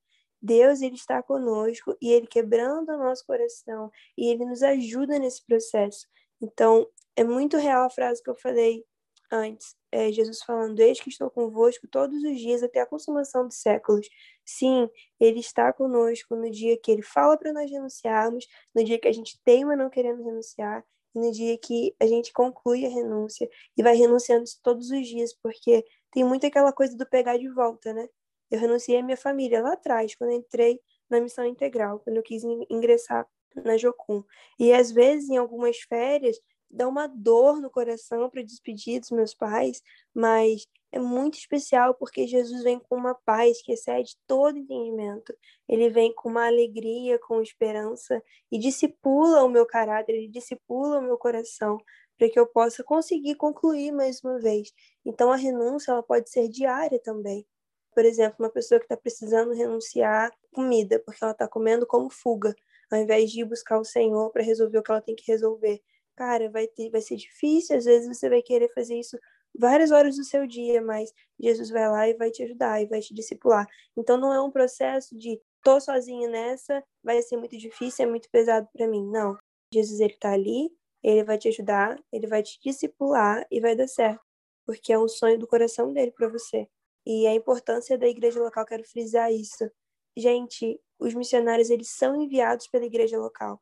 Deus 0.42 0.82
ele 0.82 0.96
está 0.96 1.22
conosco 1.22 1.96
e 2.02 2.12
ele 2.12 2.26
quebrando 2.26 2.90
o 2.90 2.98
nosso 2.98 3.26
coração 3.26 3.92
e 4.18 4.30
ele 4.32 4.46
nos 4.46 4.64
ajuda 4.64 5.20
nesse 5.20 5.46
processo. 5.46 6.08
Então, 6.42 6.88
é 7.16 7.24
muito 7.24 7.58
real 7.58 7.86
a 7.86 7.90
frase 7.90 8.24
que 8.24 8.30
eu 8.30 8.36
falei 8.36 8.84
antes. 9.32 9.76
É 9.92 10.12
Jesus 10.12 10.42
falando: 10.44 10.80
Eis 10.80 11.00
que 11.00 11.10
estou 11.10 11.30
convosco 11.30 11.88
todos 11.88 12.24
os 12.24 12.40
dias 12.40 12.64
até 12.64 12.82
a 12.82 12.86
consumação 12.86 13.48
dos 13.48 13.58
séculos. 13.58 14.08
Sim, 14.46 14.90
Ele 15.20 15.40
está 15.40 15.72
conosco 15.74 16.36
no 16.36 16.50
dia 16.50 16.78
que 16.78 16.92
Ele 16.92 17.02
fala 17.02 17.38
para 17.38 17.54
nós 17.54 17.70
renunciarmos, 17.70 18.46
no 18.76 18.84
dia 18.84 19.00
que 19.00 19.08
a 19.08 19.12
gente 19.12 19.40
teima 19.44 19.76
não 19.76 19.90
querendo 19.90 20.24
renunciar, 20.24 20.84
e 21.16 21.20
no 21.20 21.32
dia 21.32 21.58
que 21.58 21.96
a 22.00 22.06
gente 22.06 22.32
conclui 22.34 22.86
a 22.86 22.90
renúncia 22.90 23.50
e 23.78 23.84
vai 23.84 23.96
renunciando 23.96 24.46
todos 24.64 24.90
os 24.92 25.08
dias, 25.08 25.34
porque 25.42 25.86
tem 26.12 26.24
muito 26.24 26.46
aquela 26.46 26.72
coisa 26.74 26.96
do 26.96 27.08
pegar 27.08 27.38
de 27.38 27.50
volta, 27.50 27.94
né? 27.94 28.08
Eu 28.50 28.60
renunciei 28.60 28.98
à 28.98 29.04
minha 29.04 29.18
família 29.18 29.62
lá 29.62 29.74
atrás, 29.74 30.16
quando 30.16 30.34
entrei 30.34 30.80
na 31.10 31.22
missão 31.22 31.46
integral, 31.46 32.00
quando 32.00 32.18
eu 32.18 32.24
quis 32.24 32.44
ingressar 32.70 33.28
na 33.56 33.78
Jocum. 33.78 34.24
E 34.60 34.74
às 34.74 34.92
vezes, 34.92 35.30
em 35.30 35.38
algumas 35.38 35.78
férias, 35.80 36.38
dá 36.72 36.88
uma 36.88 37.08
dor 37.08 37.60
no 37.60 37.70
coração 37.70 38.30
para 38.30 38.42
despedir 38.42 39.00
dos 39.00 39.12
meus 39.12 39.34
pais, 39.34 39.82
mas 40.14 40.66
é 40.92 41.00
muito 41.00 41.38
especial 41.38 41.94
porque 41.94 42.28
Jesus 42.28 42.64
vem 42.64 42.80
com 42.80 42.96
uma 42.96 43.16
paz 43.16 43.62
que 43.62 43.74
excede 43.74 44.18
todo 44.28 44.58
entendimento. 44.58 45.34
Ele 45.68 45.90
vem 45.90 46.14
com 46.14 46.30
uma 46.30 46.48
alegria, 46.48 47.18
com 47.20 47.42
esperança 47.42 48.22
e 48.52 48.58
discipula 48.58 49.44
o 49.44 49.50
meu 49.50 49.66
caráter, 49.66 50.14
ele 50.14 50.28
discipula 50.28 51.00
o 51.00 51.02
meu 51.02 51.18
coração 51.18 51.78
para 52.18 52.30
que 52.30 52.40
eu 52.40 52.46
possa 52.46 52.84
conseguir 52.84 53.36
concluir 53.36 53.92
mais 53.92 54.22
uma 54.24 54.40
vez. 54.40 54.72
Então 55.06 55.32
a 55.32 55.36
renúncia 55.36 55.92
ela 55.92 56.04
pode 56.04 56.30
ser 56.30 56.48
diária 56.50 57.00
também. 57.00 57.48
Por 57.94 58.06
exemplo, 58.06 58.36
uma 58.40 58.50
pessoa 58.50 58.80
que 58.80 58.86
está 58.86 58.96
precisando 58.96 59.54
renunciar 59.54 60.32
comida 60.54 61.00
porque 61.00 61.24
ela 61.24 61.32
está 61.34 61.48
comendo 61.48 61.86
como 61.88 62.10
fuga, 62.10 62.56
ao 62.92 63.00
invés 63.00 63.32
de 63.32 63.42
ir 63.42 63.46
buscar 63.46 63.80
o 63.80 63.86
Senhor 63.86 64.30
para 64.32 64.44
resolver 64.44 64.78
o 64.78 64.84
que 64.84 64.92
ela 64.92 65.02
tem 65.02 65.16
que 65.16 65.30
resolver. 65.32 65.82
Cara, 66.22 66.52
vai, 66.52 66.68
ter, 66.68 66.92
vai 66.92 67.02
ser 67.02 67.16
difícil, 67.16 67.76
às 67.76 67.86
vezes 67.86 68.08
você 68.08 68.30
vai 68.30 68.44
querer 68.44 68.72
fazer 68.76 68.94
isso 69.00 69.18
várias 69.58 69.90
horas 69.90 70.18
do 70.18 70.24
seu 70.24 70.46
dia, 70.46 70.80
mas 70.80 71.12
Jesus 71.40 71.72
vai 71.72 71.90
lá 71.90 72.08
e 72.08 72.14
vai 72.14 72.30
te 72.30 72.44
ajudar 72.44 72.80
e 72.80 72.86
vai 72.86 73.00
te 73.00 73.12
discipular. 73.12 73.68
Então 73.98 74.20
não 74.20 74.32
é 74.32 74.40
um 74.40 74.52
processo 74.52 75.18
de 75.18 75.42
tô 75.64 75.82
sozinho 75.82 76.30
nessa, 76.30 76.84
vai 77.04 77.20
ser 77.24 77.38
muito 77.38 77.58
difícil, 77.58 78.06
é 78.06 78.08
muito 78.08 78.30
pesado 78.30 78.70
para 78.72 78.88
mim. 78.88 79.04
Não. 79.10 79.36
Jesus 79.74 80.00
ele 80.00 80.16
tá 80.16 80.34
ali, 80.34 80.72
ele 81.02 81.24
vai 81.24 81.40
te 81.40 81.48
ajudar, 81.48 82.00
ele 82.14 82.28
vai 82.28 82.44
te 82.44 82.60
discipular 82.64 83.44
e 83.50 83.60
vai 83.60 83.76
dar 83.76 83.88
certo, 83.88 84.22
porque 84.64 84.94
é 84.94 85.00
um 85.00 85.08
sonho 85.08 85.40
do 85.40 85.48
coração 85.48 85.92
dele 85.92 86.12
para 86.12 86.28
você. 86.28 86.68
E 87.04 87.26
a 87.26 87.34
importância 87.34 87.98
da 87.98 88.08
igreja 88.08 88.40
local, 88.40 88.64
quero 88.64 88.84
frisar 88.84 89.34
isso. 89.34 89.68
Gente, 90.16 90.80
os 91.00 91.16
missionários 91.16 91.72
eles 91.72 91.90
são 91.90 92.16
enviados 92.16 92.68
pela 92.68 92.86
igreja 92.86 93.18
local. 93.18 93.60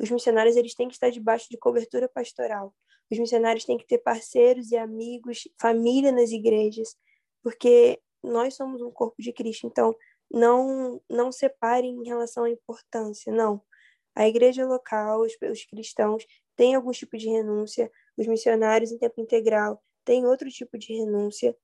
Os 0.00 0.10
missionários 0.10 0.56
eles 0.56 0.74
têm 0.74 0.88
que 0.88 0.94
estar 0.94 1.10
debaixo 1.10 1.46
de 1.50 1.58
cobertura 1.58 2.08
pastoral. 2.08 2.74
Os 3.10 3.18
missionários 3.18 3.66
têm 3.66 3.76
que 3.76 3.86
ter 3.86 3.98
parceiros 3.98 4.70
e 4.70 4.76
amigos, 4.76 5.46
família 5.60 6.10
nas 6.10 6.30
igrejas, 6.30 6.96
porque 7.42 8.00
nós 8.22 8.54
somos 8.54 8.80
um 8.80 8.90
corpo 8.90 9.20
de 9.20 9.30
Cristo. 9.30 9.66
Então, 9.66 9.94
não 10.32 11.02
não 11.08 11.30
separem 11.30 11.96
em 11.96 12.06
relação 12.06 12.44
à 12.44 12.50
importância, 12.50 13.30
não. 13.30 13.60
A 14.14 14.26
igreja 14.26 14.66
local, 14.66 15.20
os, 15.20 15.36
os 15.50 15.64
cristãos 15.66 16.26
têm 16.56 16.74
algum 16.74 16.92
tipo 16.92 17.18
de 17.18 17.28
renúncia, 17.28 17.90
os 18.16 18.26
missionários 18.26 18.92
em 18.92 18.98
tempo 18.98 19.20
integral 19.20 19.82
têm 20.04 20.26
outro 20.26 20.48
tipo 20.48 20.78
de 20.78 20.94
renúncia, 20.94 21.54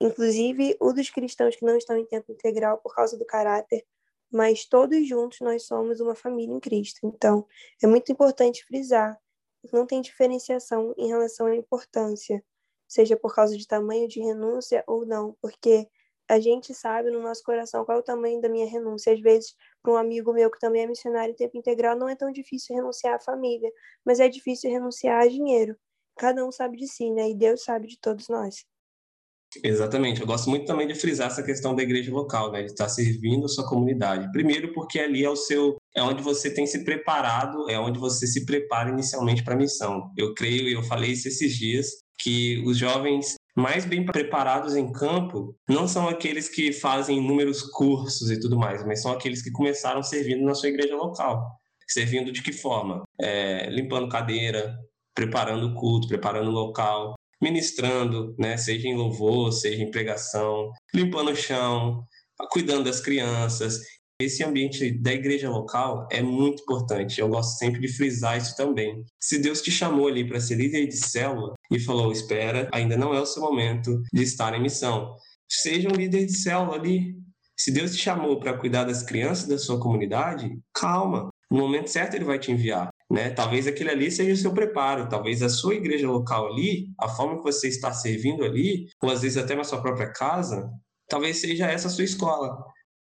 inclusive 0.00 0.76
o 0.80 0.92
dos 0.92 1.08
cristãos 1.08 1.56
que 1.56 1.64
não 1.64 1.76
estão 1.76 1.96
em 1.96 2.06
tempo 2.06 2.30
integral 2.30 2.78
por 2.78 2.94
causa 2.94 3.16
do 3.16 3.24
caráter, 3.24 3.86
mas 4.32 4.64
todos 4.66 5.06
juntos 5.08 5.40
nós 5.40 5.66
somos 5.66 6.00
uma 6.00 6.14
família 6.14 6.54
em 6.54 6.60
Cristo. 6.60 7.00
Então, 7.04 7.46
é 7.82 7.86
muito 7.86 8.12
importante 8.12 8.64
frisar 8.64 9.18
não 9.72 9.86
tem 9.86 10.00
diferenciação 10.00 10.94
em 10.96 11.08
relação 11.08 11.46
à 11.46 11.54
importância, 11.56 12.42
seja 12.88 13.16
por 13.16 13.34
causa 13.34 13.56
de 13.56 13.66
tamanho 13.66 14.08
de 14.08 14.20
renúncia 14.20 14.82
ou 14.86 15.06
não, 15.06 15.36
porque 15.40 15.88
a 16.28 16.38
gente 16.40 16.72
sabe 16.74 17.10
no 17.10 17.20
nosso 17.20 17.42
coração 17.42 17.84
qual 17.84 17.98
é 17.98 18.00
o 18.00 18.04
tamanho 18.04 18.40
da 18.40 18.48
minha 18.48 18.66
renúncia. 18.66 19.12
Às 19.12 19.20
vezes, 19.20 19.54
para 19.82 19.92
um 19.92 19.96
amigo 19.96 20.32
meu 20.32 20.50
que 20.50 20.58
também 20.58 20.82
é 20.82 20.86
missionário 20.86 21.32
em 21.32 21.36
tempo 21.36 21.56
integral, 21.58 21.96
não 21.96 22.08
é 22.08 22.14
tão 22.16 22.30
difícil 22.30 22.76
renunciar 22.76 23.14
à 23.16 23.20
família, 23.20 23.70
mas 24.04 24.20
é 24.20 24.28
difícil 24.28 24.70
renunciar 24.70 25.22
a 25.22 25.26
dinheiro. 25.28 25.76
Cada 26.16 26.44
um 26.46 26.52
sabe 26.52 26.76
de 26.76 26.86
si, 26.88 27.10
né? 27.10 27.30
E 27.30 27.34
Deus 27.34 27.64
sabe 27.64 27.86
de 27.88 27.98
todos 28.00 28.28
nós. 28.28 28.64
Exatamente. 29.64 30.20
Eu 30.20 30.26
gosto 30.26 30.48
muito 30.48 30.64
também 30.64 30.86
de 30.86 30.94
frisar 30.94 31.26
essa 31.26 31.42
questão 31.42 31.74
da 31.74 31.82
igreja 31.82 32.12
local, 32.12 32.52
né? 32.52 32.62
De 32.62 32.70
estar 32.70 32.88
servindo 32.88 33.46
a 33.46 33.48
sua 33.48 33.68
comunidade. 33.68 34.30
Primeiro, 34.30 34.72
porque 34.72 35.00
ali 35.00 35.24
é 35.24 35.30
o 35.30 35.36
seu, 35.36 35.76
é 35.94 36.02
onde 36.02 36.22
você 36.22 36.52
tem 36.52 36.66
se 36.66 36.84
preparado, 36.84 37.68
é 37.68 37.78
onde 37.78 37.98
você 37.98 38.26
se 38.26 38.46
prepara 38.46 38.90
inicialmente 38.90 39.42
para 39.42 39.54
a 39.54 39.58
missão. 39.58 40.12
Eu 40.16 40.34
creio, 40.34 40.68
e 40.68 40.72
eu 40.72 40.82
falei 40.82 41.10
isso 41.10 41.26
esses 41.26 41.56
dias, 41.56 41.88
que 42.18 42.62
os 42.64 42.78
jovens 42.78 43.34
mais 43.56 43.84
bem 43.84 44.04
preparados 44.06 44.76
em 44.76 44.92
campo 44.92 45.56
não 45.68 45.88
são 45.88 46.08
aqueles 46.08 46.48
que 46.48 46.72
fazem 46.72 47.18
inúmeros 47.18 47.62
cursos 47.62 48.30
e 48.30 48.38
tudo 48.38 48.56
mais, 48.56 48.84
mas 48.86 49.02
são 49.02 49.12
aqueles 49.12 49.42
que 49.42 49.50
começaram 49.50 50.02
servindo 50.02 50.44
na 50.44 50.54
sua 50.54 50.68
igreja 50.68 50.94
local. 50.94 51.44
Servindo 51.88 52.30
de 52.30 52.40
que 52.42 52.52
forma? 52.52 53.02
É, 53.20 53.68
limpando 53.68 54.08
cadeira, 54.08 54.78
preparando 55.12 55.66
o 55.66 55.74
culto, 55.74 56.06
preparando 56.06 56.48
o 56.48 56.54
local, 56.54 57.14
ministrando, 57.40 58.34
né, 58.38 58.56
seja 58.56 58.88
em 58.88 58.96
louvor, 58.96 59.52
seja 59.52 59.82
em 59.82 59.90
pregação, 59.90 60.70
limpando 60.94 61.30
o 61.30 61.36
chão, 61.36 62.04
cuidando 62.50 62.84
das 62.84 63.00
crianças. 63.00 63.80
Esse 64.20 64.44
ambiente 64.44 64.90
da 64.90 65.14
igreja 65.14 65.48
local 65.48 66.06
é 66.10 66.22
muito 66.22 66.62
importante. 66.62 67.20
Eu 67.20 67.28
gosto 67.28 67.56
sempre 67.56 67.80
de 67.80 67.88
frisar 67.88 68.36
isso 68.36 68.54
também. 68.54 69.02
Se 69.18 69.38
Deus 69.38 69.62
te 69.62 69.70
chamou 69.70 70.08
ali 70.08 70.28
para 70.28 70.38
ser 70.38 70.56
líder 70.56 70.86
de 70.86 70.96
célula 70.96 71.54
e 71.70 71.80
falou: 71.80 72.12
espera, 72.12 72.68
ainda 72.70 72.98
não 72.98 73.14
é 73.14 73.20
o 73.20 73.26
seu 73.26 73.42
momento 73.42 74.02
de 74.12 74.22
estar 74.22 74.54
em 74.54 74.62
missão. 74.62 75.16
Seja 75.48 75.88
um 75.88 75.96
líder 75.96 76.26
de 76.26 76.34
célula 76.34 76.76
ali. 76.76 77.14
Se 77.58 77.70
Deus 77.70 77.92
te 77.92 78.02
chamou 78.02 78.38
para 78.38 78.56
cuidar 78.56 78.84
das 78.84 79.02
crianças 79.02 79.48
da 79.48 79.58
sua 79.58 79.80
comunidade, 79.80 80.50
calma. 80.74 81.30
No 81.50 81.58
momento 81.58 81.88
certo, 81.88 82.14
ele 82.14 82.24
vai 82.24 82.38
te 82.38 82.52
enviar. 82.52 82.90
Né? 83.10 83.30
Talvez 83.30 83.66
aquele 83.66 83.90
ali 83.90 84.10
seja 84.10 84.32
o 84.32 84.36
seu 84.36 84.52
preparo, 84.52 85.08
talvez 85.08 85.42
a 85.42 85.48
sua 85.48 85.74
igreja 85.74 86.08
local 86.08 86.46
ali, 86.46 86.88
a 86.98 87.08
forma 87.08 87.38
que 87.38 87.42
você 87.42 87.66
está 87.66 87.92
servindo 87.92 88.44
ali, 88.44 88.86
ou 89.02 89.10
às 89.10 89.22
vezes 89.22 89.36
até 89.36 89.54
na 89.54 89.64
sua 89.64 89.82
própria 89.82 90.12
casa, 90.12 90.70
talvez 91.08 91.38
seja 91.38 91.66
essa 91.66 91.88
a 91.88 91.90
sua 91.90 92.04
escola. 92.04 92.56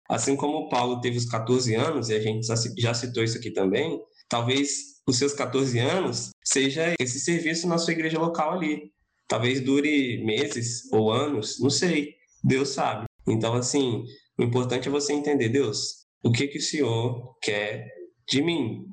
Assim 0.08 0.34
como 0.34 0.70
Paulo 0.70 1.00
teve 1.02 1.18
os 1.18 1.26
14 1.26 1.74
anos, 1.74 2.08
e 2.08 2.14
a 2.14 2.20
gente 2.20 2.46
já 2.78 2.94
citou 2.94 3.22
isso 3.22 3.36
aqui 3.36 3.50
também, 3.50 4.00
talvez 4.28 4.98
os 5.06 5.18
seus 5.18 5.34
14 5.34 5.78
anos 5.78 6.30
seja 6.42 6.94
esse 6.98 7.20
serviço 7.20 7.68
na 7.68 7.76
sua 7.76 7.92
igreja 7.92 8.18
local 8.18 8.52
ali. 8.52 8.90
Talvez 9.26 9.60
dure 9.60 10.24
meses 10.24 10.90
ou 10.90 11.12
anos, 11.12 11.58
não 11.60 11.68
sei. 11.68 12.14
Deus 12.42 12.70
sabe. 12.70 13.04
Então, 13.26 13.52
assim, 13.54 14.04
o 14.38 14.42
importante 14.42 14.88
é 14.88 14.90
você 14.90 15.12
entender, 15.12 15.50
Deus, 15.50 16.06
o 16.22 16.32
que 16.32 16.46
que 16.46 16.58
o 16.58 16.62
Senhor 16.62 17.36
quer 17.42 17.86
de 18.26 18.42
mim? 18.42 18.86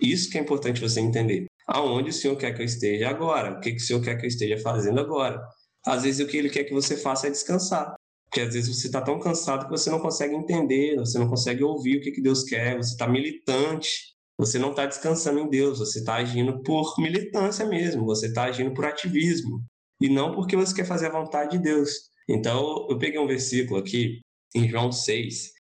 Isso 0.00 0.30
que 0.30 0.38
é 0.38 0.40
importante 0.40 0.80
você 0.80 1.00
entender. 1.00 1.46
Aonde 1.66 2.10
o 2.10 2.12
Senhor 2.12 2.36
quer 2.36 2.54
que 2.54 2.62
eu 2.62 2.66
esteja 2.66 3.08
agora? 3.08 3.56
O 3.56 3.60
que, 3.60 3.72
que 3.72 3.78
o 3.78 3.84
Senhor 3.84 4.02
quer 4.02 4.16
que 4.16 4.24
eu 4.24 4.28
esteja 4.28 4.58
fazendo 4.58 5.00
agora? 5.00 5.40
Às 5.86 6.02
vezes 6.02 6.24
o 6.24 6.28
que 6.28 6.36
Ele 6.36 6.50
quer 6.50 6.64
que 6.64 6.72
você 6.72 6.96
faça 6.96 7.26
é 7.26 7.30
descansar. 7.30 7.94
Porque 8.24 8.40
às 8.40 8.54
vezes 8.54 8.74
você 8.74 8.86
está 8.86 9.00
tão 9.02 9.18
cansado 9.20 9.66
que 9.66 9.70
você 9.70 9.90
não 9.90 10.00
consegue 10.00 10.34
entender, 10.34 10.96
você 10.96 11.18
não 11.18 11.28
consegue 11.28 11.62
ouvir 11.62 11.98
o 11.98 12.00
que, 12.00 12.12
que 12.12 12.22
Deus 12.22 12.42
quer, 12.44 12.78
você 12.78 12.92
está 12.92 13.06
militante, 13.06 14.12
você 14.38 14.58
não 14.58 14.70
está 14.70 14.86
descansando 14.86 15.38
em 15.38 15.50
Deus, 15.50 15.78
você 15.78 15.98
está 15.98 16.14
agindo 16.14 16.62
por 16.62 16.94
militância 16.98 17.66
mesmo, 17.66 18.06
você 18.06 18.28
está 18.28 18.44
agindo 18.44 18.72
por 18.72 18.86
ativismo, 18.86 19.62
e 20.00 20.08
não 20.08 20.34
porque 20.34 20.56
você 20.56 20.74
quer 20.74 20.86
fazer 20.86 21.08
a 21.08 21.12
vontade 21.12 21.58
de 21.58 21.62
Deus. 21.62 21.90
Então, 22.28 22.86
eu 22.88 22.98
peguei 22.98 23.20
um 23.20 23.26
versículo 23.26 23.78
aqui, 23.78 24.20
em 24.54 24.68
João 24.68 24.90
6, 24.90 25.52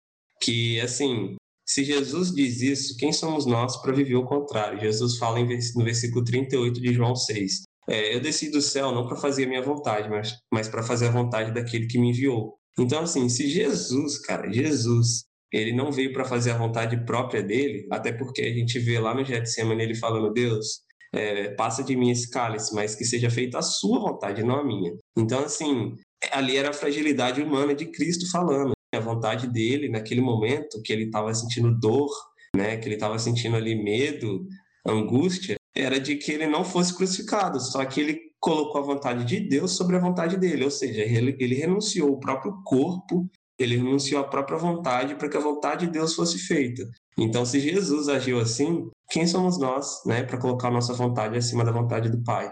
que, 0.40 0.80
assim, 0.80 1.36
se 1.70 1.84
Jesus 1.84 2.34
diz 2.34 2.60
isso, 2.60 2.96
quem 2.96 3.12
somos 3.12 3.46
nós 3.46 3.80
para 3.80 3.92
viver 3.92 4.16
o 4.16 4.24
contrário? 4.24 4.80
Jesus 4.80 5.18
fala 5.18 5.38
no 5.38 5.84
versículo 5.84 6.24
38 6.24 6.80
de 6.80 6.92
João 6.92 7.14
6. 7.14 7.62
É, 7.88 8.12
eu 8.12 8.20
desci 8.20 8.50
do 8.50 8.60
céu 8.60 8.90
não 8.90 9.06
para 9.06 9.16
fazer 9.16 9.44
a 9.44 9.48
minha 9.48 9.62
vontade, 9.62 10.08
mas, 10.10 10.36
mas 10.52 10.66
para 10.66 10.82
fazer 10.82 11.06
a 11.06 11.12
vontade 11.12 11.54
daquele 11.54 11.86
que 11.86 11.96
me 11.96 12.10
enviou. 12.10 12.56
Então, 12.76 13.02
assim, 13.02 13.28
se 13.28 13.48
Jesus, 13.48 14.18
cara, 14.18 14.50
Jesus, 14.50 15.26
ele 15.52 15.72
não 15.72 15.92
veio 15.92 16.12
para 16.12 16.24
fazer 16.24 16.50
a 16.50 16.58
vontade 16.58 17.04
própria 17.04 17.40
dele, 17.40 17.86
até 17.92 18.10
porque 18.10 18.42
a 18.42 18.52
gente 18.52 18.76
vê 18.80 18.98
lá 18.98 19.14
no 19.14 19.24
Getsemane 19.24 19.84
ele 19.84 19.94
falando, 19.94 20.32
Deus, 20.32 20.80
é, 21.14 21.50
passa 21.50 21.84
de 21.84 21.94
mim 21.94 22.10
esse 22.10 22.28
cálice, 22.30 22.74
mas 22.74 22.96
que 22.96 23.04
seja 23.04 23.30
feita 23.30 23.58
a 23.58 23.62
sua 23.62 24.00
vontade, 24.00 24.42
não 24.42 24.56
a 24.56 24.64
minha. 24.64 24.92
Então, 25.16 25.44
assim, 25.44 25.94
ali 26.32 26.56
era 26.56 26.70
a 26.70 26.74
fragilidade 26.74 27.40
humana 27.40 27.76
de 27.76 27.86
Cristo 27.86 28.28
falando 28.28 28.72
a 28.98 29.00
vontade 29.00 29.46
dele 29.46 29.88
naquele 29.88 30.20
momento 30.20 30.82
que 30.82 30.92
ele 30.92 31.04
estava 31.04 31.32
sentindo 31.34 31.78
dor, 31.78 32.10
né, 32.54 32.76
que 32.76 32.88
ele 32.88 32.96
estava 32.96 33.18
sentindo 33.18 33.56
ali 33.56 33.74
medo, 33.74 34.46
angústia, 34.86 35.56
era 35.74 36.00
de 36.00 36.16
que 36.16 36.32
ele 36.32 36.46
não 36.46 36.64
fosse 36.64 36.96
crucificado, 36.96 37.60
só 37.60 37.84
que 37.84 38.00
ele 38.00 38.20
colocou 38.40 38.80
a 38.80 38.84
vontade 38.84 39.24
de 39.24 39.40
Deus 39.40 39.72
sobre 39.72 39.96
a 39.96 40.00
vontade 40.00 40.36
dele, 40.36 40.64
ou 40.64 40.70
seja, 40.70 41.02
ele, 41.02 41.36
ele 41.38 41.54
renunciou 41.54 42.10
o 42.10 42.18
próprio 42.18 42.60
corpo, 42.64 43.30
ele 43.58 43.76
renunciou 43.76 44.20
a 44.20 44.26
própria 44.26 44.56
vontade 44.56 45.14
para 45.14 45.28
que 45.28 45.36
a 45.36 45.40
vontade 45.40 45.86
de 45.86 45.92
Deus 45.92 46.14
fosse 46.14 46.38
feita. 46.38 46.82
Então, 47.18 47.44
se 47.44 47.60
Jesus 47.60 48.08
agiu 48.08 48.40
assim, 48.40 48.88
quem 49.10 49.26
somos 49.26 49.58
nós, 49.58 50.02
né, 50.06 50.22
para 50.22 50.38
colocar 50.38 50.70
nossa 50.70 50.94
vontade 50.94 51.36
acima 51.36 51.62
da 51.62 51.70
vontade 51.70 52.08
do 52.08 52.22
Pai? 52.24 52.50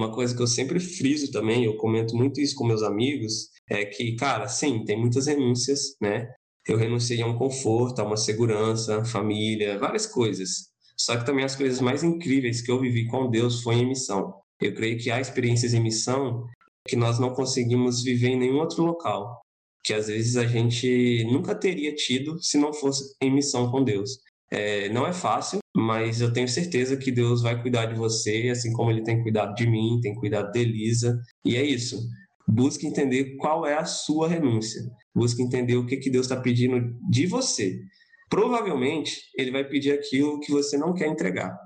Uma 0.00 0.10
coisa 0.10 0.34
que 0.34 0.40
eu 0.40 0.46
sempre 0.46 0.80
friso 0.80 1.30
também, 1.30 1.64
eu 1.64 1.76
comento 1.76 2.16
muito 2.16 2.40
isso 2.40 2.54
com 2.54 2.66
meus 2.66 2.82
amigos, 2.82 3.50
é 3.68 3.84
que, 3.84 4.16
cara, 4.16 4.48
sim, 4.48 4.82
tem 4.82 4.98
muitas 4.98 5.26
renúncias, 5.26 5.94
né? 6.00 6.26
Eu 6.66 6.78
renunciei 6.78 7.20
a 7.20 7.26
um 7.26 7.36
conforto, 7.36 8.00
a 8.00 8.04
uma 8.04 8.16
segurança, 8.16 9.04
família, 9.04 9.78
várias 9.78 10.06
coisas. 10.06 10.70
Só 10.98 11.18
que 11.18 11.26
também 11.26 11.44
as 11.44 11.54
coisas 11.54 11.82
mais 11.82 12.02
incríveis 12.02 12.62
que 12.62 12.70
eu 12.70 12.80
vivi 12.80 13.06
com 13.08 13.28
Deus 13.30 13.62
foi 13.62 13.74
em 13.74 13.86
missão. 13.86 14.34
Eu 14.58 14.74
creio 14.74 14.98
que 14.98 15.10
há 15.10 15.20
experiências 15.20 15.74
em 15.74 15.82
missão 15.82 16.46
que 16.88 16.96
nós 16.96 17.18
não 17.18 17.34
conseguimos 17.34 18.02
viver 18.02 18.28
em 18.28 18.38
nenhum 18.38 18.58
outro 18.58 18.82
local. 18.82 19.38
que 19.84 19.94
às 19.94 20.08
vezes 20.08 20.36
a 20.36 20.46
gente 20.46 21.24
nunca 21.30 21.54
teria 21.54 21.94
tido 21.94 22.42
se 22.42 22.58
não 22.58 22.72
fosse 22.72 23.14
em 23.22 23.30
missão 23.32 23.70
com 23.70 23.82
Deus. 23.84 24.18
É, 24.50 24.88
não 24.88 25.06
é 25.06 25.12
fácil, 25.12 25.60
mas 25.74 26.20
eu 26.20 26.32
tenho 26.32 26.48
certeza 26.48 26.96
que 26.96 27.12
Deus 27.12 27.42
vai 27.42 27.60
cuidar 27.60 27.86
de 27.86 27.94
você, 27.94 28.48
assim 28.50 28.72
como 28.72 28.90
Ele 28.90 29.04
tem 29.04 29.22
cuidado 29.22 29.54
de 29.54 29.66
mim, 29.66 30.00
tem 30.02 30.14
cuidado 30.14 30.50
de 30.50 30.58
Elisa. 30.58 31.20
E 31.44 31.56
é 31.56 31.62
isso. 31.62 32.00
Busque 32.46 32.86
entender 32.86 33.36
qual 33.36 33.64
é 33.64 33.74
a 33.74 33.84
sua 33.84 34.28
renúncia. 34.28 34.82
Busque 35.14 35.42
entender 35.42 35.76
o 35.76 35.86
que, 35.86 35.96
que 35.98 36.10
Deus 36.10 36.26
está 36.26 36.36
pedindo 36.40 36.96
de 37.08 37.26
você. 37.26 37.78
Provavelmente, 38.28 39.22
Ele 39.36 39.52
vai 39.52 39.64
pedir 39.64 39.92
aquilo 39.92 40.40
que 40.40 40.50
você 40.50 40.76
não 40.76 40.94
quer 40.94 41.08
entregar, 41.08 41.56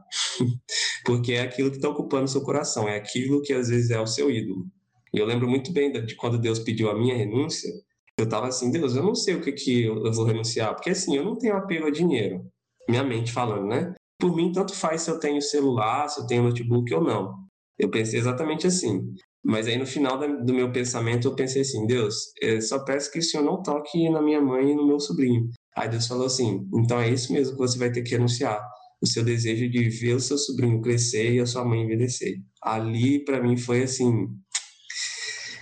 porque 1.04 1.34
é 1.34 1.42
aquilo 1.42 1.70
que 1.70 1.76
está 1.76 1.90
ocupando 1.90 2.28
seu 2.28 2.42
coração, 2.42 2.88
é 2.88 2.96
aquilo 2.96 3.42
que 3.42 3.52
às 3.52 3.68
vezes 3.68 3.90
é 3.90 4.00
o 4.00 4.06
seu 4.06 4.30
ídolo. 4.30 4.66
E 5.12 5.18
eu 5.18 5.26
lembro 5.26 5.48
muito 5.48 5.72
bem 5.72 5.92
de 5.92 6.16
quando 6.16 6.38
Deus 6.38 6.58
pediu 6.58 6.90
a 6.90 6.98
minha 6.98 7.14
renúncia, 7.14 7.70
eu 8.18 8.24
estava 8.24 8.48
assim, 8.48 8.70
Deus, 8.70 8.96
eu 8.96 9.02
não 9.02 9.14
sei 9.14 9.34
o 9.34 9.42
que, 9.42 9.52
que 9.52 9.82
eu 9.84 10.12
vou 10.12 10.24
renunciar, 10.24 10.74
porque 10.74 10.90
assim, 10.90 11.16
eu 11.16 11.24
não 11.24 11.36
tenho 11.36 11.54
apego 11.54 11.86
a 11.86 11.90
dinheiro 11.90 12.50
minha 12.88 13.04
mente 13.04 13.32
falando, 13.32 13.66
né? 13.66 13.94
Por 14.18 14.34
mim, 14.34 14.52
tanto 14.52 14.74
faz 14.74 15.02
se 15.02 15.10
eu 15.10 15.18
tenho 15.18 15.40
celular, 15.42 16.08
se 16.08 16.20
eu 16.20 16.26
tenho 16.26 16.42
notebook 16.42 16.92
ou 16.94 17.02
não. 17.02 17.34
Eu 17.78 17.90
pensei 17.90 18.18
exatamente 18.18 18.66
assim. 18.66 19.00
Mas 19.44 19.66
aí 19.66 19.76
no 19.76 19.86
final 19.86 20.18
do 20.18 20.54
meu 20.54 20.72
pensamento 20.72 21.28
eu 21.28 21.34
pensei 21.34 21.60
assim, 21.60 21.86
Deus, 21.86 22.32
eu 22.40 22.62
só 22.62 22.82
peço 22.82 23.10
que 23.12 23.18
o 23.18 23.22
Senhor 23.22 23.44
não 23.44 23.62
toque 23.62 24.08
na 24.08 24.22
minha 24.22 24.40
mãe 24.40 24.70
e 24.70 24.74
no 24.74 24.86
meu 24.86 24.98
sobrinho. 24.98 25.50
Aí 25.76 25.88
Deus 25.88 26.06
falou 26.06 26.26
assim, 26.26 26.66
então 26.74 26.98
é 26.98 27.10
isso 27.10 27.30
mesmo 27.32 27.52
que 27.52 27.58
você 27.58 27.78
vai 27.78 27.92
ter 27.92 28.02
que 28.02 28.14
anunciar, 28.14 28.58
o 29.02 29.06
seu 29.06 29.22
desejo 29.22 29.68
de 29.68 29.90
ver 29.90 30.14
o 30.14 30.20
seu 30.20 30.38
sobrinho 30.38 30.80
crescer 30.80 31.34
e 31.34 31.40
a 31.40 31.46
sua 31.46 31.62
mãe 31.62 31.82
envelhecer. 31.82 32.36
Ali 32.62 33.22
para 33.22 33.42
mim 33.42 33.56
foi 33.58 33.82
assim, 33.82 34.28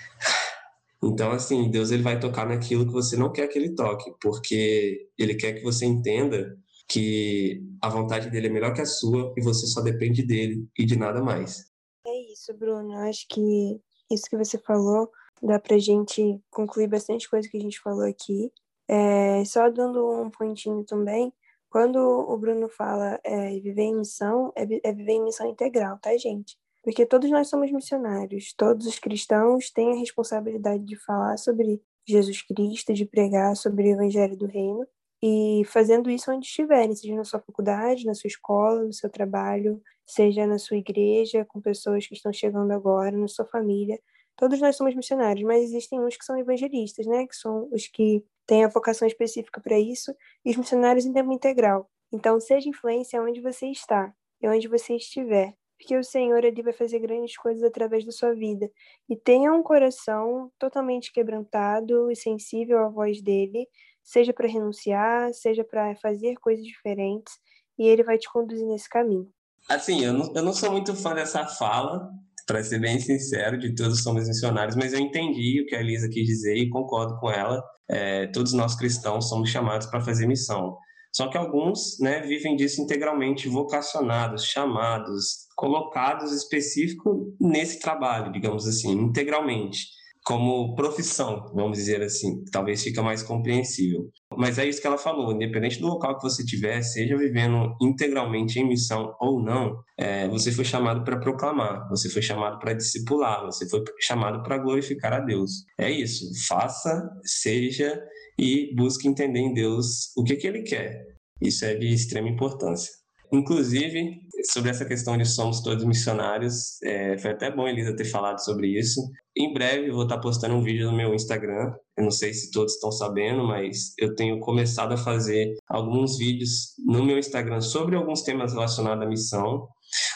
então, 1.03 1.33
assim, 1.33 1.68
Deus 1.68 1.91
ele 1.91 2.05
vai 2.05 2.20
tocar 2.20 2.47
naquilo 2.47 2.87
que 2.87 2.93
você 2.93 3.16
não 3.16 3.33
quer 3.33 3.49
que 3.49 3.59
ele 3.59 3.75
toque, 3.75 4.12
porque 4.20 5.09
ele 5.18 5.35
quer 5.35 5.55
que 5.55 5.62
você 5.62 5.87
entenda 5.87 6.57
que 6.93 7.62
a 7.80 7.88
vontade 7.88 8.28
dele 8.28 8.49
é 8.49 8.51
melhor 8.51 8.74
que 8.74 8.82
a 8.82 8.86
sua 8.86 9.32
e 9.36 9.40
você 9.40 9.66
só 9.66 9.80
depende 9.80 10.22
dele 10.22 10.68
e 10.78 10.84
de 10.84 10.99
nada 10.99 11.22
mais. 11.22 11.70
É 12.07 12.32
isso, 12.32 12.53
Bruno. 12.53 12.93
Acho 13.09 13.26
que 13.28 13.80
isso 14.11 14.28
que 14.28 14.36
você 14.36 14.59
falou 14.59 15.11
dá 15.43 15.59
pra 15.59 15.78
gente 15.78 16.38
concluir 16.51 16.88
bastante 16.88 17.28
coisa 17.30 17.49
que 17.49 17.57
a 17.57 17.61
gente 17.61 17.80
falou 17.80 18.05
aqui. 18.05 18.53
É, 18.86 19.43
só 19.47 19.70
dando 19.70 20.07
um 20.20 20.28
pontinho 20.28 20.84
também, 20.84 21.32
quando 21.70 21.97
o 21.97 22.36
Bruno 22.36 22.68
fala 22.68 23.18
é, 23.24 23.59
viver 23.59 23.84
em 23.84 23.97
missão, 23.97 24.53
é, 24.55 24.62
é 24.62 24.93
viver 24.93 25.12
em 25.12 25.24
missão 25.24 25.49
integral, 25.49 25.99
tá, 25.99 26.14
gente? 26.18 26.59
Porque 26.82 27.07
todos 27.07 27.30
nós 27.30 27.49
somos 27.49 27.72
missionários, 27.72 28.53
todos 28.55 28.86
os 28.86 28.99
cristãos 28.99 29.70
têm 29.70 29.93
a 29.93 29.99
responsabilidade 29.99 30.84
de 30.84 30.97
falar 30.97 31.38
sobre 31.38 31.80
Jesus 32.07 32.43
Cristo, 32.43 32.93
de 32.93 33.07
pregar 33.07 33.57
sobre 33.57 33.84
o 33.84 33.93
Evangelho 33.93 34.36
do 34.36 34.47
Reino, 34.47 34.86
e 35.23 35.62
fazendo 35.66 36.11
isso 36.11 36.33
onde 36.33 36.47
estiverem, 36.47 36.95
seja 36.95 37.14
na 37.14 37.25
sua 37.25 37.41
faculdade, 37.41 38.05
na 38.07 38.14
sua 38.14 38.29
escola, 38.29 38.83
no 38.85 38.93
seu 38.93 39.09
trabalho, 39.11 39.81
seja 40.07 40.47
na 40.47 40.59
sua 40.59 40.77
igreja, 40.79 41.45
com 41.45 41.61
pessoas 41.61 42.07
que 42.07 42.14
estão 42.14 42.33
chegando 42.33 42.73
agora, 42.73 43.16
na 43.16 43.29
sua 43.29 43.45
família. 43.47 43.99
Todos 44.37 44.61
nós 44.61 44.77
somos 44.77 44.95
missionários, 44.95 45.45
mas 45.47 45.62
existem 45.62 46.01
uns 46.01 46.16
que 46.16 46.25
são 46.25 46.37
evangelistas, 46.39 47.07
né? 47.07 47.27
Que 47.27 47.37
são 47.37 47.68
os 47.73 47.87
que 47.87 48.25
têm 48.47 48.64
a 48.64 48.68
vocação 48.68 49.07
específica 49.07 49.61
para 49.61 49.79
isso, 49.79 50.14
e 50.45 50.51
os 50.51 50.57
missionários 50.57 51.05
em 51.07 51.12
tempo 51.12 51.33
integral. 51.33 51.89
Então, 52.12 52.41
seja 52.41 52.68
influência 52.68 53.23
onde 53.23 53.41
você 53.41 53.66
está 53.68 54.12
e 54.43 54.49
onde 54.49 54.68
você 54.68 54.97
estiver, 54.97 55.55
porque 55.79 55.97
o 55.97 56.03
Senhor 56.05 56.45
ele 56.45 56.62
vai 56.62 56.73
fazer 56.73 56.99
grandes 56.99 57.37
coisas 57.37 57.62
através 57.62 58.05
da 58.05 58.12
sua 58.12 58.35
vida. 58.35 58.70
E 59.09 59.16
tenha 59.16 59.53
um 59.53 59.62
coração 59.62 60.51
totalmente 60.59 61.12
quebrantado 61.12 62.11
e 62.11 62.16
sensível 62.16 62.79
à 62.79 62.89
voz 62.89 63.23
dele, 63.23 63.68
seja 64.03 64.33
para 64.33 64.49
renunciar, 64.49 65.33
seja 65.33 65.65
para 65.65 65.95
fazer 65.97 66.37
coisas 66.37 66.65
diferentes, 66.65 67.33
e 67.79 67.87
ele 67.87 68.03
vai 68.03 68.19
te 68.19 68.31
conduzir 68.31 68.67
nesse 68.67 68.89
caminho. 68.89 69.29
Assim, 69.69 70.05
eu 70.05 70.13
não, 70.13 70.33
eu 70.35 70.43
não 70.43 70.53
sou 70.53 70.71
muito 70.71 70.95
fã 70.95 71.15
dessa 71.15 71.47
fala, 71.47 72.11
para 72.47 72.63
ser 72.63 72.81
bem 72.81 72.99
sincero, 72.99 73.59
de 73.59 73.75
todos 73.75 74.03
somos 74.03 74.27
missionários, 74.27 74.77
mas 74.77 74.93
eu 74.93 75.01
entendi 75.01 75.63
o 75.63 75.67
que 75.67 75.77
a 75.77 75.81
Elisa 75.81 76.09
quis 76.09 76.27
dizer 76.27 76.57
e 76.57 76.69
concordo 76.69 77.19
com 77.19 77.31
ela. 77.31 77.63
É, 77.89 78.27
todos 78.29 78.53
nós 78.53 78.75
cristãos 78.75 79.29
somos 79.29 79.51
chamados 79.51 79.87
para 79.87 80.01
fazer 80.01 80.27
missão. 80.27 80.77
Só 81.15 81.29
que 81.29 81.37
alguns 81.37 81.99
né, 82.01 82.21
vivem 82.21 82.57
disso 82.57 82.81
integralmente 82.81 83.49
vocacionados, 83.49 84.47
chamados, 84.47 85.47
colocados 85.57 86.33
específico 86.33 87.37
nesse 87.39 87.79
trabalho, 87.81 88.33
digamos 88.33 88.67
assim, 88.67 88.93
integralmente 88.93 89.87
como 90.25 90.75
profissão, 90.77 91.51
vamos 91.53 91.79
dizer 91.79 92.01
assim, 92.03 92.45
talvez 92.53 92.83
fica 92.83 93.03
mais 93.03 93.23
compreensível. 93.23 94.09
Mas 94.37 94.59
é 94.59 94.66
isso 94.66 94.81
que 94.81 94.87
ela 94.87 94.99
falou, 94.99 95.33
independente 95.33 95.81
do 95.81 95.89
local 95.89 96.16
que 96.16 96.23
você 96.23 96.45
tiver, 96.45 96.81
seja 96.83 97.16
vivendo 97.16 97.75
integralmente 97.81 98.59
em 98.59 98.68
missão 98.68 99.14
ou 99.20 99.43
não, 99.43 99.77
é, 99.99 100.29
você 100.29 100.53
foi 100.53 100.64
chamado 100.64 101.05
para 101.05 101.18
proclamar, 101.18 101.89
você 101.89 102.09
foi 102.09 102.23
chamado 102.23 102.59
para 102.59 102.73
discipular, 102.73 103.45
você 103.45 103.68
foi 103.68 103.83
chamado 104.01 104.43
para 104.43 104.59
glorificar 104.59 105.12
a 105.12 105.20
Deus. 105.20 105.64
É 105.79 105.91
isso, 105.91 106.31
faça, 106.47 107.03
seja 107.25 108.01
e 108.39 108.75
busque 108.77 109.09
entender 109.09 109.41
em 109.41 109.53
Deus 109.53 110.12
o 110.16 110.23
que, 110.23 110.37
que 110.37 110.47
Ele 110.47 110.62
quer. 110.62 111.05
Isso 111.41 111.64
é 111.64 111.75
de 111.75 111.93
extrema 111.93 112.29
importância. 112.29 112.93
Inclusive, 113.33 114.22
sobre 114.51 114.70
essa 114.70 114.85
questão 114.85 115.16
de 115.16 115.24
somos 115.24 115.61
todos 115.61 115.85
missionários, 115.85 116.80
é, 116.83 117.16
foi 117.18 117.30
até 117.30 117.51
bom 117.51 117.66
Elisa 117.66 117.95
ter 117.95 118.05
falado 118.05 118.39
sobre 118.39 118.68
isso. 118.78 119.01
Em 119.37 119.53
breve 119.53 119.91
vou 119.91 120.03
estar 120.03 120.18
postando 120.18 120.55
um 120.55 120.62
vídeo 120.62 120.91
no 120.91 120.97
meu 120.97 121.14
Instagram. 121.14 121.72
Eu 121.97 122.05
não 122.05 122.11
sei 122.11 122.33
se 122.33 122.51
todos 122.51 122.74
estão 122.74 122.91
sabendo, 122.91 123.45
mas 123.45 123.95
eu 123.99 124.14
tenho 124.14 124.39
começado 124.41 124.93
a 124.93 124.97
fazer 124.97 125.55
alguns 125.68 126.18
vídeos 126.18 126.74
no 126.85 127.05
meu 127.05 127.18
Instagram 127.18 127.61
sobre 127.61 127.97
alguns 127.97 128.22
temas 128.22 128.53
relacionados 128.53 129.05
à 129.05 129.09
missão. 129.09 129.68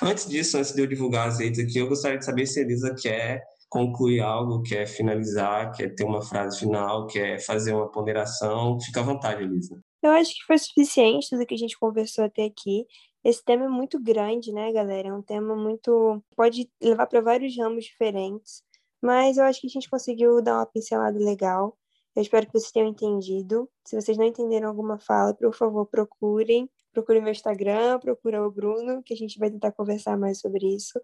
Antes 0.02 0.28
disso, 0.28 0.56
antes 0.56 0.74
de 0.74 0.80
eu 0.80 0.86
divulgar 0.86 1.28
as 1.28 1.38
redes 1.38 1.58
aqui, 1.58 1.78
eu 1.78 1.88
gostaria 1.88 2.18
de 2.18 2.24
saber 2.24 2.46
se 2.46 2.60
a 2.60 2.62
Elisa 2.62 2.94
quer 3.00 3.42
concluir 3.68 4.20
algo, 4.20 4.62
quer 4.62 4.86
finalizar, 4.86 5.72
quer 5.72 5.94
ter 5.94 6.04
uma 6.04 6.22
frase 6.22 6.58
final, 6.58 7.06
quer 7.06 7.38
fazer 7.40 7.74
uma 7.74 7.90
ponderação. 7.90 8.80
Fica 8.80 9.00
à 9.00 9.02
vontade, 9.02 9.42
Elisa. 9.42 9.78
Eu 10.02 10.12
acho 10.12 10.30
que 10.30 10.44
foi 10.46 10.58
suficiente 10.58 11.28
tudo 11.28 11.44
que 11.44 11.54
a 11.54 11.58
gente 11.58 11.78
conversou 11.78 12.24
até 12.24 12.44
aqui. 12.44 12.84
Esse 13.26 13.42
tema 13.44 13.64
é 13.64 13.68
muito 13.68 13.98
grande, 13.98 14.52
né, 14.52 14.72
galera? 14.72 15.08
É 15.08 15.12
um 15.12 15.20
tema 15.20 15.56
muito. 15.56 16.22
pode 16.36 16.70
levar 16.80 17.08
para 17.08 17.20
vários 17.20 17.56
ramos 17.58 17.84
diferentes, 17.84 18.62
mas 19.02 19.36
eu 19.36 19.42
acho 19.42 19.60
que 19.60 19.66
a 19.66 19.70
gente 19.70 19.90
conseguiu 19.90 20.40
dar 20.40 20.58
uma 20.58 20.66
pincelada 20.66 21.18
legal. 21.18 21.76
Eu 22.14 22.22
espero 22.22 22.46
que 22.46 22.52
vocês 22.52 22.70
tenham 22.70 22.88
entendido. 22.88 23.68
Se 23.84 24.00
vocês 24.00 24.16
não 24.16 24.24
entenderam 24.24 24.68
alguma 24.68 24.96
fala, 25.00 25.34
por 25.34 25.52
favor, 25.52 25.86
procurem. 25.86 26.70
Procurem 26.92 27.20
meu 27.20 27.32
Instagram, 27.32 27.98
procurem 27.98 28.38
o 28.38 28.48
Bruno, 28.48 29.02
que 29.02 29.12
a 29.12 29.16
gente 29.16 29.40
vai 29.40 29.50
tentar 29.50 29.72
conversar 29.72 30.16
mais 30.16 30.38
sobre 30.38 30.64
isso. 30.64 31.00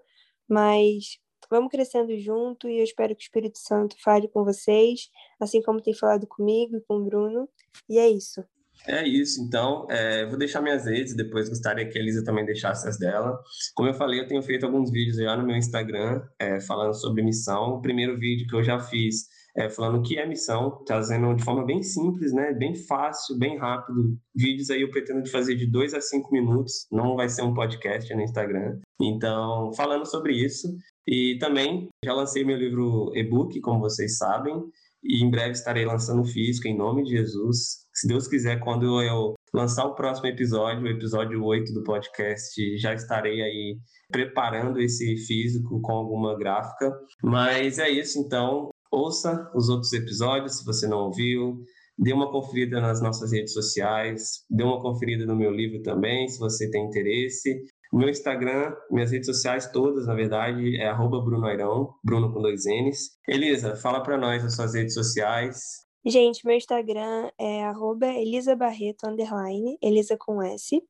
Mas 0.49 1.19
vamos 1.51 1.73
crescendo 1.73 2.17
junto 2.19 2.69
e 2.69 2.79
eu 2.79 2.85
espero 2.85 3.17
que 3.17 3.23
o 3.23 3.27
Espírito 3.27 3.59
Santo 3.59 3.97
fale 4.01 4.29
com 4.29 4.45
vocês, 4.45 5.11
assim 5.41 5.61
como 5.61 5.83
tem 5.83 5.93
falado 5.93 6.25
comigo 6.29 6.77
e 6.77 6.81
com 6.83 6.99
o 6.99 7.05
Bruno. 7.05 7.49
E 7.89 7.99
é 7.99 8.09
isso. 8.09 8.45
É 8.87 9.07
isso, 9.07 9.41
então, 9.41 9.87
é, 9.89 10.27
vou 10.27 10.37
deixar 10.37 10.61
minhas 10.61 10.87
redes, 10.87 11.15
depois 11.15 11.49
gostaria 11.49 11.89
que 11.89 11.97
a 11.97 12.01
Elisa 12.01 12.25
também 12.25 12.45
deixasse 12.45 12.89
as 12.89 12.99
dela. 12.99 13.39
Como 13.75 13.89
eu 13.89 13.95
falei, 13.95 14.21
eu 14.21 14.27
tenho 14.27 14.43
feito 14.43 14.67
alguns 14.67 14.91
vídeos 14.91 15.17
já 15.17 15.37
no 15.37 15.47
meu 15.47 15.57
Instagram, 15.57 16.21
é, 16.39 16.61
falando 16.61 16.95
sobre 16.95 17.23
missão. 17.23 17.75
O 17.75 17.81
primeiro 17.81 18.19
vídeo 18.19 18.47
que 18.49 18.57
eu 18.57 18.63
já 18.63 18.81
fiz 18.81 19.27
é, 19.57 19.69
falando 19.69 19.99
o 19.99 20.03
que 20.03 20.19
é 20.19 20.27
missão, 20.27 20.83
trazendo 20.85 21.35
de 21.35 21.45
forma 21.45 21.65
bem 21.65 21.83
simples, 21.83 22.33
né, 22.33 22.53
bem 22.53 22.75
fácil, 22.75 23.39
bem 23.39 23.59
rápido. 23.59 24.17
Vídeos 24.35 24.71
aí 24.71 24.83
eu 24.83 24.91
pretendo 24.91 25.29
fazer 25.29 25.55
de 25.55 25.67
dois 25.67 25.95
a 25.95 26.01
cinco 26.01 26.33
minutos, 26.33 26.87
não 26.91 27.17
vai 27.17 27.29
ser 27.29 27.43
um 27.43 27.55
podcast 27.55 28.13
no 28.15 28.23
Instagram. 28.23 28.79
Então, 29.01 29.73
falando 29.75 30.07
sobre 30.07 30.35
isso. 30.35 30.69
E 31.07 31.37
também 31.39 31.89
já 32.05 32.15
lancei 32.15 32.45
meu 32.45 32.57
livro 32.57 33.11
e-book, 33.15 33.61
como 33.61 33.81
vocês 33.81 34.17
sabem, 34.17 34.55
e 35.03 35.25
em 35.25 35.31
breve 35.31 35.53
estarei 35.53 35.85
lançando 35.85 36.25
físico 36.25 36.69
em 36.69 36.77
nome 36.77 37.03
de 37.05 37.11
Jesus. 37.11 37.87
Se 37.93 38.07
Deus 38.07 38.29
quiser, 38.29 38.61
quando 38.61 39.03
eu 39.03 39.35
lançar 39.53 39.85
o 39.85 39.95
próximo 39.95 40.29
episódio, 40.29 40.85
o 40.85 40.89
episódio 40.89 41.45
8 41.45 41.73
do 41.73 41.83
podcast, 41.83 42.79
já 42.79 42.95
estarei 42.95 43.43
aí 43.43 43.77
preparando 44.11 44.81
esse 44.81 45.17
físico 45.17 45.81
com 45.81 45.93
alguma 45.93 46.39
gráfica. 46.39 46.93
Mas 47.23 47.79
é 47.79 47.91
isso, 47.91 48.19
então, 48.19 48.71
ouça 48.91 49.51
os 49.55 49.69
outros 49.69 49.93
episódios 49.93 50.59
se 50.59 50.65
você 50.65 50.87
não 50.87 51.07
ouviu. 51.07 51.59
Dê 51.99 52.13
uma 52.13 52.31
conferida 52.33 52.81
nas 52.81 53.03
nossas 53.03 53.33
redes 53.33 53.53
sociais, 53.53 54.45
dê 54.51 54.63
uma 54.63 54.81
conferida 54.81 55.27
no 55.27 55.37
meu 55.37 55.51
livro 55.51 55.83
também, 55.83 56.27
se 56.27 56.39
você 56.39 56.71
tem 56.71 56.87
interesse. 56.87 57.63
O 57.93 57.99
meu 57.99 58.09
Instagram, 58.09 58.75
minhas 58.91 59.11
redes 59.11 59.27
sociais 59.27 59.71
todas, 59.71 60.07
na 60.07 60.15
verdade, 60.15 60.81
é 60.81 60.91
Bruno 60.95 61.45
Airão, 61.45 61.95
Bruno 62.03 62.33
com 62.33 62.41
dois 62.41 62.65
N's. 62.65 63.19
Elisa, 63.29 63.77
fala 63.77 64.03
para 64.03 64.17
nós 64.17 64.43
as 64.43 64.57
suas 64.57 64.73
redes 64.73 64.95
sociais. 64.95 65.61
Gente, 66.03 66.45
meu 66.47 66.57
Instagram 66.57 67.31
é 67.39 67.65
arroba 67.65 68.07
Elisa 68.07 68.57
Barreto, 68.57 69.07
underline, 69.07 69.77
Elisa 69.83 70.17
com 70.19 70.43
S. 70.43 70.83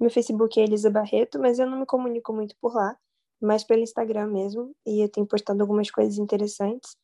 Meu 0.00 0.10
Facebook 0.10 0.58
é 0.58 0.64
Elisa 0.64 0.88
Barreto, 0.90 1.38
mas 1.38 1.58
eu 1.58 1.68
não 1.68 1.80
me 1.80 1.86
comunico 1.86 2.32
muito 2.32 2.56
por 2.58 2.74
lá, 2.74 2.96
mas 3.38 3.62
pelo 3.62 3.82
Instagram 3.82 4.28
mesmo. 4.28 4.74
E 4.86 5.04
eu 5.04 5.10
tenho 5.10 5.26
postado 5.26 5.60
algumas 5.60 5.90
coisas 5.90 6.16
interessantes. 6.16 6.96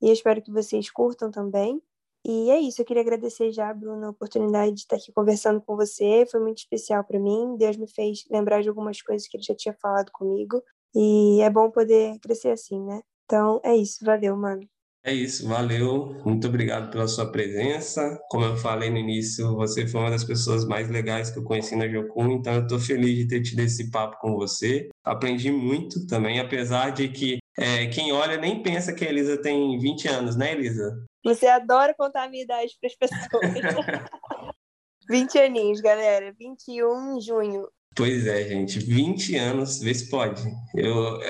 E 0.00 0.06
eu 0.06 0.12
espero 0.12 0.40
que 0.40 0.52
vocês 0.52 0.88
curtam 0.88 1.32
também. 1.32 1.82
E 2.24 2.50
é 2.50 2.60
isso, 2.60 2.82
eu 2.82 2.84
queria 2.86 3.02
agradecer 3.02 3.50
já, 3.50 3.72
Bruno, 3.72 4.06
a 4.06 4.10
oportunidade 4.10 4.74
de 4.74 4.80
estar 4.80 4.96
aqui 4.96 5.10
conversando 5.12 5.60
com 5.62 5.74
você. 5.76 6.26
Foi 6.30 6.40
muito 6.40 6.58
especial 6.58 7.02
para 7.04 7.18
mim. 7.18 7.56
Deus 7.56 7.76
me 7.76 7.88
fez 7.88 8.24
lembrar 8.30 8.62
de 8.62 8.68
algumas 8.68 9.00
coisas 9.00 9.26
que 9.26 9.36
ele 9.36 9.44
já 9.44 9.54
tinha 9.54 9.74
falado 9.80 10.10
comigo. 10.12 10.62
E 10.94 11.40
é 11.40 11.48
bom 11.50 11.70
poder 11.70 12.18
crescer 12.20 12.50
assim, 12.50 12.78
né? 12.84 13.00
Então 13.24 13.60
é 13.64 13.74
isso, 13.76 14.04
valeu, 14.04 14.36
mano. 14.36 14.68
É 15.02 15.12
isso, 15.12 15.48
valeu. 15.48 16.20
Muito 16.26 16.46
obrigado 16.46 16.90
pela 16.90 17.08
sua 17.08 17.30
presença. 17.30 18.18
Como 18.28 18.44
eu 18.44 18.56
falei 18.56 18.90
no 18.90 18.98
início, 18.98 19.54
você 19.56 19.86
foi 19.86 20.00
uma 20.00 20.10
das 20.10 20.24
pessoas 20.24 20.66
mais 20.66 20.90
legais 20.90 21.30
que 21.30 21.38
eu 21.38 21.44
conheci 21.44 21.74
na 21.74 21.88
Jocum, 21.88 22.32
então 22.32 22.54
eu 22.54 22.62
estou 22.62 22.78
feliz 22.78 23.16
de 23.16 23.26
ter 23.26 23.40
tido 23.40 23.60
esse 23.60 23.90
papo 23.90 24.18
com 24.20 24.34
você. 24.34 24.88
Aprendi 25.02 25.50
muito 25.50 26.06
também, 26.06 26.38
apesar 26.38 26.90
de 26.90 27.08
que 27.08 27.38
é, 27.58 27.86
quem 27.86 28.12
olha 28.12 28.36
nem 28.36 28.62
pensa 28.62 28.92
que 28.92 29.04
a 29.04 29.08
Elisa 29.08 29.40
tem 29.40 29.78
20 29.78 30.08
anos, 30.08 30.36
né, 30.36 30.52
Elisa? 30.52 31.02
Você 31.24 31.46
adora 31.46 31.94
contar 31.94 32.24
a 32.24 32.28
minha 32.28 32.44
idade 32.44 32.76
para 32.78 32.88
as 32.88 32.96
pessoas. 32.96 33.30
20 35.08 35.38
aninhos, 35.38 35.80
galera. 35.80 36.32
21 36.38 37.16
em 37.16 37.20
junho. 37.20 37.68
Pois 38.00 38.26
é, 38.26 38.48
gente, 38.48 38.78
20 38.78 39.36
anos, 39.36 39.78
vê 39.78 39.92
se 39.92 40.08
pode. 40.08 40.42
Eu, 40.74 41.20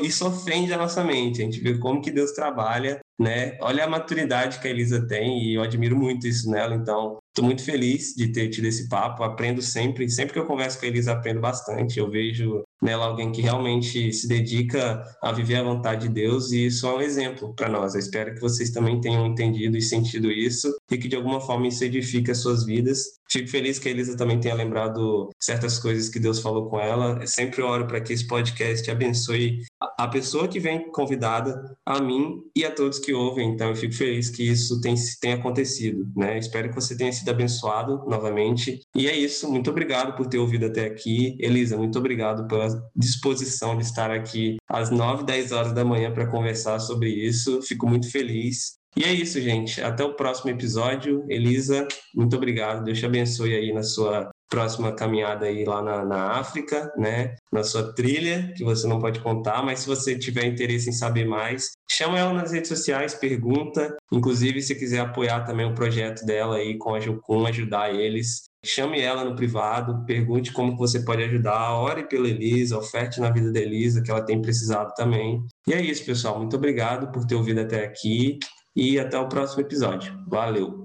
isso 0.00 0.24
ofende 0.24 0.72
a 0.72 0.78
nossa 0.78 1.02
mente, 1.02 1.42
a 1.42 1.44
gente 1.44 1.58
vê 1.58 1.76
como 1.76 2.00
que 2.00 2.12
Deus 2.12 2.30
trabalha, 2.30 3.00
né? 3.18 3.58
Olha 3.60 3.84
a 3.84 3.88
maturidade 3.88 4.60
que 4.60 4.68
a 4.68 4.70
Elisa 4.70 5.04
tem 5.08 5.42
e 5.42 5.54
eu 5.54 5.62
admiro 5.62 5.96
muito 5.96 6.28
isso 6.28 6.48
nela, 6.48 6.76
então 6.76 7.18
estou 7.30 7.44
muito 7.44 7.64
feliz 7.64 8.14
de 8.14 8.28
ter 8.28 8.48
tido 8.48 8.66
esse 8.66 8.88
papo, 8.88 9.24
aprendo 9.24 9.60
sempre, 9.60 10.08
sempre 10.08 10.32
que 10.32 10.38
eu 10.38 10.46
converso 10.46 10.78
com 10.78 10.86
a 10.86 10.88
Elisa 10.88 11.12
aprendo 11.12 11.40
bastante, 11.40 11.98
eu 11.98 12.08
vejo 12.08 12.62
nela 12.82 13.06
alguém 13.06 13.30
que 13.30 13.42
realmente 13.42 14.12
se 14.12 14.26
dedica 14.26 15.02
a 15.22 15.32
viver 15.32 15.56
a 15.56 15.62
vontade 15.62 16.08
de 16.08 16.14
Deus 16.14 16.50
e 16.50 16.66
isso 16.66 16.86
é 16.86 16.94
um 16.94 17.00
exemplo 17.00 17.54
para 17.54 17.68
nós. 17.68 17.94
Eu 17.94 18.00
espero 18.00 18.34
que 18.34 18.40
vocês 18.40 18.70
também 18.70 19.00
tenham 19.00 19.26
entendido 19.26 19.76
e 19.76 19.82
sentido 19.82 20.30
isso 20.30 20.74
e 20.90 20.96
que 20.96 21.08
de 21.08 21.16
alguma 21.16 21.40
forma 21.40 21.68
isso 21.68 21.84
edifique 21.84 22.30
as 22.30 22.38
suas 22.38 22.64
vidas. 22.64 23.20
Fico 23.30 23.48
feliz 23.48 23.78
que 23.78 23.88
a 23.88 23.92
Elisa 23.92 24.16
também 24.16 24.40
tenha 24.40 24.54
lembrado 24.54 25.30
certas 25.38 25.78
coisas 25.78 26.08
que 26.08 26.18
Deus 26.18 26.40
falou 26.40 26.68
com 26.68 26.80
ela. 26.80 27.18
Eu 27.20 27.26
sempre 27.28 27.62
oro 27.62 27.86
para 27.86 28.00
que 28.00 28.12
esse 28.12 28.26
podcast 28.26 28.90
abençoe 28.90 29.60
a 29.96 30.08
pessoa 30.08 30.48
que 30.48 30.58
vem 30.58 30.90
convidada, 30.90 31.76
a 31.86 32.00
mim 32.00 32.40
e 32.56 32.64
a 32.64 32.72
todos 32.72 32.98
que 32.98 33.12
ouvem. 33.12 33.50
Então 33.50 33.68
eu 33.68 33.76
fico 33.76 33.94
feliz 33.94 34.30
que 34.30 34.42
isso 34.42 34.80
tenha, 34.80 35.36
acontecido, 35.36 36.08
né? 36.16 36.38
Espero 36.38 36.70
que 36.70 36.74
você 36.74 36.96
tenha 36.96 37.12
sido 37.12 37.28
abençoado 37.28 38.04
novamente. 38.08 38.80
E 38.96 39.06
é 39.06 39.16
isso. 39.16 39.48
Muito 39.50 39.70
obrigado 39.70 40.16
por 40.16 40.26
ter 40.26 40.38
ouvido 40.38 40.66
até 40.66 40.86
aqui. 40.86 41.36
Elisa, 41.38 41.76
muito 41.76 41.98
obrigado 41.98 42.48
pela 42.48 42.69
disposição 42.94 43.76
de 43.76 43.84
estar 43.84 44.10
aqui 44.10 44.56
às 44.68 44.90
9, 44.90 45.24
10 45.24 45.52
horas 45.52 45.72
da 45.72 45.84
manhã 45.84 46.12
para 46.12 46.26
conversar 46.26 46.78
sobre 46.78 47.10
isso. 47.10 47.62
Fico 47.62 47.86
muito 47.86 48.10
feliz. 48.10 48.78
E 48.96 49.04
é 49.04 49.12
isso, 49.12 49.40
gente. 49.40 49.80
Até 49.80 50.04
o 50.04 50.14
próximo 50.14 50.50
episódio. 50.50 51.24
Elisa, 51.28 51.86
muito 52.14 52.36
obrigado. 52.36 52.84
Deus 52.84 52.98
te 52.98 53.06
abençoe 53.06 53.54
aí 53.54 53.72
na 53.72 53.82
sua 53.82 54.30
próxima 54.50 54.92
caminhada 54.92 55.46
aí 55.46 55.64
lá 55.64 55.80
na, 55.80 56.04
na 56.04 56.32
África, 56.32 56.92
né? 56.98 57.36
Na 57.52 57.62
sua 57.62 57.94
trilha, 57.94 58.52
que 58.56 58.64
você 58.64 58.86
não 58.86 58.98
pode 58.98 59.20
contar, 59.20 59.62
mas 59.62 59.80
se 59.80 59.86
você 59.86 60.18
tiver 60.18 60.44
interesse 60.44 60.90
em 60.90 60.92
saber 60.92 61.24
mais, 61.24 61.70
chama 61.88 62.18
ela 62.18 62.32
nas 62.32 62.50
redes 62.50 62.68
sociais, 62.68 63.14
pergunta. 63.14 63.96
Inclusive, 64.12 64.60
se 64.60 64.74
quiser 64.74 64.98
apoiar 64.98 65.44
também 65.46 65.66
o 65.66 65.74
projeto 65.74 66.26
dela 66.26 66.56
aí 66.56 66.76
com 66.76 66.92
a 66.94 67.00
Jucum, 67.00 67.46
ajudar 67.46 67.94
eles, 67.94 68.49
chame 68.64 69.00
ela 69.00 69.24
no 69.24 69.34
privado, 69.34 70.04
pergunte 70.04 70.52
como 70.52 70.76
você 70.76 71.04
pode 71.04 71.22
ajudar, 71.22 71.74
ore 71.74 72.06
pela 72.06 72.28
Elisa, 72.28 72.78
oferte 72.78 73.20
na 73.20 73.30
vida 73.30 73.52
da 73.52 73.60
Elisa, 73.60 74.02
que 74.02 74.10
ela 74.10 74.24
tem 74.24 74.40
precisado 74.40 74.92
também. 74.94 75.42
E 75.66 75.72
é 75.72 75.80
isso, 75.80 76.04
pessoal. 76.04 76.38
Muito 76.38 76.56
obrigado 76.56 77.10
por 77.12 77.26
ter 77.26 77.34
ouvido 77.34 77.60
até 77.60 77.84
aqui 77.84 78.38
e 78.74 78.98
até 78.98 79.18
o 79.18 79.28
próximo 79.28 79.62
episódio. 79.62 80.12
Valeu! 80.28 80.84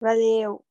Valeu! 0.00 0.65